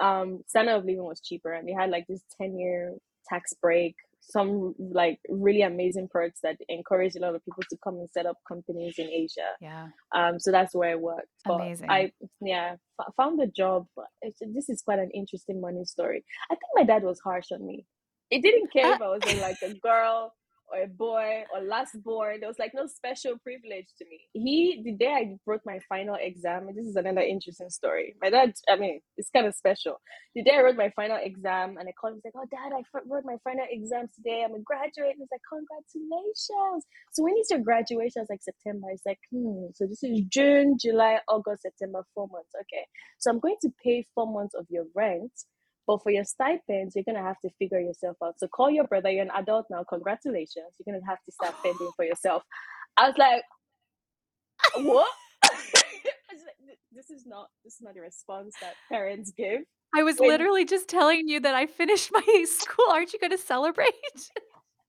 um, 0.00 0.42
standard 0.46 0.76
of 0.76 0.84
living 0.84 1.04
was 1.04 1.20
cheaper, 1.20 1.52
and 1.52 1.66
they 1.66 1.72
had 1.72 1.90
like 1.90 2.06
this 2.06 2.22
ten 2.38 2.58
year 2.58 2.94
tax 3.28 3.54
break 3.54 3.96
some 4.22 4.74
like 4.78 5.18
really 5.28 5.62
amazing 5.62 6.08
perks 6.10 6.40
that 6.42 6.56
encourage 6.68 7.16
a 7.16 7.20
lot 7.20 7.34
of 7.34 7.44
people 7.44 7.62
to 7.68 7.76
come 7.82 7.96
and 7.96 8.08
set 8.10 8.24
up 8.26 8.36
companies 8.46 8.94
in 8.98 9.08
Asia. 9.08 9.50
Yeah. 9.60 9.88
Um. 10.14 10.38
So 10.38 10.52
that's 10.52 10.74
where 10.74 10.90
I 10.90 10.94
worked. 10.94 11.28
But 11.44 11.54
Amazing. 11.54 11.90
I 11.90 12.12
yeah 12.40 12.76
f- 13.00 13.14
found 13.16 13.40
a 13.40 13.46
job. 13.46 13.86
This 14.22 14.68
is 14.68 14.82
quite 14.82 14.98
an 15.00 15.10
interesting 15.12 15.60
money 15.60 15.84
story. 15.84 16.24
I 16.50 16.54
think 16.54 16.70
my 16.74 16.84
dad 16.84 17.02
was 17.02 17.20
harsh 17.24 17.46
on 17.52 17.66
me. 17.66 17.84
He 18.30 18.40
didn't 18.40 18.72
care 18.72 18.94
if 18.94 19.02
I 19.02 19.08
was 19.08 19.40
like 19.40 19.58
a 19.62 19.74
girl 19.74 20.32
or 20.72 20.84
a 20.84 20.88
boy 20.88 21.44
or 21.54 21.62
last 21.62 22.02
born. 22.04 22.40
There 22.40 22.48
was 22.48 22.58
like 22.58 22.72
no 22.74 22.86
special 22.86 23.34
privilege 23.42 23.88
to 23.98 24.06
me. 24.06 24.20
He 24.34 24.82
the 24.84 24.92
day 24.94 25.12
I 25.12 25.36
wrote 25.46 25.62
my 25.66 25.80
final 25.88 26.16
exam. 26.20 26.68
This 26.74 26.86
is 26.86 26.96
another 26.96 27.22
interesting 27.22 27.70
story. 27.70 28.16
My 28.22 28.30
dad. 28.30 28.54
I 28.70 28.76
mean, 28.76 29.00
it's 29.18 29.30
kind 29.30 29.46
of 29.46 29.54
special 29.54 29.92
the 30.34 30.42
day 30.44 30.52
I 30.56 30.62
wrote 30.62 30.76
my 30.76 30.90
final 30.94 31.18
exam 31.22 31.76
and 31.78 31.88
I 31.88 31.92
called 31.92 32.14
him, 32.14 32.20
he's 32.24 32.32
like, 32.32 32.38
Oh, 32.38 32.48
dad, 32.50 32.72
I 32.76 32.82
wrote 33.06 33.24
my 33.26 33.36
final 33.44 33.66
exam 33.70 34.08
today. 34.14 34.44
I'm 34.46 34.54
a 34.54 34.60
graduate. 34.60 35.10
And 35.18 35.20
he's 35.20 35.32
like, 35.32 35.42
Congratulations. 35.50 36.86
So 37.12 37.24
when 37.24 37.34
is 37.38 37.50
your 37.50 37.60
graduation? 37.60 38.20
I 38.20 38.22
was 38.22 38.30
like, 38.30 38.42
September. 38.42 38.88
He's 38.90 39.06
like, 39.06 39.20
Hmm. 39.32 39.74
So 39.74 39.86
this 39.86 40.02
is 40.04 40.22
June, 40.30 40.78
July, 40.80 41.18
August, 41.28 41.62
September, 41.62 42.04
four 42.14 42.28
months. 42.32 42.52
Okay. 42.62 42.86
So 43.18 43.30
I'm 43.30 43.40
going 43.40 43.56
to 43.62 43.70
pay 43.84 44.06
four 44.14 44.30
months 44.32 44.54
of 44.54 44.66
your 44.70 44.86
rent. 44.94 45.32
But 45.86 46.02
for 46.02 46.10
your 46.10 46.24
stipends, 46.24 46.94
you're 46.94 47.04
going 47.04 47.16
to 47.16 47.22
have 47.22 47.40
to 47.40 47.50
figure 47.58 47.80
yourself 47.80 48.16
out. 48.24 48.38
So 48.38 48.46
call 48.48 48.70
your 48.70 48.84
brother. 48.84 49.10
You're 49.10 49.24
an 49.24 49.30
adult 49.34 49.66
now. 49.70 49.84
Congratulations. 49.88 50.72
You're 50.78 50.92
going 50.92 51.02
to 51.02 51.08
have 51.08 51.18
to 51.24 51.32
start 51.32 51.54
fending 51.62 51.90
for 51.96 52.04
yourself. 52.04 52.42
I 52.96 53.08
was 53.08 53.18
like, 53.18 53.42
What? 54.86 55.10
Was 56.32 56.40
like, 56.46 56.78
this 56.92 57.10
is 57.10 57.26
not 57.26 57.48
this 57.62 57.74
is 57.74 57.82
not 57.82 57.94
a 57.94 58.00
response 58.00 58.54
that 58.62 58.74
parents 58.88 59.32
give 59.36 59.60
I 59.94 60.02
was 60.02 60.16
when 60.18 60.30
literally 60.30 60.64
just 60.64 60.88
telling 60.88 61.28
you 61.28 61.40
that 61.40 61.54
I 61.54 61.66
finished 61.66 62.10
my 62.12 62.44
school. 62.48 62.86
Aren't 62.90 63.12
you 63.12 63.18
going 63.18 63.30
to 63.30 63.38
celebrate? 63.38 63.92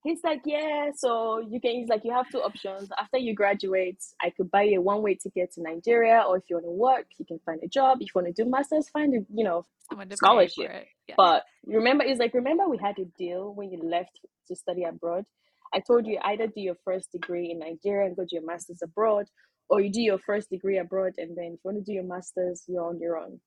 He's 0.03 0.19
like, 0.23 0.41
yeah, 0.45 0.91
so 0.95 1.39
you 1.39 1.61
can, 1.61 1.71
he's 1.71 1.87
like, 1.87 2.01
you 2.03 2.11
have 2.11 2.29
two 2.29 2.41
options. 2.41 2.89
After 2.99 3.17
you 3.17 3.33
graduate, 3.33 4.03
I 4.21 4.31
could 4.31 4.51
buy 4.51 4.63
you 4.63 4.79
a 4.79 4.81
one 4.81 5.01
way 5.01 5.15
ticket 5.15 5.53
to 5.53 5.61
Nigeria, 5.61 6.25
or 6.27 6.37
if 6.37 6.43
you 6.49 6.57
want 6.57 6.65
to 6.65 6.71
work, 6.71 7.05
you 7.17 7.25
can 7.25 7.39
find 7.45 7.61
a 7.63 7.67
job. 7.67 7.99
If 8.01 8.07
you 8.07 8.21
want 8.21 8.35
to 8.35 8.43
do 8.43 8.49
masters, 8.49 8.89
find 8.89 9.13
a, 9.13 9.19
you 9.33 9.45
know, 9.45 9.65
Someone 9.89 10.07
to 10.07 10.11
pay 10.11 10.15
scholarship. 10.15 10.87
Yeah. 11.07 11.15
But 11.15 11.43
remember, 11.65 12.03
it's 12.03 12.19
like, 12.19 12.33
remember 12.33 12.67
we 12.67 12.77
had 12.77 12.99
a 12.99 13.05
deal 13.17 13.53
when 13.53 13.71
you 13.71 13.81
left 13.81 14.19
to 14.47 14.55
study 14.55 14.83
abroad? 14.83 15.25
I 15.73 15.79
told 15.79 16.05
you 16.05 16.19
either 16.23 16.47
do 16.47 16.61
your 16.61 16.75
first 16.83 17.11
degree 17.11 17.51
in 17.51 17.59
Nigeria 17.59 18.07
and 18.07 18.15
go 18.15 18.23
to 18.23 18.35
your 18.35 18.45
master's 18.45 18.81
abroad, 18.83 19.27
or 19.69 19.79
you 19.79 19.89
do 19.89 20.01
your 20.01 20.19
first 20.19 20.49
degree 20.49 20.77
abroad 20.77 21.13
and 21.17 21.35
then 21.35 21.45
if 21.45 21.51
you 21.53 21.59
want 21.63 21.77
to 21.77 21.83
do 21.83 21.93
your 21.93 22.03
master's, 22.03 22.63
you're 22.67 22.85
on 22.85 22.99
your 22.99 23.17
own. 23.17 23.39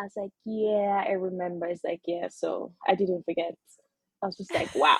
I 0.00 0.04
was 0.04 0.12
like, 0.16 0.32
yeah, 0.44 1.04
I 1.06 1.12
remember. 1.12 1.66
It's 1.66 1.84
like, 1.84 2.00
yeah, 2.06 2.28
so 2.30 2.72
I 2.88 2.94
didn't 2.94 3.24
forget. 3.24 3.54
I 4.22 4.26
was 4.26 4.36
just 4.36 4.52
like, 4.52 4.74
wow. 4.74 4.98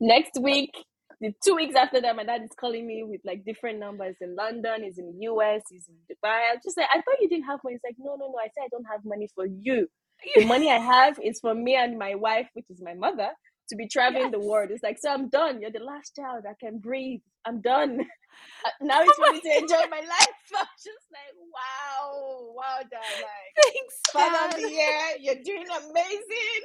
Next 0.00 0.40
week, 0.40 0.72
the 1.20 1.34
two 1.44 1.56
weeks 1.56 1.76
after 1.76 2.00
that, 2.00 2.16
my 2.16 2.24
dad 2.24 2.42
is 2.44 2.52
calling 2.58 2.86
me 2.86 3.04
with 3.04 3.22
like 3.24 3.44
different 3.44 3.80
numbers 3.80 4.16
in 4.22 4.36
London, 4.36 4.84
he's 4.84 4.98
in 4.98 5.06
the 5.12 5.24
US, 5.26 5.62
he's 5.70 5.88
in 5.88 5.96
Dubai. 6.10 6.52
I 6.52 6.56
just 6.64 6.78
like, 6.78 6.88
I 6.94 6.98
thought 6.98 7.20
you 7.20 7.28
didn't 7.28 7.46
have 7.46 7.60
money. 7.64 7.76
He's 7.76 7.82
like, 7.90 7.96
no, 7.98 8.16
no, 8.16 8.28
no. 8.28 8.38
I 8.38 8.46
said 8.54 8.64
I 8.66 8.68
don't 8.70 8.86
have 8.92 9.04
money 9.04 9.28
for 9.34 9.46
you. 9.46 9.88
The 10.36 10.46
money 10.46 10.70
I 10.70 10.78
have 10.78 11.18
is 11.24 11.40
for 11.40 11.54
me 11.54 11.76
and 11.76 11.98
my 11.98 12.16
wife, 12.16 12.48
which 12.54 12.66
is 12.70 12.82
my 12.82 12.94
mother, 12.94 13.30
to 13.70 13.76
be 13.76 13.88
traveling 13.88 14.32
the 14.32 14.40
world. 14.40 14.70
It's 14.72 14.82
like, 14.82 14.98
so 15.00 15.10
I'm 15.12 15.30
done. 15.30 15.62
You're 15.62 15.70
the 15.72 15.80
last 15.84 16.16
child. 16.16 16.44
I 16.50 16.54
can 16.60 16.78
breathe. 16.80 17.22
I'm 17.46 17.60
done. 17.62 18.00
Uh, 18.64 18.70
now 18.82 19.02
it's 19.02 19.16
for 19.16 19.32
me 19.32 19.40
to 19.40 19.58
enjoy 19.58 19.84
my 19.90 20.00
life. 20.00 20.40
I'm 20.58 20.66
just 20.76 21.06
like, 21.12 21.34
wow, 21.52 22.52
wow, 22.54 22.78
dad. 22.90 23.00
Like, 23.22 23.64
Thanks, 23.64 23.96
father 24.12 24.56
of 24.56 24.62
the 24.62 24.68
year, 24.70 25.00
you're 25.20 25.42
doing 25.44 25.66
amazing. 25.68 26.62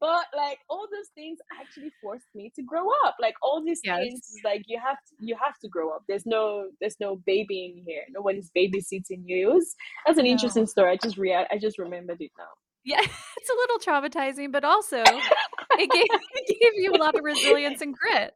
But 0.00 0.26
like 0.36 0.58
all 0.68 0.86
those 0.90 1.08
things 1.14 1.38
actually 1.60 1.90
forced 2.02 2.26
me 2.34 2.52
to 2.56 2.62
grow 2.62 2.86
up. 3.04 3.16
Like 3.20 3.34
all 3.42 3.62
these 3.64 3.80
Yes. 3.84 4.00
things, 4.00 4.32
like 4.44 4.62
you 4.66 4.78
have 4.84 4.96
to, 4.96 5.14
you 5.20 5.36
have 5.42 5.58
to 5.62 5.68
grow 5.68 5.90
up. 5.90 6.02
There's 6.08 6.26
no 6.26 6.70
there's 6.80 6.96
no 7.00 7.16
babying 7.26 7.84
here. 7.86 8.02
Nobody's 8.10 8.50
babysitting 8.56 9.22
you. 9.24 9.48
Was, 9.48 9.74
that's 10.04 10.18
an 10.18 10.24
No. 10.24 10.30
interesting 10.30 10.66
story. 10.66 10.92
I 10.92 10.98
just 11.02 11.16
rea- 11.16 11.46
I 11.50 11.58
just 11.58 11.78
remembered 11.78 12.20
it 12.20 12.32
now. 12.38 12.48
Yeah, 12.84 13.00
it's 13.36 13.50
a 13.50 13.54
little 13.54 13.78
traumatizing, 13.80 14.52
but 14.52 14.64
also 14.64 14.98
it 14.98 15.90
gave, 15.90 16.06
it 16.34 16.60
gave 16.60 16.72
you 16.74 16.92
a 16.92 16.98
lot 16.98 17.16
of 17.16 17.24
resilience 17.24 17.80
and 17.80 17.94
grit. 17.96 18.32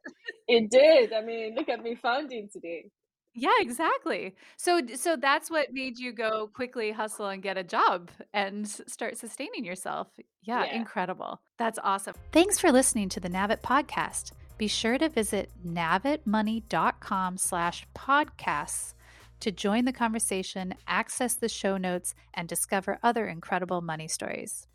It 0.47 0.69
did. 0.69 1.13
I 1.13 1.21
mean, 1.21 1.55
look 1.55 1.69
at 1.69 1.81
me 1.81 1.95
founding 1.95 2.49
today. 2.51 2.89
Yeah, 3.33 3.51
exactly. 3.59 4.35
So 4.57 4.81
d 4.81 4.95
so 4.97 5.15
that's 5.15 5.49
what 5.49 5.71
made 5.71 5.97
you 5.97 6.11
go 6.11 6.47
quickly 6.53 6.91
hustle 6.91 7.27
and 7.27 7.41
get 7.41 7.57
a 7.57 7.63
job 7.63 8.11
and 8.33 8.65
s 8.65 8.81
start 8.87 9.17
sustaining 9.17 9.63
yourself. 9.65 10.07
Yeah, 10.41 10.65
Yeah. 10.65 10.75
incredible. 10.75 11.41
That's 11.57 11.79
awesome. 11.83 12.15
Thanks 12.31 12.59
for 12.59 12.71
listening 12.71 13.09
to 13.09 13.19
the 13.19 13.29
Navit 13.29 13.61
podcast. 13.61 14.33
Be 14.57 14.67
sure 14.67 14.97
to 14.97 15.09
visit 15.09 15.49
navitmoney.com 15.65 17.37
slash 17.37 17.87
podcasts 17.95 18.93
to 19.39 19.51
join 19.51 19.85
the 19.85 19.93
conversation, 19.93 20.75
access 20.87 21.33
the 21.35 21.49
show 21.49 21.77
notes, 21.77 22.13
and 22.33 22.47
discover 22.47 22.99
other 23.01 23.25
incredible 23.27 23.81
money 23.81 24.07
stories. 24.07 24.67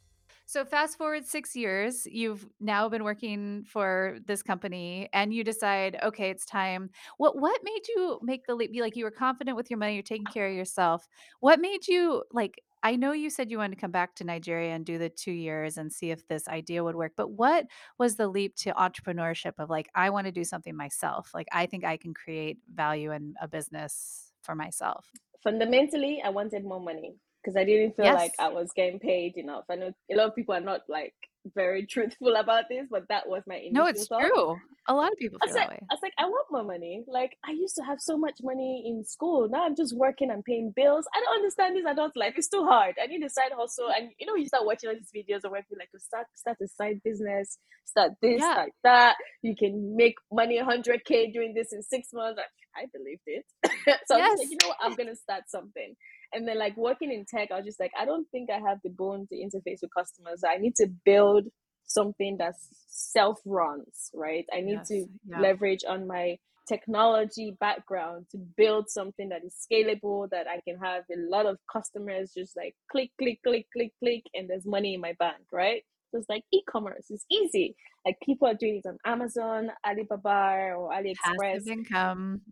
So 0.48 0.64
fast 0.64 0.96
forward 0.96 1.26
six 1.26 1.56
years, 1.56 2.06
you've 2.06 2.46
now 2.61 2.88
been 2.88 3.02
working 3.02 3.64
for 3.66 4.18
this 4.26 4.44
company 4.44 5.09
and 5.12 5.35
you 5.35 5.42
decide, 5.42 5.98
okay, 6.04 6.30
it's 6.30 6.46
time. 6.46 6.90
What 7.18 7.37
what 7.37 7.61
made 7.64 7.88
you 7.88 8.20
make 8.22 8.46
the 8.46 8.54
leap? 8.54 8.70
Like 8.74 8.94
you 8.94 9.04
were 9.04 9.11
confident 9.11 9.56
with 9.56 9.70
your 9.70 9.78
money, 9.78 9.94
you're 9.94 10.04
taking 10.04 10.26
care 10.26 10.46
of 10.46 10.54
yourself. 10.54 11.09
What 11.40 11.61
made 11.61 11.88
you 11.88 12.22
like 12.32 12.62
I 12.85 12.94
know 12.94 13.11
you 13.11 13.30
said 13.30 13.50
you 13.50 13.59
wanted 13.59 13.74
to 13.74 13.80
come 13.80 13.90
back 13.90 14.14
to 14.16 14.24
Nigeria 14.24 14.72
and 14.72 14.87
do 14.87 14.98
the 14.98 15.09
two 15.09 15.32
years 15.32 15.76
and 15.78 15.92
see 15.92 16.12
if 16.12 16.28
this 16.28 16.46
idea 16.46 16.85
would 16.85 16.94
work, 16.94 17.14
but 17.16 17.32
what 17.32 17.66
was 17.98 18.14
the 18.14 18.28
leap 18.28 18.54
to 18.59 18.72
entrepreneurship 18.74 19.54
of 19.59 19.68
like, 19.68 19.88
I 19.96 20.11
want 20.11 20.26
to 20.26 20.32
do 20.32 20.44
something 20.44 20.76
myself? 20.76 21.32
Like, 21.35 21.48
I 21.50 21.66
think 21.66 21.85
I 21.85 21.96
can 21.96 22.14
create 22.14 22.59
value 22.72 23.11
in 23.11 23.35
a 23.40 23.48
business 23.48 24.30
for 24.42 24.54
myself. 24.54 25.11
Fundamentally, 25.42 26.22
I 26.24 26.28
wanted 26.28 26.64
more 26.64 26.78
money 26.78 27.16
because 27.46 27.56
I 27.56 27.64
didn't 27.64 27.94
feel 27.96 28.06
like 28.12 28.32
I 28.40 28.48
was 28.48 28.70
getting 28.74 28.98
paid 28.98 29.37
enough. 29.37 29.64
I 29.70 29.76
know 29.76 29.92
a 30.11 30.16
lot 30.16 30.26
of 30.28 30.35
people 30.35 30.54
are 30.54 30.61
not 30.61 30.80
like 30.88 31.14
very 31.54 31.87
truthful 31.90 32.35
about 32.35 32.64
this, 32.68 32.87
but 32.90 33.04
that 33.09 33.28
was 33.28 33.42
my 33.46 33.54
initial 33.56 33.72
No, 33.85 33.87
it's 33.87 34.06
thought. 34.09 34.20
true. 34.22 34.56
A 34.88 34.94
lot 34.94 35.12
of 35.12 35.18
people 35.18 35.38
I 35.42 35.46
feel 35.46 35.54
was 35.54 35.54
that 35.54 35.61
like, 35.68 35.70
way. 35.70 35.87
I 35.90 35.94
was 35.94 36.00
like, 36.02 36.12
I 36.18 36.24
want 36.26 36.46
more 36.50 36.64
money. 36.64 37.04
Like 37.06 37.37
I 37.44 37.52
used 37.52 37.76
to 37.76 37.82
have 37.85 37.98
so 38.00 38.18
much 38.18 38.35
money 38.42 38.85
in 38.87 39.04
school. 39.04 39.48
Now 39.48 39.64
I'm 39.64 39.76
just 39.76 39.96
working 39.96 40.30
and 40.30 40.44
paying 40.44 40.72
bills. 40.74 41.06
I 41.14 41.20
don't 41.20 41.37
understand 41.37 41.76
this 41.76 41.85
adult 41.87 42.16
life. 42.16 42.35
It's 42.37 42.48
too 42.48 42.64
hard. 42.64 42.96
I 43.02 43.06
need 43.06 43.22
a 43.24 43.30
side 43.30 43.52
hustle. 43.56 43.90
And 43.96 44.11
you 44.18 44.26
know, 44.26 44.35
you 44.35 44.46
start 44.46 44.66
watching 44.66 44.90
all 44.90 44.96
these 44.96 45.11
videos 45.14 45.44
of 45.44 45.52
where 45.52 45.62
people 45.62 45.78
like 45.78 45.90
to 45.92 46.00
start 46.00 46.26
start 46.35 46.56
a 46.62 46.68
side 46.68 47.00
business, 47.04 47.59
start 47.85 48.12
this, 48.22 48.40
Yeah. 48.40 48.52
start 48.52 48.70
that. 48.85 49.16
You 49.42 49.54
can 49.56 49.96
make 49.96 50.16
money 50.32 50.59
100k 50.61 51.32
doing 51.32 51.54
this 51.54 51.72
in 51.72 51.82
six 51.82 52.09
months. 52.12 52.38
Like, 52.38 52.46
I 52.76 52.87
believed 52.92 53.22
it. 53.26 53.44
so 54.06 54.16
I 54.16 54.28
was 54.30 54.38
like, 54.38 54.50
you 54.50 54.59
know 54.62 54.68
what? 54.68 54.78
I'm 54.82 54.94
gonna 54.94 55.16
start 55.16 55.44
something. 55.48 55.94
And 56.32 56.46
then 56.46 56.58
like 56.58 56.76
working 56.76 57.12
in 57.12 57.24
tech, 57.26 57.50
I 57.50 57.56
was 57.56 57.64
just 57.66 57.80
like, 57.80 57.92
I 57.98 58.04
don't 58.04 58.28
think 58.30 58.50
I 58.50 58.58
have 58.58 58.78
the 58.82 58.90
bone 58.90 59.26
to 59.28 59.36
interface 59.36 59.80
with 59.82 59.94
customers. 59.96 60.42
I 60.46 60.56
need 60.58 60.74
to 60.76 60.88
build 61.04 61.46
something 61.84 62.36
that's 62.38 62.68
self 62.88 63.40
runs, 63.44 64.10
right? 64.14 64.44
I 64.52 64.60
need 64.60 64.82
Yes. 64.82 64.88
to 64.88 65.06
Yeah. 65.26 65.38
leverage 65.40 65.84
on 65.86 66.06
my 66.06 66.38
technology 66.68 67.56
background 67.60 68.26
to 68.32 68.38
build 68.38 68.90
something 68.90 69.28
that 69.28 69.44
is 69.44 69.54
scalable 69.54 70.28
that 70.30 70.48
I 70.48 70.60
can 70.66 70.78
have 70.78 71.04
a 71.12 71.16
lot 71.16 71.46
of 71.46 71.58
customers 71.72 72.32
just 72.36 72.56
like 72.56 72.74
click, 72.90 73.10
click, 73.18 73.40
click, 73.44 73.66
click, 73.72 73.92
click, 74.02 74.24
and 74.34 74.50
there's 74.50 74.66
money 74.66 74.94
in 74.94 75.00
my 75.00 75.14
bank, 75.18 75.44
right? 75.52 75.82
So 76.10 76.18
it's 76.18 76.28
like 76.28 76.42
e-commerce. 76.52 77.06
It's 77.10 77.24
easy. 77.30 77.76
Like 78.04 78.16
people 78.24 78.48
are 78.48 78.54
doing 78.54 78.80
it 78.84 78.88
on 78.88 78.98
Amazon, 79.04 79.70
Alibaba, 79.86 80.72
or 80.76 80.90
AliExpress 80.92 81.16
Passive 81.22 81.66
income. 81.66 82.42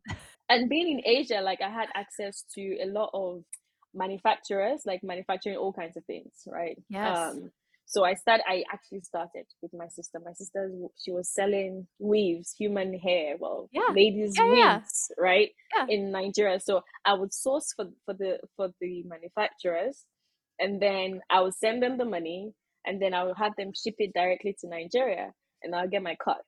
and 0.48 0.68
being 0.68 0.88
in 0.98 1.02
Asia, 1.06 1.40
like 1.40 1.60
I 1.62 1.70
had 1.70 1.88
access 1.94 2.44
to 2.54 2.60
a 2.82 2.86
lot 2.86 3.10
of 3.14 3.44
manufacturers, 3.94 4.82
like 4.86 5.02
manufacturing 5.02 5.56
all 5.56 5.72
kinds 5.72 5.96
of 5.96 6.04
things, 6.04 6.32
right? 6.46 6.76
Yes. 6.88 7.16
Um, 7.16 7.50
so 7.86 8.02
I 8.04 8.14
started. 8.14 8.44
I 8.48 8.64
actually 8.72 9.02
started 9.02 9.44
with 9.60 9.72
my 9.74 9.88
sister. 9.88 10.18
My 10.24 10.32
sister, 10.32 10.70
she 11.02 11.12
was 11.12 11.28
selling 11.28 11.86
weaves, 11.98 12.54
human 12.58 12.98
hair, 12.98 13.36
well, 13.38 13.68
Yeah. 13.72 13.88
ladies' 13.94 14.34
Yeah, 14.38 14.54
yeah. 14.54 14.76
wigs, 14.78 15.12
right, 15.18 15.50
Yeah. 15.76 15.86
in 15.88 16.10
Nigeria. 16.10 16.60
So 16.60 16.82
I 17.04 17.12
would 17.14 17.34
source 17.34 17.72
for 17.76 17.86
for 18.06 18.14
the 18.14 18.40
for 18.56 18.70
the 18.80 19.02
manufacturers, 19.04 20.06
and 20.58 20.80
then 20.80 21.20
I 21.28 21.42
would 21.42 21.54
send 21.54 21.82
them 21.82 21.98
the 21.98 22.06
money, 22.06 22.54
and 22.86 23.02
then 23.02 23.12
I 23.12 23.24
would 23.24 23.36
have 23.36 23.52
them 23.56 23.72
ship 23.74 23.96
it 23.98 24.12
directly 24.14 24.56
to 24.60 24.66
Nigeria, 24.68 25.32
and 25.62 25.74
I'll 25.74 25.88
get 25.88 26.02
my 26.02 26.16
cut. 26.16 26.40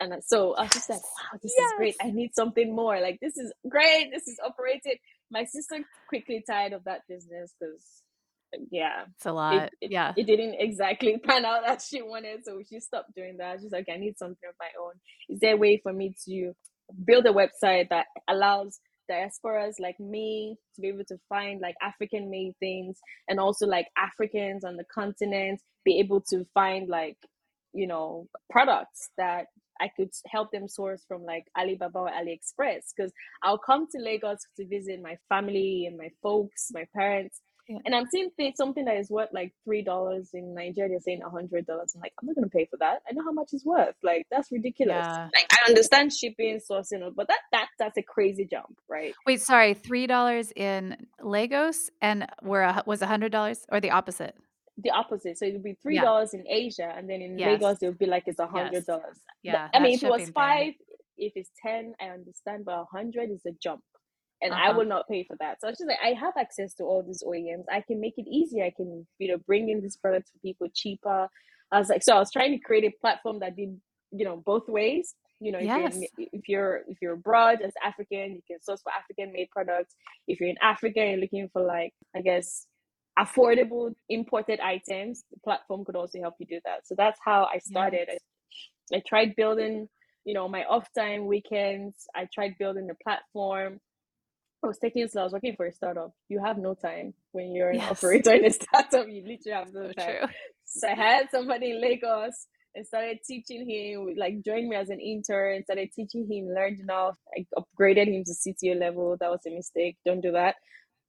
And 0.00 0.22
so 0.24 0.54
I 0.54 0.62
was 0.62 0.72
just 0.72 0.90
like, 0.90 1.00
wow, 1.02 1.38
this 1.42 1.52
is 1.52 1.72
great. 1.76 1.96
I 2.02 2.10
need 2.10 2.34
something 2.34 2.74
more. 2.74 3.00
Like 3.00 3.18
this 3.20 3.36
is 3.36 3.52
great. 3.68 4.10
This 4.12 4.26
is 4.28 4.38
operated. 4.44 4.98
My 5.30 5.44
sister 5.44 5.76
quickly 6.08 6.44
tired 6.48 6.72
of 6.74 6.84
that 6.84 7.02
business 7.08 7.54
because, 7.60 8.02
uh, 8.56 8.64
yeah, 8.70 9.04
It's 9.16 9.26
a 9.26 9.32
it, 9.50 9.64
lot. 9.64 9.72
it 9.80 9.92
Yeah. 9.92 10.14
it 10.16 10.24
didn't 10.26 10.56
exactly 10.58 11.18
pan 11.26 11.44
out 11.44 11.64
as 11.68 11.86
she 11.86 12.02
wanted. 12.02 12.44
So 12.44 12.60
she 12.68 12.80
stopped 12.80 13.14
doing 13.16 13.38
that. 13.38 13.60
She's 13.62 13.72
like, 13.72 13.88
I 13.92 13.96
need 13.98 14.18
something 14.18 14.48
of 14.48 14.54
my 14.60 14.70
own. 14.80 14.94
Is 15.28 15.40
there 15.40 15.54
a 15.54 15.58
way 15.58 15.80
for 15.82 15.92
me 15.92 16.14
to 16.26 16.52
build 17.06 17.26
a 17.26 17.32
website 17.32 17.88
that 17.90 18.06
allows 18.28 18.78
diasporas 19.10 19.74
like 19.80 19.98
me 20.00 20.56
to 20.74 20.80
be 20.82 20.88
able 20.88 21.04
to 21.06 21.18
find 21.28 21.60
like 21.60 21.74
African 21.82 22.30
made 22.30 22.54
things 22.60 22.98
and 23.28 23.40
also 23.40 23.66
like 23.66 23.88
Africans 23.98 24.64
on 24.64 24.76
the 24.76 24.84
continent 24.94 25.60
be 25.84 25.98
able 26.00 26.22
to 26.30 26.46
find 26.54 26.88
like 26.88 27.18
you 27.74 27.86
know 27.86 28.28
products 28.50 29.10
that 29.18 29.46
I 29.80 29.88
could 29.96 30.10
help 30.26 30.52
them 30.52 30.68
source 30.68 31.04
from 31.06 31.24
like 31.24 31.44
Alibaba 31.58 31.98
or 31.98 32.10
AliExpress 32.10 32.92
because 32.96 33.12
I'll 33.42 33.58
come 33.58 33.86
to 33.92 33.98
Lagos 34.00 34.38
to 34.56 34.66
visit 34.66 35.02
my 35.02 35.16
family 35.28 35.86
and 35.86 35.96
my 35.98 36.10
folks, 36.22 36.70
my 36.72 36.86
parents, 36.94 37.40
yeah. 37.68 37.78
And 37.86 37.94
I'm 37.94 38.06
seeing 38.10 38.30
something 38.56 38.84
that 38.84 38.96
is 38.96 39.10
worth 39.10 39.30
like 39.32 39.52
three 39.64 39.82
dollars 39.82 40.30
in 40.34 40.54
Nigeria 40.54 41.00
saying 41.00 41.22
a 41.24 41.30
hundred 41.30 41.66
dollars. 41.66 41.92
I'm 41.94 42.02
like, 42.02 42.12
I'm 42.20 42.26
not 42.26 42.36
gonna 42.36 42.48
pay 42.48 42.66
for 42.70 42.76
that. 42.78 43.00
I 43.08 43.12
know 43.14 43.24
how 43.24 43.32
much 43.32 43.48
it's 43.52 43.64
worth. 43.64 43.94
Like 44.02 44.26
that's 44.30 44.52
ridiculous. 44.52 44.96
Yeah. 44.96 45.28
Like 45.34 45.46
I 45.50 45.68
understand 45.68 46.12
shipping, 46.12 46.60
sourcing, 46.70 47.00
but 47.14 47.28
that 47.28 47.40
that 47.52 47.68
that's 47.78 47.96
a 47.96 48.02
crazy 48.02 48.46
jump, 48.50 48.76
right? 48.88 49.14
Wait, 49.26 49.40
sorry, 49.40 49.72
three 49.72 50.06
dollars 50.06 50.52
in 50.54 51.06
Lagos 51.22 51.90
and 52.02 52.26
where 52.42 52.82
was 52.86 53.00
a 53.00 53.06
hundred 53.06 53.32
dollars 53.32 53.64
or 53.70 53.80
the 53.80 53.90
opposite? 53.90 54.36
The 54.78 54.90
opposite. 54.90 55.38
So 55.38 55.46
it 55.46 55.52
would 55.52 55.62
be 55.62 55.76
three 55.82 56.00
dollars 56.00 56.30
yeah. 56.32 56.40
in 56.40 56.46
Asia, 56.48 56.92
and 56.96 57.08
then 57.08 57.22
in 57.22 57.38
yes. 57.38 57.60
Lagos 57.62 57.78
it 57.82 57.86
would 57.86 57.98
be 57.98 58.06
like 58.06 58.24
it's 58.26 58.40
a 58.40 58.46
hundred 58.46 58.86
dollars. 58.86 59.18
Yes. 59.42 59.54
Yeah. 59.54 59.68
I 59.72 59.80
mean, 59.80 59.94
if 59.94 60.02
it 60.02 60.10
was 60.10 60.30
five, 60.30 60.72
if 61.16 61.32
it's 61.36 61.50
ten, 61.64 61.94
I 62.00 62.06
understand, 62.06 62.64
but 62.64 62.80
a 62.80 62.84
hundred 62.84 63.30
is 63.30 63.42
a 63.46 63.52
jump 63.62 63.82
and 64.44 64.52
uh-huh. 64.52 64.72
I 64.72 64.76
will 64.76 64.84
not 64.84 65.08
pay 65.08 65.24
for 65.24 65.36
that. 65.40 65.60
So 65.60 65.68
it's 65.68 65.78
just 65.78 65.88
like 65.88 65.98
I 66.04 66.18
have 66.18 66.34
access 66.38 66.74
to 66.74 66.84
all 66.84 67.02
these 67.02 67.22
OEMs. 67.26 67.64
I 67.72 67.80
can 67.80 68.00
make 68.00 68.14
it 68.18 68.28
easier. 68.28 68.64
I 68.64 68.72
can 68.76 69.06
you 69.18 69.28
know 69.28 69.38
bring 69.46 69.70
in 69.70 69.80
this 69.80 69.96
product 69.96 70.28
to 70.32 70.38
people 70.40 70.68
cheaper. 70.72 71.28
I 71.72 71.78
was 71.78 71.88
like, 71.88 72.02
so 72.04 72.14
I 72.14 72.18
was 72.18 72.30
trying 72.30 72.52
to 72.52 72.58
create 72.58 72.84
a 72.84 72.92
platform 73.00 73.40
that 73.40 73.56
did 73.56 73.80
you 74.12 74.24
know 74.24 74.42
both 74.44 74.68
ways. 74.68 75.14
You 75.40 75.52
know, 75.52 75.58
yes. 75.58 75.96
if, 75.96 76.10
you're, 76.16 76.28
if 76.32 76.48
you're 76.48 76.80
if 76.88 76.98
you're 77.02 77.14
abroad 77.14 77.60
as 77.62 77.72
African, 77.84 78.34
you 78.34 78.40
can 78.46 78.60
source 78.62 78.82
for 78.82 78.92
African 78.92 79.32
made 79.32 79.48
products. 79.50 79.94
If 80.28 80.40
you're 80.40 80.50
in 80.50 80.56
Africa 80.62 81.00
and 81.00 81.20
looking 81.20 81.48
for 81.52 81.62
like 81.62 81.92
I 82.14 82.20
guess 82.20 82.66
affordable 83.18 83.94
imported 84.08 84.60
items, 84.60 85.24
the 85.32 85.38
platform 85.40 85.84
could 85.84 85.96
also 85.96 86.20
help 86.20 86.34
you 86.38 86.46
do 86.46 86.60
that. 86.64 86.86
So 86.86 86.94
that's 86.96 87.18
how 87.24 87.48
I 87.52 87.58
started. 87.58 88.08
Yes. 88.08 88.18
I, 88.92 88.96
I 88.96 89.02
tried 89.06 89.36
building 89.36 89.88
you 90.24 90.34
know 90.34 90.48
my 90.48 90.64
off 90.64 90.88
time 90.96 91.26
weekends. 91.26 92.06
I 92.14 92.26
tried 92.32 92.56
building 92.58 92.86
the 92.86 92.96
platform 93.02 93.80
I 94.64 94.66
was 94.66 94.78
taking 94.78 95.06
so 95.08 95.20
I 95.20 95.24
was 95.24 95.32
working 95.32 95.54
for 95.56 95.66
a 95.66 95.72
startup. 95.72 96.12
You 96.28 96.42
have 96.42 96.56
no 96.56 96.74
time 96.74 97.12
when 97.32 97.54
you're 97.54 97.70
an 97.70 97.76
yes. 97.76 97.90
operator 97.92 98.32
in 98.32 98.46
a 98.46 98.50
startup. 98.50 99.06
You 99.08 99.22
literally 99.22 99.52
have 99.52 99.72
no 99.74 99.88
so 99.88 99.92
time. 99.92 100.16
True. 100.18 100.28
So 100.64 100.88
I 100.88 100.94
had 100.94 101.30
somebody 101.30 101.72
in 101.72 101.82
Lagos 101.82 102.46
and 102.74 102.86
started 102.86 103.18
teaching 103.26 103.68
him. 103.68 104.14
Like 104.16 104.42
joined 104.42 104.68
me 104.68 104.76
as 104.76 104.88
an 104.88 105.00
intern. 105.00 105.62
Started 105.64 105.90
teaching 105.94 106.26
him. 106.30 106.48
Learned 106.54 106.80
enough. 106.80 107.18
I 107.36 107.46
upgraded 107.56 108.08
him 108.08 108.24
to 108.24 108.32
CTO 108.32 108.80
level. 108.80 109.16
That 109.20 109.30
was 109.30 109.40
a 109.46 109.50
mistake. 109.50 109.98
Don't 110.06 110.22
do 110.22 110.32
that 110.32 110.56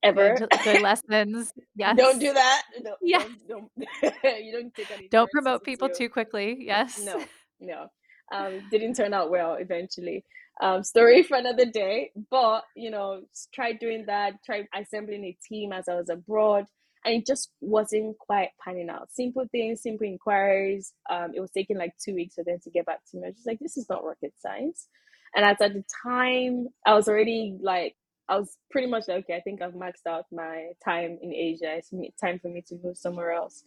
ever. 0.05 0.35
Good, 0.63 0.81
lessons. 0.81 1.53
Yes. 1.75 1.97
don't 1.97 2.19
do 2.19 2.33
that. 2.33 2.61
No, 2.81 2.95
yeah. 3.01 3.23
Don't, 3.47 3.69
don't 4.01 4.15
you 4.43 4.51
don't 4.51 4.73
take 4.73 4.91
any. 4.91 5.07
Don't 5.09 5.29
promote 5.31 5.63
people 5.63 5.89
too 5.89 6.09
quickly. 6.09 6.57
Yes. 6.59 7.01
No. 7.03 7.23
No. 7.59 7.87
Um, 8.33 8.61
didn't 8.71 8.95
turn 8.95 9.13
out 9.13 9.29
well 9.29 9.53
eventually 9.53 10.23
um, 10.61 10.83
story 10.83 11.23
for 11.23 11.37
another 11.37 11.65
day. 11.65 12.11
But 12.29 12.63
you 12.75 12.91
know, 12.91 13.21
tried 13.53 13.79
doing 13.79 14.05
that, 14.07 14.43
tried 14.45 14.67
assembling 14.73 15.23
a 15.25 15.37
team 15.47 15.71
as 15.71 15.87
I 15.87 15.95
was 15.95 16.09
abroad, 16.09 16.65
and 17.03 17.15
it 17.15 17.25
just 17.25 17.51
wasn't 17.61 18.17
quite 18.17 18.49
panning 18.63 18.89
out. 18.89 19.09
Simple 19.11 19.45
things, 19.51 19.81
simple 19.81 20.07
inquiries. 20.07 20.93
Um, 21.09 21.31
it 21.35 21.39
was 21.39 21.51
taking 21.51 21.77
like 21.77 21.93
two 22.03 22.15
weeks 22.15 22.35
for 22.35 22.43
them 22.43 22.59
to 22.63 22.69
get 22.69 22.85
back 22.85 22.99
to 23.11 23.17
me. 23.17 23.23
I 23.25 23.27
was 23.27 23.35
just 23.35 23.47
like, 23.47 23.59
this 23.59 23.77
is 23.77 23.89
not 23.89 24.03
rocket 24.03 24.33
science. 24.39 24.87
And 25.35 25.45
at 25.45 25.59
the 25.59 25.83
time, 26.03 26.69
I 26.85 26.93
was 26.93 27.09
already 27.09 27.57
like, 27.61 27.95
I 28.27 28.37
was 28.37 28.57
pretty 28.71 28.87
much 28.87 29.07
like, 29.07 29.23
okay, 29.23 29.35
I 29.35 29.41
think 29.41 29.61
I've 29.61 29.73
maxed 29.73 30.07
out 30.07 30.25
my 30.31 30.71
time 30.83 31.17
in 31.21 31.33
Asia. 31.33 31.77
It's 31.77 31.91
time 32.19 32.39
for 32.39 32.49
me 32.49 32.63
to 32.69 32.75
move 32.83 32.97
somewhere 32.97 33.31
else. 33.31 33.63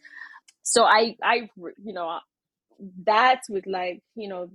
So 0.62 0.84
I, 0.84 1.16
I, 1.22 1.48
you 1.56 1.92
know, 1.92 2.18
that 3.06 3.42
with 3.48 3.66
like, 3.66 4.02
you 4.14 4.28
know, 4.28 4.50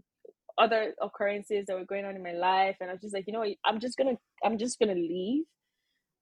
other 0.58 0.94
occurrences 1.02 1.66
that 1.66 1.78
were 1.78 1.86
going 1.86 2.06
on 2.06 2.16
in 2.16 2.24
my 2.24 2.34
life 2.34 2.76
and 2.80 2.90
i 2.90 2.94
was 2.94 3.02
just 3.02 3.14
like 3.14 3.26
you 3.28 3.34
know 3.34 3.44
i'm 3.66 3.80
just 3.80 3.98
gonna 3.98 4.16
i'm 4.44 4.58
just 4.58 4.80
gonna 4.80 4.94
leave 4.94 5.44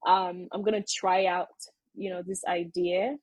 um 0.08 0.48
i'm 0.52 0.64
gonna 0.64 0.84
try 0.88 1.26
out 1.26 1.50
you 1.96 2.10
know 2.10 2.22
this 2.26 2.42
idea 2.48 3.16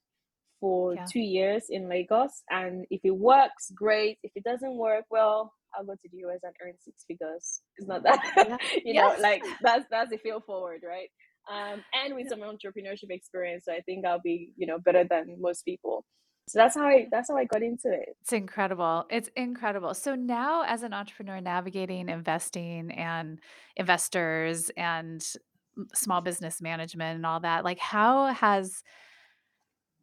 for 0.61 0.95
yeah. 0.95 1.05
two 1.11 1.21
years 1.21 1.65
in 1.71 1.89
lagos 1.89 2.43
and 2.51 2.85
if 2.91 3.01
it 3.05 3.17
works 3.17 3.71
great 3.75 4.19
if 4.23 4.33
it 4.35 4.45
doesn't 4.45 4.77
work 4.77 5.05
well 5.11 5.53
i'll 5.77 5.85
go 5.85 5.95
to 5.95 6.09
the 6.13 6.19
us 6.19 6.41
and 6.43 6.55
earn 6.65 6.75
six 6.81 7.05
figures 7.07 7.61
it's 7.77 7.89
not 7.89 8.03
that 8.03 8.21
yeah. 8.37 8.57
you 8.85 8.95
yes. 8.95 9.17
know 9.17 9.23
like 9.23 9.43
that's 9.63 9.87
that's 9.91 10.11
the 10.11 10.19
feel 10.19 10.41
forward 10.41 10.81
right 10.87 11.09
um 11.51 11.83
and 12.05 12.15
with 12.15 12.25
yeah. 12.25 12.31
some 12.31 12.41
entrepreneurship 12.41 13.11
experience 13.11 13.65
so 13.67 13.73
i 13.73 13.81
think 13.81 14.05
i'll 14.05 14.21
be 14.21 14.51
you 14.57 14.67
know 14.67 14.79
better 14.79 15.05
than 15.05 15.37
most 15.41 15.65
people 15.65 16.05
so 16.49 16.59
that's 16.59 16.75
how 16.75 16.87
I 16.87 17.07
that's 17.11 17.29
how 17.29 17.37
I 17.37 17.45
got 17.45 17.63
into 17.63 17.93
it. 17.93 18.17
It's 18.23 18.33
incredible. 18.33 19.05
It's 19.11 19.29
incredible. 19.37 19.93
So 19.93 20.15
now 20.15 20.65
as 20.67 20.83
an 20.83 20.95
entrepreneur 20.95 21.41
navigating 21.41 22.09
investing 22.09 22.91
and 22.91 23.39
investors 23.77 24.71
and 24.77 25.23
small 25.95 26.21
business 26.21 26.61
management 26.61 27.17
and 27.17 27.27
all 27.27 27.41
that, 27.41 27.65
like 27.65 27.79
how 27.79 28.33
has 28.33 28.83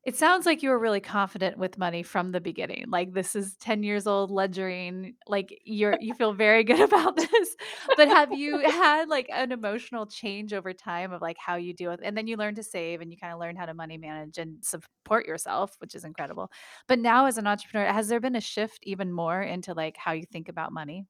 it 0.06 0.16
sounds 0.16 0.46
like 0.46 0.62
you 0.62 0.70
were 0.70 0.78
really 0.78 1.00
confident 1.00 1.58
with 1.58 1.80
money 1.80 2.04
from 2.04 2.32
the 2.32 2.40
beginning. 2.40 2.86
Like 2.88 3.14
this 3.14 3.36
is 3.36 3.56
10 3.56 3.82
years 3.82 4.06
old 4.06 4.30
ledgering. 4.30 5.16
Like 5.28 5.60
you're 5.66 5.98
you 6.00 6.14
feel 6.14 6.32
very 6.32 6.64
good 6.64 6.80
about 6.92 7.18
this. 7.18 7.56
But 7.98 8.08
have 8.10 8.32
you 8.32 8.60
had 8.70 9.10
like 9.10 9.28
an 9.34 9.52
emotional 9.52 10.06
change 10.06 10.54
over 10.54 10.74
time 10.74 11.12
of 11.12 11.24
like 11.24 11.38
how 11.40 11.56
you 11.56 11.74
deal 11.74 11.90
with 11.90 12.02
and 12.04 12.16
then 12.16 12.28
you 12.28 12.38
learn 12.38 12.54
to 12.56 12.64
save 12.64 13.02
and 13.02 13.12
you 13.12 13.18
kind 13.18 13.34
of 13.34 13.40
learn 13.40 13.56
how 13.56 13.66
to 13.66 13.74
money 13.74 13.98
manage 13.98 14.38
and 14.38 14.64
support 14.64 15.26
yourself, 15.26 15.76
which 15.80 15.96
is 15.96 16.04
incredible. 16.04 16.52
But 16.88 17.00
now 17.00 17.26
as 17.26 17.40
an 17.40 17.48
entrepreneur, 17.48 17.92
has 17.92 18.08
there 18.08 18.20
been 18.20 18.36
a 18.36 18.42
shift 18.42 18.82
even 18.84 19.12
more 19.12 19.42
into 19.42 19.74
like 19.74 19.98
how 19.98 20.12
you 20.12 20.26
think 20.32 20.50
about 20.50 20.72
money? 20.72 21.08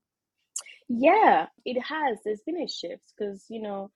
Yeah, 0.88 1.48
it 1.66 1.82
has. 1.82 2.20
There's 2.24 2.42
been 2.46 2.62
a 2.62 2.68
shift 2.68 3.14
because, 3.18 3.46
you 3.50 3.62
know, 3.62 3.92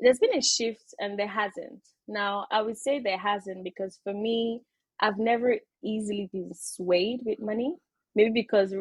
there's 0.00 0.18
been 0.18 0.34
a 0.34 0.42
shift 0.42 0.94
and 0.98 1.18
there 1.18 1.28
hasn't. 1.28 1.80
Now, 2.06 2.46
I 2.50 2.62
would 2.62 2.78
say 2.78 3.00
there 3.00 3.18
hasn't 3.18 3.64
because 3.64 3.98
for 4.04 4.12
me, 4.12 4.62
I've 5.00 5.18
never 5.18 5.56
easily 5.82 6.28
been 6.32 6.52
swayed 6.54 7.20
with 7.24 7.40
money. 7.40 7.76
Maybe 8.14 8.30
because 8.30 8.74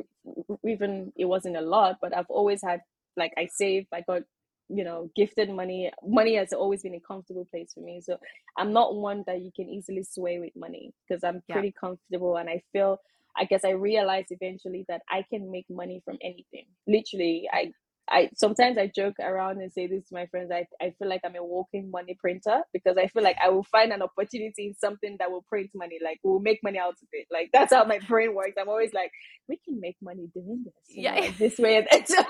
even 0.65 1.11
it 1.15 1.25
wasn't 1.25 1.57
a 1.57 1.61
lot, 1.61 1.97
but 2.01 2.15
I've 2.15 2.29
always 2.29 2.61
had 2.63 2.81
like 3.17 3.33
I 3.37 3.47
saved, 3.51 3.87
I 3.93 4.01
got 4.01 4.23
you 4.69 4.83
know 4.83 5.09
gifted 5.15 5.49
money. 5.49 5.91
Money 6.03 6.35
has 6.35 6.53
always 6.53 6.83
been 6.83 6.95
a 6.95 6.99
comfortable 6.99 7.45
place 7.45 7.71
for 7.73 7.81
me. 7.81 8.01
So 8.01 8.17
I'm 8.57 8.73
not 8.73 8.95
one 8.95 9.23
that 9.27 9.41
you 9.41 9.51
can 9.55 9.69
easily 9.69 10.03
sway 10.03 10.39
with 10.39 10.53
money 10.55 10.93
because 11.07 11.23
I'm 11.23 11.41
yeah. 11.47 11.55
pretty 11.55 11.73
comfortable 11.79 12.37
and 12.37 12.49
I 12.49 12.61
feel 12.71 12.99
I 13.37 13.45
guess 13.45 13.63
I 13.63 13.71
realized 13.71 14.29
eventually 14.31 14.85
that 14.87 15.01
I 15.09 15.23
can 15.29 15.51
make 15.51 15.65
money 15.69 16.01
from 16.03 16.17
anything. 16.21 16.65
Literally, 16.87 17.47
I 17.51 17.71
I 18.09 18.29
sometimes 18.35 18.77
I 18.77 18.91
joke 18.93 19.15
around 19.19 19.61
and 19.61 19.71
say 19.71 19.87
this 19.87 20.07
to 20.09 20.15
my 20.15 20.27
friends. 20.27 20.51
I, 20.51 20.65
I 20.81 20.93
feel 20.97 21.09
like 21.09 21.21
I'm 21.25 21.35
a 21.35 21.43
walking 21.43 21.91
money 21.91 22.17
printer 22.19 22.61
because 22.73 22.97
I 22.97 23.07
feel 23.07 23.23
like 23.23 23.37
I 23.43 23.49
will 23.49 23.63
find 23.63 23.91
an 23.91 24.01
opportunity 24.01 24.67
in 24.67 24.75
something 24.75 25.17
that 25.19 25.31
will 25.31 25.43
print 25.43 25.71
money, 25.75 25.99
like 26.03 26.19
we'll 26.23 26.39
make 26.39 26.59
money 26.63 26.79
out 26.79 26.91
of 27.01 27.07
it. 27.11 27.27
Like 27.31 27.49
that's 27.53 27.73
how 27.73 27.85
my 27.85 27.99
brain 28.07 28.33
works. 28.35 28.53
I'm 28.59 28.69
always 28.69 28.93
like, 28.93 29.11
we 29.49 29.59
can 29.63 29.79
make 29.79 29.97
money 30.01 30.29
doing 30.33 30.63
this. 30.65 30.73
yeah, 30.89 31.15
know, 31.15 31.21
like 31.21 31.37
this 31.37 31.57
way. 31.57 31.77
And 31.77 31.87
so 32.07 32.23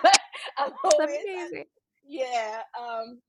I'm 0.57 0.71
always 0.83 1.19
amazing. 1.23 1.65
Yeah. 2.07 2.61
Um. 2.79 3.21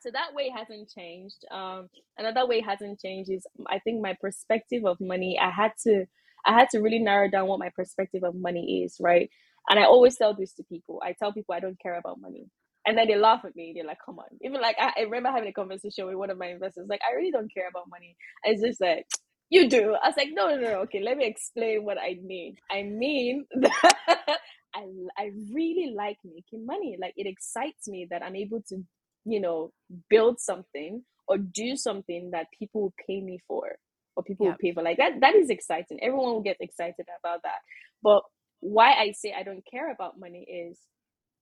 So 0.00 0.10
that 0.12 0.34
way 0.34 0.50
hasn't 0.56 0.90
changed. 0.96 1.44
Um. 1.50 1.88
Another 2.18 2.46
way 2.46 2.60
hasn't 2.60 3.00
changed 3.00 3.30
is 3.30 3.46
I 3.68 3.78
think 3.80 4.00
my 4.02 4.16
perspective 4.20 4.84
of 4.86 4.98
money. 5.00 5.38
I 5.40 5.50
had 5.50 5.72
to. 5.84 6.06
I 6.46 6.52
had 6.52 6.70
to 6.70 6.78
really 6.78 7.00
narrow 7.00 7.28
down 7.28 7.48
what 7.48 7.58
my 7.58 7.70
perspective 7.74 8.22
of 8.22 8.36
money 8.36 8.84
is, 8.84 8.96
right? 9.00 9.28
And 9.68 9.78
I 9.78 9.84
always 9.84 10.16
tell 10.16 10.34
this 10.34 10.52
to 10.54 10.64
people. 10.64 11.00
I 11.04 11.12
tell 11.12 11.32
people 11.32 11.54
I 11.54 11.60
don't 11.60 11.80
care 11.80 11.98
about 11.98 12.20
money. 12.20 12.46
And 12.86 12.96
then 12.96 13.08
they 13.08 13.16
laugh 13.16 13.44
at 13.44 13.56
me. 13.56 13.72
They're 13.74 13.84
like, 13.84 13.98
come 14.04 14.20
on. 14.20 14.26
Even 14.42 14.60
like, 14.60 14.76
I, 14.78 14.92
I 14.96 15.02
remember 15.02 15.30
having 15.30 15.48
a 15.48 15.52
conversation 15.52 16.06
with 16.06 16.14
one 16.14 16.30
of 16.30 16.38
my 16.38 16.46
investors, 16.46 16.86
like, 16.88 17.00
I 17.08 17.16
really 17.16 17.32
don't 17.32 17.52
care 17.52 17.68
about 17.68 17.90
money. 17.90 18.16
And 18.44 18.54
it's 18.54 18.62
just 18.62 18.80
like, 18.80 19.06
you 19.50 19.68
do. 19.68 19.96
I 20.02 20.08
was 20.08 20.16
like, 20.16 20.28
no, 20.32 20.48
no, 20.48 20.60
no. 20.60 20.80
Okay, 20.82 21.00
let 21.02 21.16
me 21.16 21.26
explain 21.26 21.84
what 21.84 21.98
I 21.98 22.16
mean. 22.22 22.56
I 22.70 22.84
mean 22.84 23.46
that 23.54 23.98
I, 24.74 24.84
I 25.18 25.30
really 25.52 25.94
like 25.96 26.18
making 26.24 26.64
money. 26.64 26.96
Like, 27.00 27.14
it 27.16 27.26
excites 27.26 27.88
me 27.88 28.06
that 28.10 28.22
I'm 28.22 28.36
able 28.36 28.62
to, 28.68 28.82
you 29.24 29.40
know, 29.40 29.72
build 30.08 30.38
something 30.40 31.02
or 31.26 31.38
do 31.38 31.76
something 31.76 32.30
that 32.32 32.46
people 32.56 32.82
will 32.82 32.94
pay 33.08 33.20
me 33.20 33.40
for 33.48 33.76
or 34.14 34.22
people 34.22 34.46
yeah. 34.46 34.52
will 34.52 34.58
pay 34.58 34.72
for. 34.72 34.84
Like, 34.84 34.98
that, 34.98 35.20
that 35.20 35.34
is 35.34 35.50
exciting. 35.50 35.98
Everyone 36.02 36.34
will 36.34 36.42
get 36.42 36.58
excited 36.60 37.06
about 37.20 37.42
that. 37.42 37.58
But 38.00 38.22
why 38.60 38.92
I 38.92 39.12
say 39.12 39.34
I 39.38 39.42
don't 39.42 39.64
care 39.70 39.90
about 39.92 40.18
money 40.18 40.42
is 40.42 40.78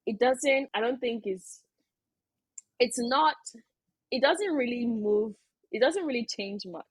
it 0.06 0.18
doesn't, 0.18 0.68
I 0.74 0.80
don't 0.80 1.00
think 1.00 1.24
is, 1.26 1.60
it's 2.78 2.98
not, 2.98 3.36
it 4.10 4.22
doesn't 4.22 4.52
really 4.52 4.86
move, 4.86 5.34
it 5.72 5.80
doesn't 5.80 6.04
really 6.04 6.26
change 6.26 6.62
much. 6.66 6.84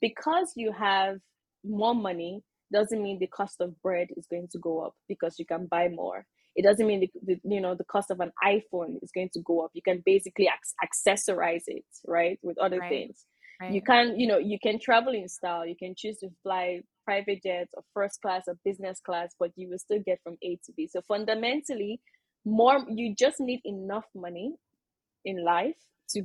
Because 0.00 0.52
you 0.56 0.72
have 0.72 1.18
more 1.64 1.94
money 1.94 2.42
doesn't 2.72 3.02
mean 3.02 3.18
the 3.18 3.26
cost 3.26 3.60
of 3.60 3.80
bread 3.82 4.08
is 4.16 4.26
going 4.26 4.48
to 4.52 4.58
go 4.58 4.80
up 4.80 4.94
because 5.08 5.38
you 5.38 5.44
can 5.44 5.66
buy 5.66 5.88
more. 5.88 6.24
it 6.56 6.62
doesn't 6.62 6.86
mean 6.86 7.00
the, 7.00 7.10
the, 7.26 7.40
you 7.44 7.60
know 7.60 7.74
the 7.74 7.84
cost 7.84 8.10
of 8.10 8.20
an 8.20 8.32
iphone 8.44 8.96
is 9.02 9.10
going 9.12 9.30
to 9.32 9.40
go 9.40 9.64
up 9.64 9.70
you 9.74 9.82
can 9.82 10.02
basically 10.04 10.46
ac- 10.46 10.74
accessorize 10.84 11.62
it 11.66 11.84
right 12.06 12.38
with 12.42 12.58
other 12.58 12.78
right. 12.78 12.88
things 12.88 13.24
right. 13.60 13.72
you 13.72 13.82
can 13.82 14.18
you 14.18 14.26
know 14.26 14.38
you 14.38 14.58
can 14.58 14.78
travel 14.78 15.14
in 15.14 15.28
style 15.28 15.66
you 15.66 15.76
can 15.76 15.94
choose 15.96 16.18
to 16.18 16.28
fly 16.42 16.80
private 17.04 17.42
jets 17.42 17.70
or 17.74 17.82
first 17.94 18.20
class 18.20 18.44
or 18.46 18.56
business 18.64 19.00
class 19.00 19.34
but 19.38 19.50
you 19.56 19.68
will 19.68 19.78
still 19.78 20.00
get 20.04 20.20
from 20.22 20.36
a 20.42 20.56
to 20.64 20.72
b. 20.76 20.88
So 20.90 21.00
fundamentally 21.06 22.00
more 22.44 22.84
you 22.88 23.14
just 23.14 23.40
need 23.40 23.60
enough 23.64 24.06
money 24.14 24.54
in 25.24 25.44
life 25.44 25.76
to 26.10 26.22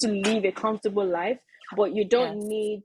to 0.00 0.08
live 0.08 0.44
a 0.44 0.52
comfortable 0.52 1.06
life 1.06 1.40
but 1.76 1.94
you 1.94 2.08
don't 2.08 2.40
yes. 2.40 2.48
need 2.48 2.82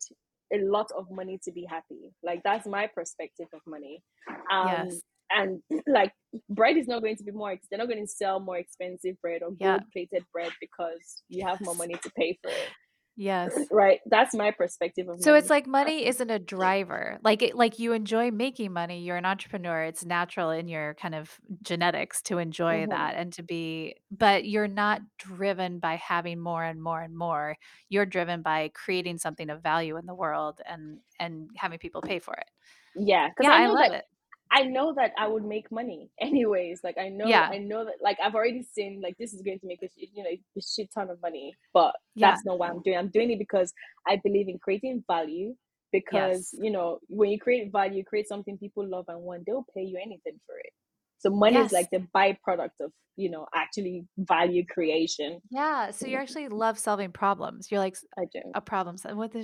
a 0.53 0.59
lot 0.59 0.91
of 0.95 1.09
money 1.09 1.39
to 1.43 1.51
be 1.51 1.65
happy. 1.67 2.13
Like 2.23 2.41
that's 2.43 2.67
my 2.67 2.87
perspective 2.87 3.47
of 3.53 3.61
money. 3.65 4.03
Um 4.51 4.67
yes. 4.67 5.01
and 5.31 5.61
like 5.87 6.11
bread 6.49 6.77
is 6.77 6.87
not 6.87 7.01
going 7.01 7.15
to 7.17 7.23
be 7.23 7.31
more 7.31 7.55
they're 7.69 7.79
not 7.79 7.87
going 7.89 8.05
to 8.05 8.11
sell 8.11 8.39
more 8.39 8.57
expensive 8.57 9.19
bread 9.21 9.41
or 9.41 9.51
gold 9.51 9.81
plated 9.91 10.23
bread 10.31 10.51
because 10.59 11.23
you 11.29 11.45
have 11.45 11.59
more 11.61 11.75
money 11.75 11.95
to 12.03 12.11
pay 12.11 12.37
for 12.41 12.51
it 12.51 12.69
Yes. 13.17 13.57
Right. 13.71 13.99
That's 14.05 14.35
my 14.35 14.51
perspective 14.51 15.07
of 15.07 15.21
So 15.21 15.31
money. 15.31 15.39
it's 15.39 15.49
like 15.49 15.67
money 15.67 16.05
isn't 16.05 16.29
a 16.29 16.39
driver. 16.39 17.17
Like 17.23 17.41
it, 17.41 17.55
like 17.55 17.79
you 17.79 17.93
enjoy 17.93 18.29
making 18.31 18.73
money. 18.73 19.01
You're 19.01 19.15
an 19.15 19.25
entrepreneur. 19.25 19.83
It's 19.83 20.03
natural 20.03 20.49
in 20.49 20.67
your 20.67 20.95
kind 20.95 21.15
of 21.15 21.39
genetics 21.61 22.21
to 22.23 22.39
enjoy 22.39 22.81
mm-hmm. 22.81 22.91
that 22.91 23.15
and 23.15 23.31
to 23.33 23.43
be, 23.43 23.95
but 24.11 24.45
you're 24.45 24.67
not 24.67 25.01
driven 25.17 25.79
by 25.79 25.95
having 25.95 26.39
more 26.39 26.63
and 26.63 26.81
more 26.81 27.01
and 27.01 27.17
more. 27.17 27.57
You're 27.87 28.05
driven 28.05 28.41
by 28.41 28.71
creating 28.73 29.17
something 29.17 29.49
of 29.49 29.63
value 29.63 29.97
in 29.97 30.05
the 30.05 30.15
world 30.15 30.59
and 30.65 30.99
and 31.19 31.49
having 31.55 31.79
people 31.79 32.01
pay 32.01 32.19
for 32.19 32.33
it. 32.33 32.49
Yeah. 32.95 33.29
Yeah, 33.41 33.51
I, 33.51 33.63
I 33.63 33.67
love 33.67 33.77
that, 33.77 33.91
it. 33.93 34.05
I 34.51 34.63
know 34.63 34.93
that 34.95 35.11
I 35.17 35.27
would 35.27 35.43
make 35.43 35.71
money 35.71 36.09
anyways. 36.21 36.81
Like 36.83 36.97
I 36.97 37.09
know, 37.09 37.25
yeah. 37.25 37.49
I 37.51 37.57
know 37.57 37.85
that 37.85 37.95
like 38.01 38.17
I've 38.23 38.35
already 38.35 38.63
seen 38.63 39.01
like 39.01 39.17
this 39.17 39.33
is 39.33 39.41
going 39.41 39.59
to 39.59 39.67
make 39.67 39.83
a 39.83 39.89
you 39.97 40.23
know 40.23 40.29
a 40.29 40.61
shit 40.61 40.89
ton 40.93 41.09
of 41.09 41.21
money, 41.21 41.55
but 41.73 41.95
yeah. 42.15 42.31
that's 42.31 42.45
not 42.45 42.59
what 42.59 42.69
I'm 42.69 42.81
doing. 42.81 42.97
I'm 42.97 43.09
doing 43.09 43.31
it 43.31 43.39
because 43.39 43.73
I 44.07 44.17
believe 44.23 44.47
in 44.47 44.59
creating 44.59 45.03
value. 45.07 45.55
Because 45.91 46.49
yes. 46.51 46.55
you 46.61 46.71
know 46.71 46.99
when 47.07 47.29
you 47.29 47.39
create 47.39 47.71
value, 47.71 47.99
you 47.99 48.03
create 48.03 48.27
something 48.27 48.57
people 48.57 48.85
love 48.85 49.05
and 49.07 49.21
want, 49.21 49.45
they'll 49.45 49.65
pay 49.73 49.83
you 49.83 49.97
anything 49.97 50.39
for 50.45 50.57
it. 50.57 50.73
So 51.25 51.31
money 51.31 51.55
yes. 51.55 51.67
is 51.67 51.71
like 51.71 51.89
the 51.89 52.05
byproduct 52.13 52.79
of, 52.81 52.91
you 53.15 53.31
know, 53.31 53.47
actually 53.51 54.05
value 54.15 54.63
creation. 54.63 55.41
Yeah. 55.49 55.89
So 55.89 56.05
you 56.05 56.17
actually 56.17 56.49
love 56.49 56.77
solving 56.77 57.11
problems. 57.11 57.71
You're 57.71 57.79
like 57.79 57.97
I 58.15 58.25
do. 58.31 58.41
a 58.53 58.61
problem, 58.61 58.97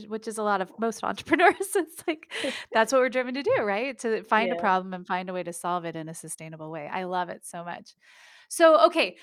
which 0.08 0.28
is 0.28 0.38
a 0.38 0.44
lot 0.44 0.62
of 0.62 0.72
most 0.78 1.04
entrepreneurs. 1.04 1.56
It's 1.60 2.04
like 2.06 2.32
that's 2.72 2.94
what 2.94 3.00
we're 3.00 3.10
driven 3.10 3.34
to 3.34 3.42
do, 3.42 3.64
right? 3.64 3.98
To 4.00 4.22
find 4.22 4.50
yeah. 4.50 4.56
a 4.58 4.60
problem 4.60 4.94
and 4.94 5.08
find 5.08 5.28
a 5.28 5.34
way 5.34 5.42
to 5.42 5.54
solve 5.54 5.86
it 5.86 5.96
in 5.96 6.08
a 6.08 6.14
sustainable 6.14 6.70
way. 6.70 6.88
I 6.88 7.06
love 7.06 7.30
it 7.30 7.48
so 7.48 7.64
much. 7.64 7.96
So, 8.48 8.86
okay, 8.86 9.18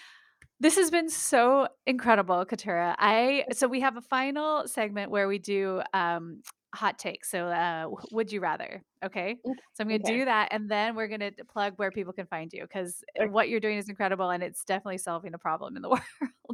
this 0.59 0.75
has 0.75 0.91
been 0.91 1.09
so 1.09 1.69
incredible, 1.87 2.45
Keturah. 2.45 2.97
I 2.99 3.45
so 3.53 3.69
we 3.69 3.83
have 3.83 3.97
a 3.97 4.01
final 4.01 4.67
segment 4.67 5.13
where 5.13 5.29
we 5.29 5.39
do 5.39 5.81
um 5.95 6.43
hot 6.75 6.99
take. 6.99 7.25
So, 7.25 7.47
uh, 7.47 7.89
would 8.13 8.31
you 8.31 8.41
rather? 8.41 8.83
Okay. 9.05 9.37
So 9.45 9.53
I'm 9.81 9.89
going 9.89 10.03
to 10.03 10.07
okay. 10.07 10.19
do 10.19 10.25
that. 10.27 10.49
And 10.51 10.71
then 10.71 10.95
we're 10.95 11.09
going 11.09 11.21
to 11.21 11.33
plug 11.51 11.75
where 11.77 11.91
people 11.91 12.13
can 12.13 12.27
find 12.27 12.53
you 12.53 12.63
because 12.63 13.03
okay. 13.19 13.29
what 13.29 13.49
you're 13.49 13.61
doing 13.61 13.79
is 13.79 13.89
incredible 13.89 14.31
and 14.31 14.43
it's 14.43 14.65
definitely 14.65 14.99
solving 14.99 15.35
a 15.35 15.39
problem 15.39 15.77
in 15.77 15.83
the 15.83 15.89
world. 15.89 16.03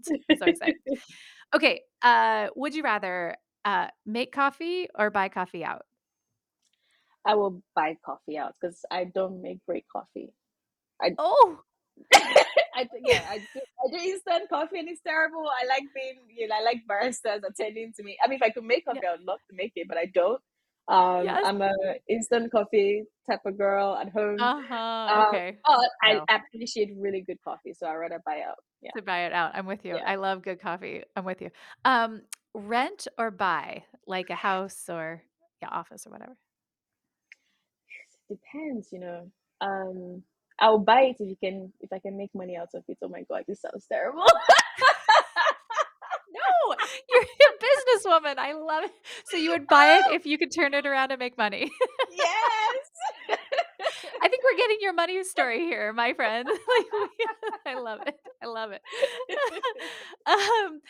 so 0.05 0.45
excited. 0.47 0.77
okay. 1.55 1.83
Uh, 2.03 2.49
would 2.57 2.75
you 2.75 2.83
rather 2.83 3.37
uh, 3.65 3.89
make 4.07 4.33
coffee 4.33 4.89
or 4.95 5.11
buy 5.11 5.29
coffee 5.29 5.65
out? 5.65 5.83
I 7.27 7.35
will 7.35 7.63
buy 7.75 7.97
coffee 8.05 8.37
out 8.37 8.55
because 8.61 8.85
I 8.91 9.05
don't 9.05 9.41
make 9.41 9.65
great 9.67 9.87
coffee. 9.91 10.33
I, 11.01 11.13
oh, 11.19 11.59
I 12.75 12.89
yeah, 13.05 13.25
I 13.31 13.39
do, 13.39 13.61
I 13.61 13.91
do 13.91 13.97
instant 13.97 14.49
coffee 14.49 14.79
and 14.79 14.89
it's 14.89 15.01
terrible. 15.01 15.47
I 15.47 15.67
like 15.67 15.85
being 15.95 16.19
you 16.35 16.49
know, 16.49 16.57
I 16.57 16.63
like 16.63 16.83
baristas 16.91 17.41
attending 17.49 17.93
to 17.97 18.03
me. 18.03 18.17
I 18.23 18.29
mean 18.29 18.37
if 18.37 18.43
I 18.43 18.51
could 18.51 18.65
make 18.65 18.85
coffee, 18.85 19.01
yeah. 19.03 19.11
I 19.11 19.13
would 19.13 19.27
love 19.27 19.41
to 19.51 19.57
make 19.57 19.73
it, 19.77 19.87
but 19.89 19.97
I 19.97 20.07
don't. 20.07 20.41
Um 20.89 21.25
yes. 21.25 21.43
I'm 21.45 21.63
a 21.63 21.73
instant 22.09 22.51
coffee 22.51 23.05
type 23.31 23.41
of 23.47 23.57
girl 23.57 23.97
at 23.97 24.11
home. 24.11 24.39
Uh-huh. 24.41 24.75
Um, 24.75 25.29
okay. 25.29 25.59
But 25.65 25.89
no. 26.13 26.25
I 26.29 26.37
appreciate 26.37 26.91
really 26.99 27.23
good 27.23 27.39
coffee, 27.43 27.73
so 27.73 27.87
I 27.87 27.95
rather 27.95 28.21
buy 28.27 28.43
out. 28.47 28.57
Yeah. 28.83 28.91
To 28.97 29.03
buy 29.03 29.27
it 29.27 29.33
out. 29.33 29.53
I'm 29.55 29.67
with 29.67 29.85
you. 29.85 29.97
Yeah. 29.97 30.05
I 30.05 30.17
love 30.17 30.43
good 30.43 30.61
coffee. 30.61 31.03
I'm 31.17 31.25
with 31.25 31.41
you. 31.41 31.51
Um 31.85 32.23
rent 32.55 33.09
or 33.19 33.31
buy, 33.31 33.85
like 34.07 34.31
a 34.31 34.35
house 34.35 34.89
or 34.89 35.23
yeah, 35.63 35.69
office 35.71 36.07
or 36.07 36.11
whatever. 36.11 36.37
Depends, 38.29 38.93
you 38.93 38.99
know. 38.99 39.31
Um 39.61 40.23
I'll 40.61 40.79
buy 40.79 41.03
it 41.03 41.17
if 41.19 41.29
you 41.29 41.37
can 41.43 41.73
if 41.81 41.93
I 41.93 41.99
can 41.99 42.17
make 42.17 42.31
money 42.35 42.57
out 42.57 42.69
of 42.75 42.85
it. 42.89 42.99
Oh 43.03 43.09
my 43.09 43.23
god, 43.29 43.45
this 43.49 43.61
sounds 43.63 43.87
terrible. 43.91 44.23
no, 46.35 46.75
you're 47.11 47.23
a 47.23 47.59
businesswoman. 47.59 48.39
I 48.39 48.53
love 48.53 48.85
it. 48.85 48.93
So 49.27 49.37
you 49.37 49.51
would 49.51 49.67
buy 49.67 49.99
it 49.99 50.05
if 50.15 50.27
you 50.27 50.39
could 50.39 50.53
turn 50.55 50.75
it 50.75 50.87
around 50.87 51.11
and 51.11 51.19
make 51.19 51.37
money. 51.37 51.71
yes. 52.11 53.39
I 54.23 54.29
think 54.29 54.43
we're 54.43 54.57
getting 54.57 54.79
your 54.81 54.95
money 54.95 55.23
story 55.25 55.61
here, 55.61 55.93
my 55.93 56.15
friend. 56.15 56.49
I 57.67 57.75
love 57.75 58.01
it. 58.07 58.15
I 58.43 58.47
love 58.47 58.71
it. 58.73 58.81
um, 60.27 60.81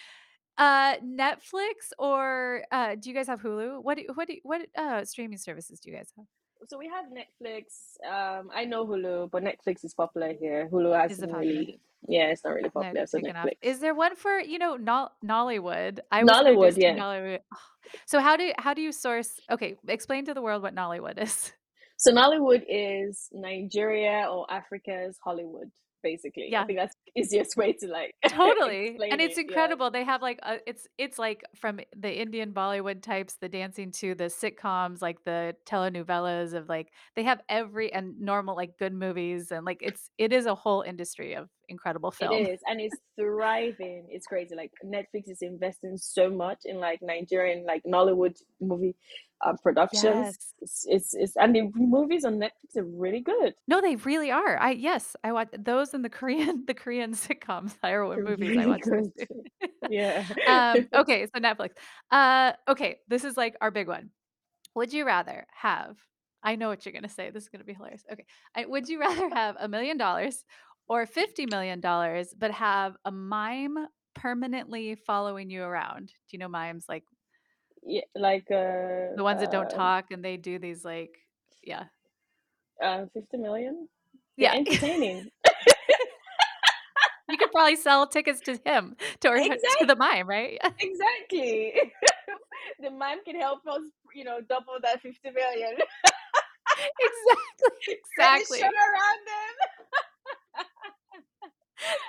uh, 0.57 0.97
Netflix 0.99 1.91
or 1.99 2.63
uh, 2.71 2.95
do 2.95 3.09
you 3.11 3.15
guys 3.15 3.27
have 3.27 3.41
Hulu? 3.43 3.83
What 3.83 3.99
do, 3.99 4.05
what 4.15 4.29
do, 4.29 4.37
what 4.43 4.63
uh, 4.77 5.05
streaming 5.05 5.39
services 5.39 5.81
do 5.81 5.91
you 5.91 5.97
guys 5.97 6.13
have? 6.17 6.27
So 6.69 6.79
we 6.79 6.89
have 6.89 7.07
Netflix. 7.07 7.97
Um, 8.07 8.51
I 8.55 8.65
know 8.65 8.87
Hulu, 8.87 9.31
but 9.31 9.43
Netflix 9.43 9.85
is 9.85 9.95
popular 9.95 10.33
here. 10.33 10.69
Hulu 10.73 10.99
has 10.99 11.19
really, 11.21 11.81
yeah, 12.09 12.27
it's 12.31 12.45
not 12.45 12.55
really 12.55 12.71
popular. 12.71 12.93
No, 12.93 13.05
so 13.05 13.19
Netflix. 13.19 13.31
Enough. 13.31 13.47
Is 13.63 13.81
there 13.81 13.95
one 13.95 14.17
for 14.17 14.41
you 14.41 14.59
know 14.59 14.77
Nollywood? 14.77 16.01
I 16.11 16.23
was 16.23 16.31
Nollywood, 16.31 16.77
yeah. 16.77 16.97
Nollywood. 16.97 17.41
So 18.07 18.21
how 18.21 18.37
do 18.37 18.53
how 18.59 18.75
do 18.75 18.83
you 18.83 18.93
source? 18.93 19.41
Okay, 19.51 19.77
explain 19.89 20.25
to 20.27 20.35
the 20.35 20.43
world 20.43 20.63
what 20.63 20.75
Nollywood 20.75 21.23
is. 21.23 21.53
So 21.97 22.13
Nollywood 22.13 22.65
is 22.69 23.29
Nigeria 23.33 24.27
or 24.31 24.51
Africa's 24.51 25.17
Hollywood 25.25 25.71
basically. 26.05 26.47
Yeah. 26.51 26.63
I 26.63 26.67
think 26.67 26.79
that's 26.79 26.95
the 27.07 27.13
easiest 27.21 27.57
way 27.57 27.73
to 27.73 27.89
like 27.89 28.15
totally. 28.29 28.97
and 29.11 29.21
it's 29.21 29.39
it. 29.39 29.49
incredible. 29.49 29.87
Yeah. 29.87 29.99
They 29.99 30.05
have 30.05 30.23
like 30.23 30.39
a, 30.45 30.59
it's 30.67 30.87
it's 30.99 31.19
like 31.19 31.43
from 31.57 31.81
the 31.97 32.21
Indian 32.21 32.53
Bollywood 32.53 33.03
types, 33.03 33.37
the 33.41 33.49
dancing 33.49 33.91
to 33.93 34.15
the 34.15 34.25
sitcoms, 34.25 35.03
like 35.03 35.25
the 35.25 35.57
telenovelas 35.67 36.55
of 36.55 36.69
like 36.69 36.93
they 37.17 37.25
have 37.25 37.41
every 37.49 37.93
and 37.93 38.21
normal 38.21 38.55
like 38.55 38.79
good 38.79 38.93
movies 38.93 39.51
and 39.51 39.65
like 39.65 39.79
it's 39.81 40.11
it 40.19 40.33
is 40.33 40.47
a 40.47 40.55
whole 40.55 40.83
industry 40.83 41.35
of 41.35 41.49
incredible 41.69 42.11
film. 42.11 42.33
It 42.33 42.49
is, 42.49 42.61
and 42.67 42.81
it's 42.81 42.97
thriving. 43.19 44.07
It's 44.11 44.27
crazy. 44.27 44.55
Like 44.55 44.73
Netflix 44.85 45.29
is 45.29 45.43
investing 45.43 45.97
so 45.97 46.31
much 46.31 46.61
in 46.65 46.79
like 46.79 47.01
Nigerian 47.03 47.65
like 47.67 47.83
Nollywood 47.85 48.37
movie 48.61 48.95
uh, 49.45 49.53
productions. 49.63 50.05
Yes. 50.05 50.37
It's, 50.61 50.87
it's, 50.89 51.15
it's 51.15 51.37
and 51.37 51.55
the 51.55 51.71
movies 51.75 52.25
on 52.25 52.39
Netflix 52.39 52.77
are 52.77 52.85
really 52.85 53.21
good. 53.21 53.55
No, 53.69 53.81
they 53.81 53.97
really 53.97 54.31
are. 54.31 54.59
I 54.59 54.73
yes, 54.73 55.17
I 55.23 55.33
watch 55.33 55.49
those 55.59 55.95
and 55.95 56.05
the 56.05 56.09
Korean 56.09 56.65
the 56.67 56.75
Korean 56.75 57.13
sitcoms. 57.13 57.75
I 57.83 57.91
are 57.91 58.07
movies 58.17 58.57
really 58.57 58.65
I 58.65 58.67
watch. 58.67 58.83
yeah. 59.91 60.25
um, 60.47 60.89
okay, 61.01 61.27
so 61.27 61.41
Netflix. 61.41 61.71
Uh, 62.11 62.53
okay, 62.69 62.99
this 63.09 63.25
is 63.25 63.37
like 63.37 63.57
our 63.61 63.71
big 63.71 63.89
one. 63.89 64.11
Would 64.75 64.93
you 64.93 65.05
rather 65.07 65.47
have? 65.55 65.97
I 66.43 66.57
know 66.57 66.69
what 66.69 66.85
you're 66.85 66.93
gonna 66.93 67.09
say. 67.09 67.31
This 67.31 67.45
is 67.45 67.49
gonna 67.49 67.65
be 67.65 67.75
hilarious. 67.75 68.05
Okay, 68.13 68.27
I, 68.55 68.67
would 68.67 68.89
you 68.89 69.01
rather 69.01 69.29
have 69.31 69.57
a 69.59 69.69
million 69.69 69.97
dollars 69.97 70.45
or 70.89 71.07
fifty 71.07 71.47
million 71.47 71.81
dollars, 71.81 72.35
but 72.37 72.51
have 72.51 72.97
a 73.05 73.11
mime 73.11 73.77
permanently 74.15 74.95
following 74.95 75.51
you 75.51 75.63
around? 75.63 76.09
Do 76.09 76.15
you 76.33 76.39
know 76.39 76.49
mimes 76.49 76.87
like 76.89 77.05
yeah, 77.87 78.03
like 78.15 78.51
uh, 78.51 79.13
the 79.17 79.23
ones 79.23 79.41
that 79.41 79.51
don't 79.51 79.73
uh, 79.73 79.77
talk 79.77 80.07
and 80.11 80.25
they 80.25 80.37
do 80.37 80.59
these 80.59 80.85
like, 80.85 81.11
yeah, 81.63 81.85
uh, 82.83 83.05
fifty 83.13 83.37
million. 83.37 83.89
Yeah, 84.37 84.53
yeah 84.55 84.59
entertaining. 84.61 85.29
you 87.29 87.37
could 87.37 87.53
probably 87.53 87.77
sell 87.85 88.07
tickets 88.07 88.41
to 88.43 88.59
him 88.65 88.97
to, 89.21 89.33
exactly. 89.33 89.59
to 89.81 89.87
the 89.87 89.97
mime, 89.97 90.29
right? 90.29 90.59
exactly. 90.81 91.75
the 92.81 92.91
mime 92.91 93.19
can 93.25 93.39
help 93.39 93.61
us, 93.67 93.83
you 94.15 94.25
know, 94.25 94.41
double 94.49 94.75
that 94.83 95.03
fifty 95.03 95.31
million. 95.31 95.73
exactly. 97.01 97.99
Exactly. 98.17 98.59
Shut 98.59 98.73
around. 98.73 99.19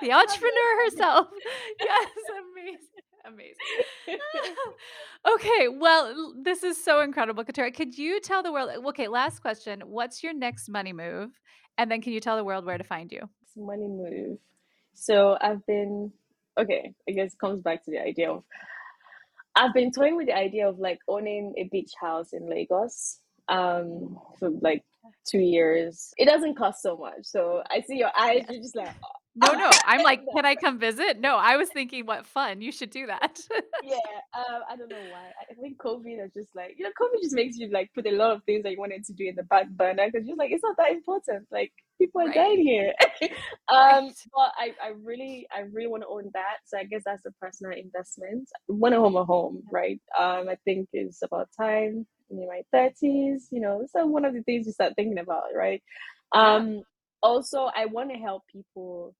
The 0.00 0.12
entrepreneur 0.20 0.84
herself. 0.84 1.28
Yes, 1.80 2.08
amazing 2.30 3.06
amazing. 3.26 4.18
okay, 5.28 5.68
well, 5.68 6.32
this 6.40 6.62
is 6.62 6.82
so 6.82 7.00
incredible, 7.00 7.44
Keturah. 7.44 7.72
Could 7.72 7.98
you 7.98 8.20
tell 8.20 8.42
the 8.42 8.52
world? 8.52 8.70
Okay, 8.86 9.08
last 9.08 9.40
question. 9.40 9.82
What's 9.84 10.22
your 10.22 10.32
next 10.32 10.68
money 10.68 10.92
move? 10.92 11.30
And 11.78 11.90
then 11.90 12.00
can 12.00 12.12
you 12.12 12.20
tell 12.20 12.36
the 12.36 12.44
world 12.44 12.64
where 12.64 12.78
to 12.78 12.84
find 12.84 13.10
you? 13.12 13.22
Money 13.56 13.88
move. 13.88 14.38
So 14.94 15.36
I've 15.40 15.64
been 15.66 16.12
okay. 16.58 16.94
I 17.08 17.12
guess 17.12 17.32
it 17.32 17.38
comes 17.38 17.62
back 17.62 17.84
to 17.84 17.90
the 17.90 18.00
idea 18.00 18.30
of 18.30 18.44
I've 19.54 19.74
been 19.74 19.90
toying 19.90 20.16
with 20.16 20.26
the 20.26 20.36
idea 20.36 20.68
of 20.68 20.78
like 20.78 20.98
owning 21.08 21.54
a 21.56 21.64
beach 21.64 21.92
house 22.00 22.32
in 22.32 22.48
Lagos. 22.48 23.20
Um, 23.48 24.18
for 24.38 24.50
like 24.60 24.84
two 25.24 25.38
years. 25.38 26.12
It 26.16 26.26
doesn't 26.26 26.56
cost 26.56 26.82
so 26.82 26.96
much. 26.96 27.22
So 27.22 27.62
I 27.70 27.80
see 27.80 27.96
your 27.96 28.10
eyes, 28.18 28.44
you're 28.48 28.60
just 28.60 28.76
like, 28.76 28.88
oh. 29.04 29.08
No, 29.36 29.52
no. 29.52 29.70
I'm 29.84 30.02
like, 30.02 30.22
can 30.34 30.46
I 30.46 30.54
come 30.54 30.78
visit? 30.78 31.20
No, 31.20 31.36
I 31.36 31.56
was 31.56 31.68
thinking, 31.68 32.06
what 32.06 32.26
fun. 32.26 32.62
You 32.62 32.72
should 32.72 32.90
do 32.90 33.06
that. 33.06 33.38
yeah. 33.82 33.96
Um, 34.34 34.62
I 34.68 34.76
don't 34.76 34.88
know 34.88 34.96
why. 34.96 35.30
I 35.50 35.54
think 35.60 35.78
COVID 35.78 36.24
is 36.24 36.32
just 36.32 36.48
like, 36.54 36.76
you 36.78 36.84
know, 36.84 36.90
COVID 37.00 37.20
just 37.22 37.34
makes 37.34 37.56
you 37.56 37.68
like 37.70 37.90
put 37.94 38.06
a 38.06 38.12
lot 38.12 38.32
of 38.32 38.42
things 38.44 38.62
that 38.62 38.72
you 38.72 38.78
wanted 38.78 39.04
to 39.04 39.12
do 39.12 39.26
in 39.26 39.36
the 39.36 39.42
back 39.44 39.68
burner 39.68 40.06
because 40.10 40.26
you're 40.26 40.36
like, 40.36 40.50
it's 40.50 40.62
not 40.62 40.76
that 40.78 40.90
important. 40.90 41.46
Like, 41.50 41.72
people 41.98 42.22
are 42.22 42.26
right. 42.26 42.34
dying 42.34 42.62
here. 42.62 42.94
um, 43.68 44.10
but 44.34 44.52
I, 44.58 44.72
I 44.82 44.92
really, 45.02 45.46
I 45.54 45.60
really 45.60 45.88
want 45.88 46.02
to 46.02 46.08
own 46.08 46.30
that. 46.32 46.58
So 46.64 46.78
I 46.78 46.84
guess 46.84 47.02
that's 47.04 47.26
a 47.26 47.32
personal 47.32 47.76
investment. 47.78 48.48
Want 48.68 48.94
to 48.94 48.98
own 48.98 49.14
a 49.14 49.24
home, 49.24 49.62
right? 49.70 50.00
Um, 50.18 50.48
I 50.48 50.56
think 50.64 50.88
it's 50.92 51.22
about 51.22 51.48
time 51.58 52.06
in 52.30 52.46
my 52.46 52.62
30s, 52.74 53.44
you 53.50 53.60
know, 53.60 53.86
so 53.90 54.06
one 54.06 54.24
of 54.24 54.34
the 54.34 54.42
things 54.42 54.66
you 54.66 54.72
start 54.72 54.94
thinking 54.96 55.18
about, 55.18 55.54
right? 55.54 55.82
Um, 56.32 56.74
yeah. 56.74 56.80
also 57.22 57.70
I 57.74 57.86
want 57.86 58.10
to 58.10 58.16
help 58.16 58.42
people 58.52 59.14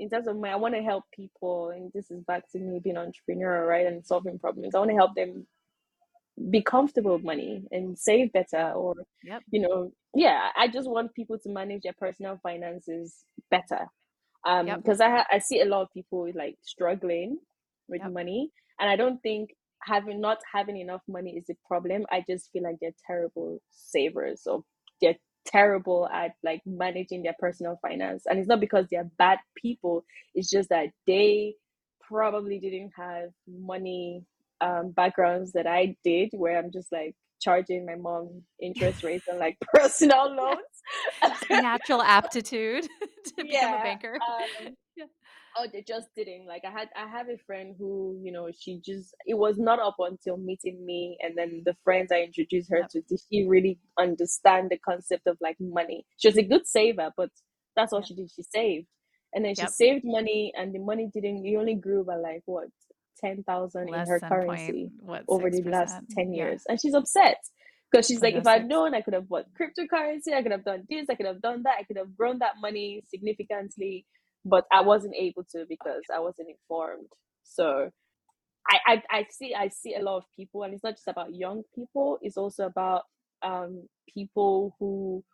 in 0.00 0.08
terms 0.08 0.26
of 0.26 0.36
my 0.36 0.50
I 0.50 0.56
want 0.56 0.74
to 0.74 0.82
help 0.82 1.04
people 1.14 1.70
and 1.70 1.92
this 1.94 2.10
is 2.10 2.24
back 2.24 2.50
to 2.52 2.58
me 2.58 2.80
being 2.82 2.96
an 2.96 3.06
entrepreneur, 3.06 3.66
right? 3.66 3.86
And 3.86 4.04
solving 4.04 4.38
problems. 4.38 4.74
I 4.74 4.78
want 4.78 4.90
to 4.90 4.96
help 4.96 5.14
them 5.14 5.46
be 6.50 6.62
comfortable 6.62 7.12
with 7.12 7.24
money 7.24 7.62
and 7.70 7.98
save 7.98 8.32
better 8.32 8.72
or 8.72 8.94
yep. 9.22 9.42
you 9.50 9.60
know, 9.60 9.92
yeah, 10.14 10.48
I 10.56 10.68
just 10.68 10.88
want 10.88 11.14
people 11.14 11.38
to 11.38 11.50
manage 11.50 11.82
their 11.82 11.92
personal 11.92 12.40
finances 12.42 13.24
better. 13.50 13.86
Um 14.46 14.66
because 14.66 15.00
yep. 15.00 15.26
I 15.30 15.36
I 15.36 15.38
see 15.38 15.60
a 15.60 15.66
lot 15.66 15.82
of 15.82 15.92
people 15.92 16.28
like 16.34 16.56
struggling 16.62 17.38
with 17.88 18.00
yep. 18.02 18.12
money 18.12 18.50
and 18.80 18.88
I 18.88 18.96
don't 18.96 19.22
think 19.22 19.50
having 19.82 20.20
not 20.20 20.38
having 20.50 20.78
enough 20.78 21.02
money 21.08 21.32
is 21.36 21.50
a 21.50 21.68
problem. 21.68 22.06
I 22.10 22.24
just 22.28 22.50
feel 22.52 22.62
like 22.62 22.76
they're 22.80 22.90
terrible 23.06 23.58
savers 23.70 24.42
or 24.46 24.62
they're 25.02 25.16
terrible 25.44 26.08
at 26.08 26.32
like 26.42 26.60
managing 26.66 27.22
their 27.22 27.34
personal 27.38 27.78
finance. 27.82 28.24
And 28.26 28.38
it's 28.38 28.48
not 28.48 28.60
because 28.60 28.86
they're 28.90 29.10
bad 29.18 29.38
people, 29.56 30.04
it's 30.34 30.50
just 30.50 30.68
that 30.70 30.88
they 31.06 31.54
probably 32.00 32.58
didn't 32.58 32.92
have 32.96 33.30
money 33.48 34.24
um, 34.60 34.90
backgrounds 34.90 35.52
that 35.52 35.66
I 35.66 35.96
did, 36.04 36.30
where 36.32 36.58
I'm 36.58 36.70
just 36.70 36.92
like 36.92 37.14
charging 37.40 37.86
my 37.86 37.94
mom 37.96 38.42
interest 38.60 39.02
rates 39.04 39.26
on 39.30 39.38
like 39.38 39.56
personal 39.74 40.34
loans. 40.34 40.60
Natural 41.48 42.02
aptitude 42.02 42.84
to 43.24 43.32
become 43.36 43.46
yeah, 43.48 43.80
a 43.80 43.82
banker. 43.82 44.14
Um, 44.14 44.74
oh 45.56 45.66
they 45.72 45.84
just 45.86 46.08
didn't. 46.16 46.46
Like 46.46 46.62
i 46.66 46.70
had 46.70 46.88
i 46.96 47.08
have 47.08 47.28
a 47.28 47.38
friend 47.46 47.74
who 47.78 48.18
you 48.22 48.32
know 48.32 48.48
she 48.56 48.80
just 48.84 49.14
it 49.26 49.34
was 49.34 49.58
not 49.58 49.78
up 49.80 49.96
until 49.98 50.36
meeting 50.36 50.84
me 50.84 51.16
and 51.20 51.36
then 51.36 51.62
the 51.64 51.76
friends 51.84 52.12
i 52.12 52.22
introduced 52.22 52.70
her 52.70 52.82
to 52.90 53.00
did 53.02 53.20
she 53.30 53.46
really 53.46 53.78
understand 53.98 54.70
the 54.70 54.78
concept 54.78 55.26
of 55.26 55.36
like 55.40 55.56
money? 55.60 56.06
She 56.18 56.28
was 56.28 56.38
a 56.38 56.42
good 56.42 56.66
saver 56.66 57.10
but 57.16 57.30
that's 57.76 57.92
all 57.92 58.02
she 58.02 58.14
did. 58.14 58.30
She 58.34 58.42
saved. 58.42 58.86
And 59.32 59.44
then 59.44 59.54
she 59.54 59.62
yep. 59.62 59.70
saved 59.70 60.04
money 60.04 60.52
and 60.56 60.74
the 60.74 60.80
money 60.80 61.08
didn't 61.12 61.46
it 61.46 61.56
only 61.56 61.74
grew 61.74 62.04
by 62.04 62.16
like 62.16 62.42
what 62.46 62.68
10,000 63.20 63.88
in 63.88 63.94
her 63.94 64.20
currency 64.20 64.72
point, 64.72 64.92
what, 65.02 65.24
over 65.28 65.50
the 65.50 65.62
last 65.62 65.96
10 66.16 66.32
years. 66.32 66.62
Yeah. 66.66 66.72
and 66.72 66.80
she's 66.80 66.94
upset 66.94 67.38
because 67.90 68.06
she's 68.06 68.22
like, 68.22 68.34
if 68.34 68.46
I'd 68.46 68.66
known, 68.66 68.94
I 68.94 69.00
could 69.00 69.14
have 69.14 69.28
bought 69.28 69.46
cryptocurrency, 69.60 70.32
I 70.32 70.42
could 70.42 70.52
have 70.52 70.64
done 70.64 70.84
this, 70.88 71.06
I 71.10 71.14
could 71.14 71.26
have 71.26 71.42
done 71.42 71.62
that, 71.64 71.76
I 71.78 71.82
could 71.84 71.96
have 71.96 72.16
grown 72.16 72.38
that 72.38 72.54
money 72.60 73.02
significantly 73.08 74.06
but 74.44 74.64
I 74.72 74.82
wasn't 74.82 75.14
able 75.16 75.44
to 75.52 75.66
because 75.68 76.02
I 76.14 76.20
wasn't 76.20 76.48
informed. 76.48 77.08
So 77.42 77.90
I, 78.68 78.78
I, 78.86 79.02
I 79.10 79.26
see 79.30 79.54
I 79.54 79.68
see 79.68 79.94
a 79.94 80.02
lot 80.02 80.18
of 80.18 80.24
people 80.36 80.62
and 80.62 80.74
it's 80.74 80.84
not 80.84 80.94
just 80.94 81.08
about 81.08 81.34
young 81.34 81.62
people, 81.74 82.18
it's 82.22 82.36
also 82.36 82.66
about 82.66 83.02
um 83.42 83.88
people 84.14 84.76
who 84.78 85.24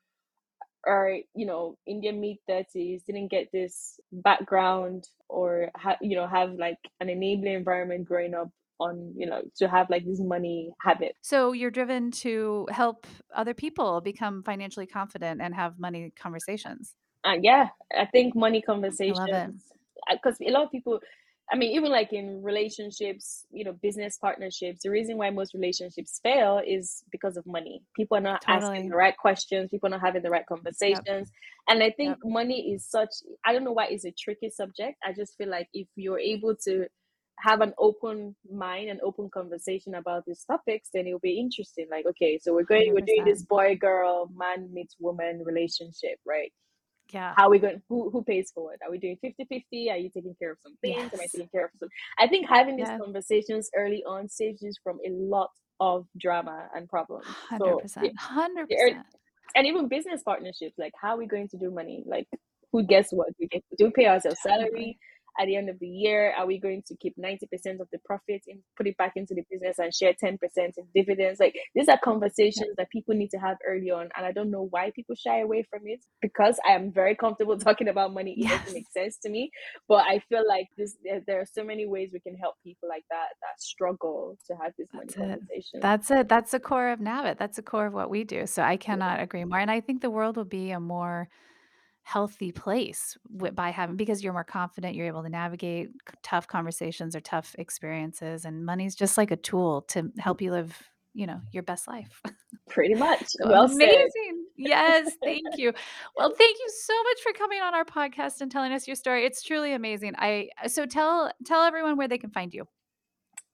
are 0.87 1.17
you 1.35 1.47
know 1.47 1.77
in 1.87 2.01
their 2.01 2.13
mid 2.13 2.37
30s 2.49 3.03
didn't 3.05 3.31
get 3.31 3.49
this 3.53 3.99
background 4.13 5.09
or 5.29 5.71
ha- 5.77 5.99
you 6.01 6.17
know 6.17 6.27
have 6.27 6.53
like 6.53 6.79
an 7.01 7.09
enabling 7.09 7.55
environment 7.55 8.05
growing 8.05 8.35
up 8.35 8.49
on 8.79 9.13
you 9.17 9.27
know 9.27 9.43
to 9.57 9.67
have 9.67 9.89
like 9.91 10.05
this 10.05 10.21
money 10.21 10.71
habit 10.81 11.15
so 11.23 11.53
you're 11.53 11.71
driven 11.71 12.11
to 12.11 12.69
help 12.71 13.07
other 13.35 13.55
people 13.55 14.01
become 14.01 14.43
financially 14.43 14.87
confident 14.87 15.41
and 15.41 15.55
have 15.55 15.79
money 15.79 16.13
conversations 16.17 16.95
uh, 17.27 17.39
yeah, 17.41 17.69
I 17.97 18.07
think 18.07 18.35
money 18.35 18.63
conversations 18.63 19.63
because 20.11 20.37
a 20.41 20.51
lot 20.51 20.65
of 20.65 20.71
people 20.71 21.01
I 21.53 21.57
mean, 21.57 21.77
even 21.77 21.93
like 21.93 22.13
in 22.13 22.43
relationships, 22.43 23.47
you 23.53 23.65
know, 23.65 23.73
business 23.73 24.19
partnerships, 24.19 24.83
the 24.83 24.91
reason 24.91 25.17
why 25.17 25.31
most 25.31 25.55
relationships 25.55 26.19
fail 26.21 26.61
is 26.67 27.05
because 27.13 27.37
of 27.37 27.47
money. 27.47 27.83
People 27.95 28.17
are 28.17 28.21
not 28.21 28.43
totally. 28.43 28.65
asking 28.65 28.89
the 28.89 28.97
right 28.97 29.17
questions, 29.17 29.71
people 29.71 29.87
are 29.87 29.91
not 29.91 30.01
having 30.01 30.23
the 30.23 30.31
right 30.31 30.47
conversations. 30.47 31.05
Yep. 31.07 31.27
And 31.69 31.83
I 31.85 31.91
think 31.91 32.17
yep. 32.25 32.33
money 32.33 32.73
is 32.73 32.85
such, 32.85 33.11
I 33.45 33.53
don't 33.53 33.63
know 33.63 33.73
why 33.73 33.87
it's 33.87 34.05
a 34.05 34.11
tricky 34.11 34.51
subject. 34.51 34.99
I 35.05 35.13
just 35.13 35.37
feel 35.37 35.49
like 35.49 35.69
if 35.73 35.87
you're 35.95 36.19
able 36.19 36.57
to 36.65 36.87
have 37.39 37.61
an 37.61 37.75
open 37.79 38.35
mind 38.51 38.89
and 38.89 39.01
open 39.03 39.31
conversation 39.31 39.95
about 39.95 40.25
these 40.27 40.43
topics, 40.43 40.89
then 40.93 41.07
it'll 41.07 41.21
be 41.21 41.39
interesting. 41.39 41.87
Like, 41.89 42.07
okay, 42.07 42.39
so 42.39 42.55
we're 42.55 42.65
going, 42.65 42.89
we 42.89 43.01
we're 43.01 43.07
doing 43.07 43.25
this 43.25 43.43
boy 43.43 43.77
girl, 43.77 44.29
man 44.35 44.69
meets 44.73 44.97
woman 44.99 45.45
relationship, 45.45 46.19
right? 46.27 46.53
Yeah. 47.11 47.35
how 47.37 47.47
are 47.47 47.51
we 47.51 47.59
going 47.59 47.81
who 47.89 48.11
who 48.11 48.23
pays 48.23 48.51
for 48.55 48.73
it? 48.75 48.81
Are 48.85 48.91
we 48.91 48.99
doing 48.99 49.17
50 49.21 49.45
50 49.45 49.91
are 49.91 49.97
you 49.97 50.11
taking 50.11 50.35
care 50.39 50.53
of 50.53 50.59
some 50.63 50.77
things? 50.83 50.97
Yes. 50.99 51.15
am 51.15 51.21
i 51.21 51.27
taking 51.33 51.49
care 51.49 51.65
of 51.67 51.71
some 51.79 51.89
i 52.19 52.27
think 52.27 52.49
having 52.49 52.77
these 52.77 52.89
conversations 52.89 53.71
early 53.77 54.03
on 54.05 54.29
saves 54.29 54.63
you 54.63 54.73
from 54.83 54.99
a 55.07 55.11
lot 55.11 55.51
of 55.81 56.07
drama 56.19 56.69
and 56.75 56.89
problems. 56.89 57.27
100% 57.51 57.91
so, 57.91 58.01
100% 58.01 58.67
er, 58.73 59.05
and 59.55 59.67
even 59.67 59.89
business 59.89 60.23
partnerships 60.23 60.75
like 60.79 60.93
how 61.01 61.15
are 61.15 61.19
we 61.19 61.27
going 61.27 61.49
to 61.49 61.57
do 61.57 61.71
money? 61.71 62.03
Like 62.07 62.27
who 62.73 62.83
gets 62.83 63.13
what? 63.13 63.29
Do 63.29 63.35
we 63.41 63.49
get 63.49 63.63
do 63.79 63.87
we 63.87 63.91
pay 63.91 64.07
ourselves 64.07 64.39
salary 64.43 64.99
at 65.39 65.47
the 65.47 65.57
end 65.57 65.69
of 65.69 65.79
the 65.79 65.89
year? 65.89 66.33
Are 66.37 66.47
we 66.47 66.59
going 66.59 66.83
to 66.89 66.97
keep 66.97 67.15
90% 67.17 67.81
of 67.81 67.89
the 67.93 67.99
profits 68.05 68.47
and 68.49 68.61
put 68.77 68.87
it 68.87 68.97
back 68.97 69.13
into 69.17 69.35
the 69.35 69.43
business 69.51 69.79
and 69.79 69.95
share 69.95 70.13
10% 70.13 70.39
in 70.57 70.71
dividends? 70.95 71.41
Like 71.41 71.55
these 71.75 71.89
are 71.89 71.99
conversations 72.03 72.75
that 72.77 72.91
people 72.91 73.15
need 73.15 73.31
to 73.31 73.39
have 73.39 73.57
early 73.67 73.91
on. 73.91 74.09
And 74.17 74.27
I 74.27 74.33
don't 74.33 74.51
know 74.51 74.67
why 74.71 74.91
people 74.95 75.15
shy 75.15 75.41
away 75.41 75.67
from 75.71 75.83
it 75.85 76.01
because 76.21 76.59
I 76.67 76.73
am 76.73 76.93
very 76.93 77.15
comfortable 77.15 77.59
talking 77.59 77.89
about 77.89 78.13
money. 78.13 78.33
It 78.33 78.45
yes. 78.45 78.61
doesn't 78.61 78.75
make 78.75 78.91
sense 78.93 79.19
to 79.23 79.31
me. 79.31 79.51
But 79.89 80.05
I 80.07 80.21
feel 80.29 80.47
like 80.47 80.67
this 80.77 80.97
there, 81.27 81.41
are 81.41 81.47
so 81.51 81.65
many 81.65 81.87
ways 81.87 82.11
we 82.13 82.21
can 82.21 82.37
help 82.37 82.55
people 82.65 82.89
like 82.89 83.05
that 83.11 83.29
that 83.43 83.61
struggle 83.61 84.37
to 84.47 84.57
have 84.57 84.73
this 84.79 84.89
money 84.93 85.07
That's 85.07 85.17
conversation. 85.17 85.79
It. 85.79 85.83
That's 85.83 86.11
it. 86.11 86.29
That's 86.29 86.51
the 86.53 86.61
core 86.61 86.91
of 86.91 87.01
NAVIT. 87.01 87.39
That's 87.39 87.57
the 87.57 87.63
core 87.63 87.87
of 87.87 87.93
what 87.93 88.11
we 88.11 88.25
do. 88.25 88.47
So 88.47 88.63
I 88.63 88.77
cannot 88.77 89.19
yeah. 89.19 89.25
agree 89.25 89.45
more. 89.45 89.59
And 89.59 89.71
I 89.71 89.81
think 89.81 90.03
the 90.03 90.11
world 90.11 90.37
will 90.37 90.45
be 90.45 90.71
a 90.71 90.81
more 90.81 91.29
healthy 92.07 92.53
place 92.53 93.19
by 93.53 93.71
having 93.71 93.97
because 93.97 94.23
you're 94.23 94.33
more 94.33 94.45
confident 94.45 94.95
you're 94.95 95.09
able 95.09 95.25
to 95.25 95.29
navigate 95.29 95.91
tough 96.23 96.47
conversations 96.47 97.17
or 97.17 97.21
tough 97.21 97.57
experiences 97.59 98.45
and 98.45 98.65
money's 98.65 98.95
just 98.95 99.19
like 99.19 99.33
a 99.33 99.37
tool 99.37 99.83
to 99.83 100.09
help 100.21 100.41
you 100.41 100.53
live 100.53 100.89
you 101.15 101.27
know 101.27 101.41
your 101.51 101.65
best 101.65 101.89
life. 101.89 102.23
Pretty 102.69 102.95
much 102.95 103.27
well 103.45 103.65
amazing! 103.65 104.11
Said. 104.13 104.29
yes 104.57 105.11
thank 105.25 105.47
you. 105.57 105.73
Well 106.17 106.33
thank 106.33 106.57
you 106.59 106.71
so 106.79 106.95
much 107.03 107.21
for 107.23 107.33
coming 107.33 107.61
on 107.61 107.75
our 107.75 107.85
podcast 107.85 108.41
and 108.41 108.53
telling 108.53 108.73
us 108.73 108.87
your 108.87 108.95
story. 108.95 109.25
It's 109.25 109.43
truly 109.43 109.73
amazing. 109.73 110.13
I 110.17 110.51
so 110.69 110.87
tell 110.87 111.33
tell 111.45 111.65
everyone 111.65 111.97
where 111.97 112.07
they 112.07 112.19
can 112.19 112.31
find 112.31 112.55
you. 112.55 112.69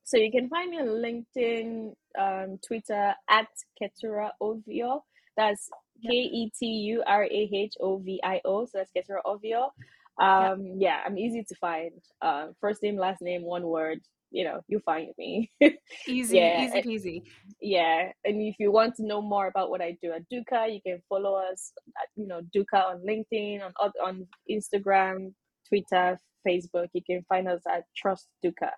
So 0.05 0.19
you 0.19 0.31
can 0.31 0.51
find 0.51 0.71
me 0.71 0.81
on 0.81 0.89
linkedin 0.89 1.95
um, 2.19 2.59
twitter 2.67 3.15
at 3.31 3.47
Keturah 3.81 4.33
Ovio. 4.43 5.01
That's 5.37 5.71
K 6.03 6.13
E 6.13 6.51
T 6.59 6.67
U 6.67 7.03
R 7.07 7.25
A 7.25 7.51
H 7.53 7.75
O 7.81 7.99
V 7.99 8.21
I 8.23 8.41
O. 8.45 8.65
So 8.65 8.79
that's 8.79 8.91
Keturah 8.91 9.23
Ovio. 9.27 9.71
Um, 10.21 10.75
yeah, 10.79 11.01
I'm 11.05 11.19
easy 11.19 11.45
to 11.45 11.55
find. 11.57 11.93
Uh, 12.21 12.49
first 12.61 12.83
name, 12.83 12.97
last 12.97 13.23
name, 13.23 13.43
one 13.43 13.67
word. 13.67 14.01
You 14.31 14.45
know, 14.45 14.61
you 14.67 14.81
find 14.81 15.09
me. 15.19 15.51
easy, 16.09 16.39
yeah. 16.39 16.65
easy 16.65 16.83
peasy. 16.83 17.23
Yeah, 17.61 18.13
and 18.25 18.41
if 18.41 18.57
you 18.59 18.73
want 18.73 18.95
to 18.97 19.07
know 19.07 19.21
more 19.21 19.47
about 19.47 19.69
what 19.69 19.83
I 19.83 19.97
do 20.03 20.13
at 20.13 20.23
Dukka, 20.33 20.73
you 20.73 20.81
can 20.81 21.03
follow 21.09 21.35
us. 21.35 21.73
At, 22.01 22.09
you 22.17 22.27
know, 22.27 22.41
Dukka 22.55 22.83
on 22.83 23.05
LinkedIn, 23.07 23.61
on 23.63 23.93
on 24.03 24.27
Instagram, 24.51 25.35
Twitter, 25.69 26.19
Facebook. 26.47 26.89
You 26.95 27.03
can 27.05 27.25
find 27.29 27.49
us 27.49 27.61
at 27.69 27.85
Trust 27.97 28.29
Dukka. 28.45 28.71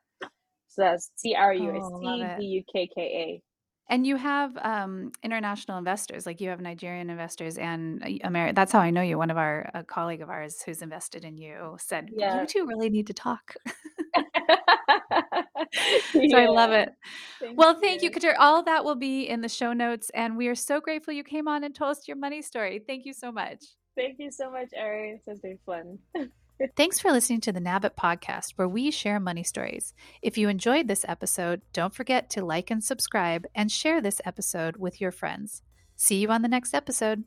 So 0.68 0.82
that's 0.82 1.12
T 1.20 1.36
R 1.36 1.54
U 1.54 1.76
S 1.76 1.88
T 2.00 2.26
D 2.40 2.46
U 2.46 2.62
K 2.72 2.88
K 2.92 3.00
A. 3.00 3.42
And 3.90 4.06
you 4.06 4.16
have 4.16 4.56
um, 4.62 5.12
international 5.22 5.76
investors, 5.76 6.24
like 6.24 6.40
you 6.40 6.48
have 6.48 6.60
Nigerian 6.60 7.10
investors 7.10 7.58
and 7.58 8.02
uh, 8.02 8.08
American. 8.24 8.54
That's 8.54 8.72
how 8.72 8.80
I 8.80 8.90
know 8.90 9.02
you. 9.02 9.18
One 9.18 9.30
of 9.30 9.36
our 9.36 9.70
a 9.74 9.84
colleague 9.84 10.22
of 10.22 10.30
ours 10.30 10.62
who's 10.64 10.80
invested 10.80 11.24
in 11.24 11.36
you 11.36 11.76
said, 11.78 12.08
Yeah. 12.10 12.40
"You 12.40 12.46
two 12.46 12.66
really 12.66 12.88
need 12.88 13.06
to 13.08 13.14
talk." 13.14 13.56
so 16.12 16.36
I 16.36 16.46
love 16.46 16.72
it. 16.72 16.90
Thank 17.40 17.58
Well, 17.58 17.74
thank 17.74 18.02
you, 18.02 18.10
you. 18.10 18.32
All 18.38 18.62
that 18.64 18.84
will 18.84 18.94
be 18.94 19.28
in 19.28 19.40
the 19.40 19.48
show 19.48 19.72
notes, 19.72 20.10
and 20.14 20.36
we 20.36 20.48
are 20.48 20.54
so 20.54 20.80
grateful 20.80 21.12
you 21.12 21.24
came 21.24 21.48
on 21.48 21.64
and 21.64 21.74
told 21.74 21.92
us 21.92 22.08
your 22.08 22.16
money 22.16 22.42
story. 22.42 22.80
Thank 22.86 23.04
you 23.04 23.12
so 23.12 23.30
much. 23.30 23.64
Thank 23.96 24.18
you 24.18 24.30
so 24.30 24.50
much. 24.50 24.70
This 24.70 25.20
has 25.28 25.40
been 25.40 25.58
fun. 25.66 25.98
Thanks 26.76 27.00
for 27.00 27.10
listening 27.10 27.40
to 27.42 27.52
the 27.52 27.60
NAVIT 27.60 27.96
podcast, 27.96 28.52
where 28.56 28.68
we 28.68 28.92
share 28.92 29.18
money 29.18 29.42
stories. 29.42 29.92
If 30.22 30.38
you 30.38 30.48
enjoyed 30.48 30.86
this 30.86 31.04
episode, 31.08 31.62
don't 31.72 31.94
forget 31.94 32.30
to 32.30 32.44
like 32.44 32.70
and 32.70 32.82
subscribe 32.82 33.46
and 33.54 33.72
share 33.72 34.00
this 34.00 34.20
episode 34.24 34.76
with 34.76 35.00
your 35.00 35.10
friends. 35.10 35.62
See 35.96 36.16
you 36.16 36.28
on 36.28 36.42
the 36.42 36.48
next 36.48 36.72
episode. 36.72 37.24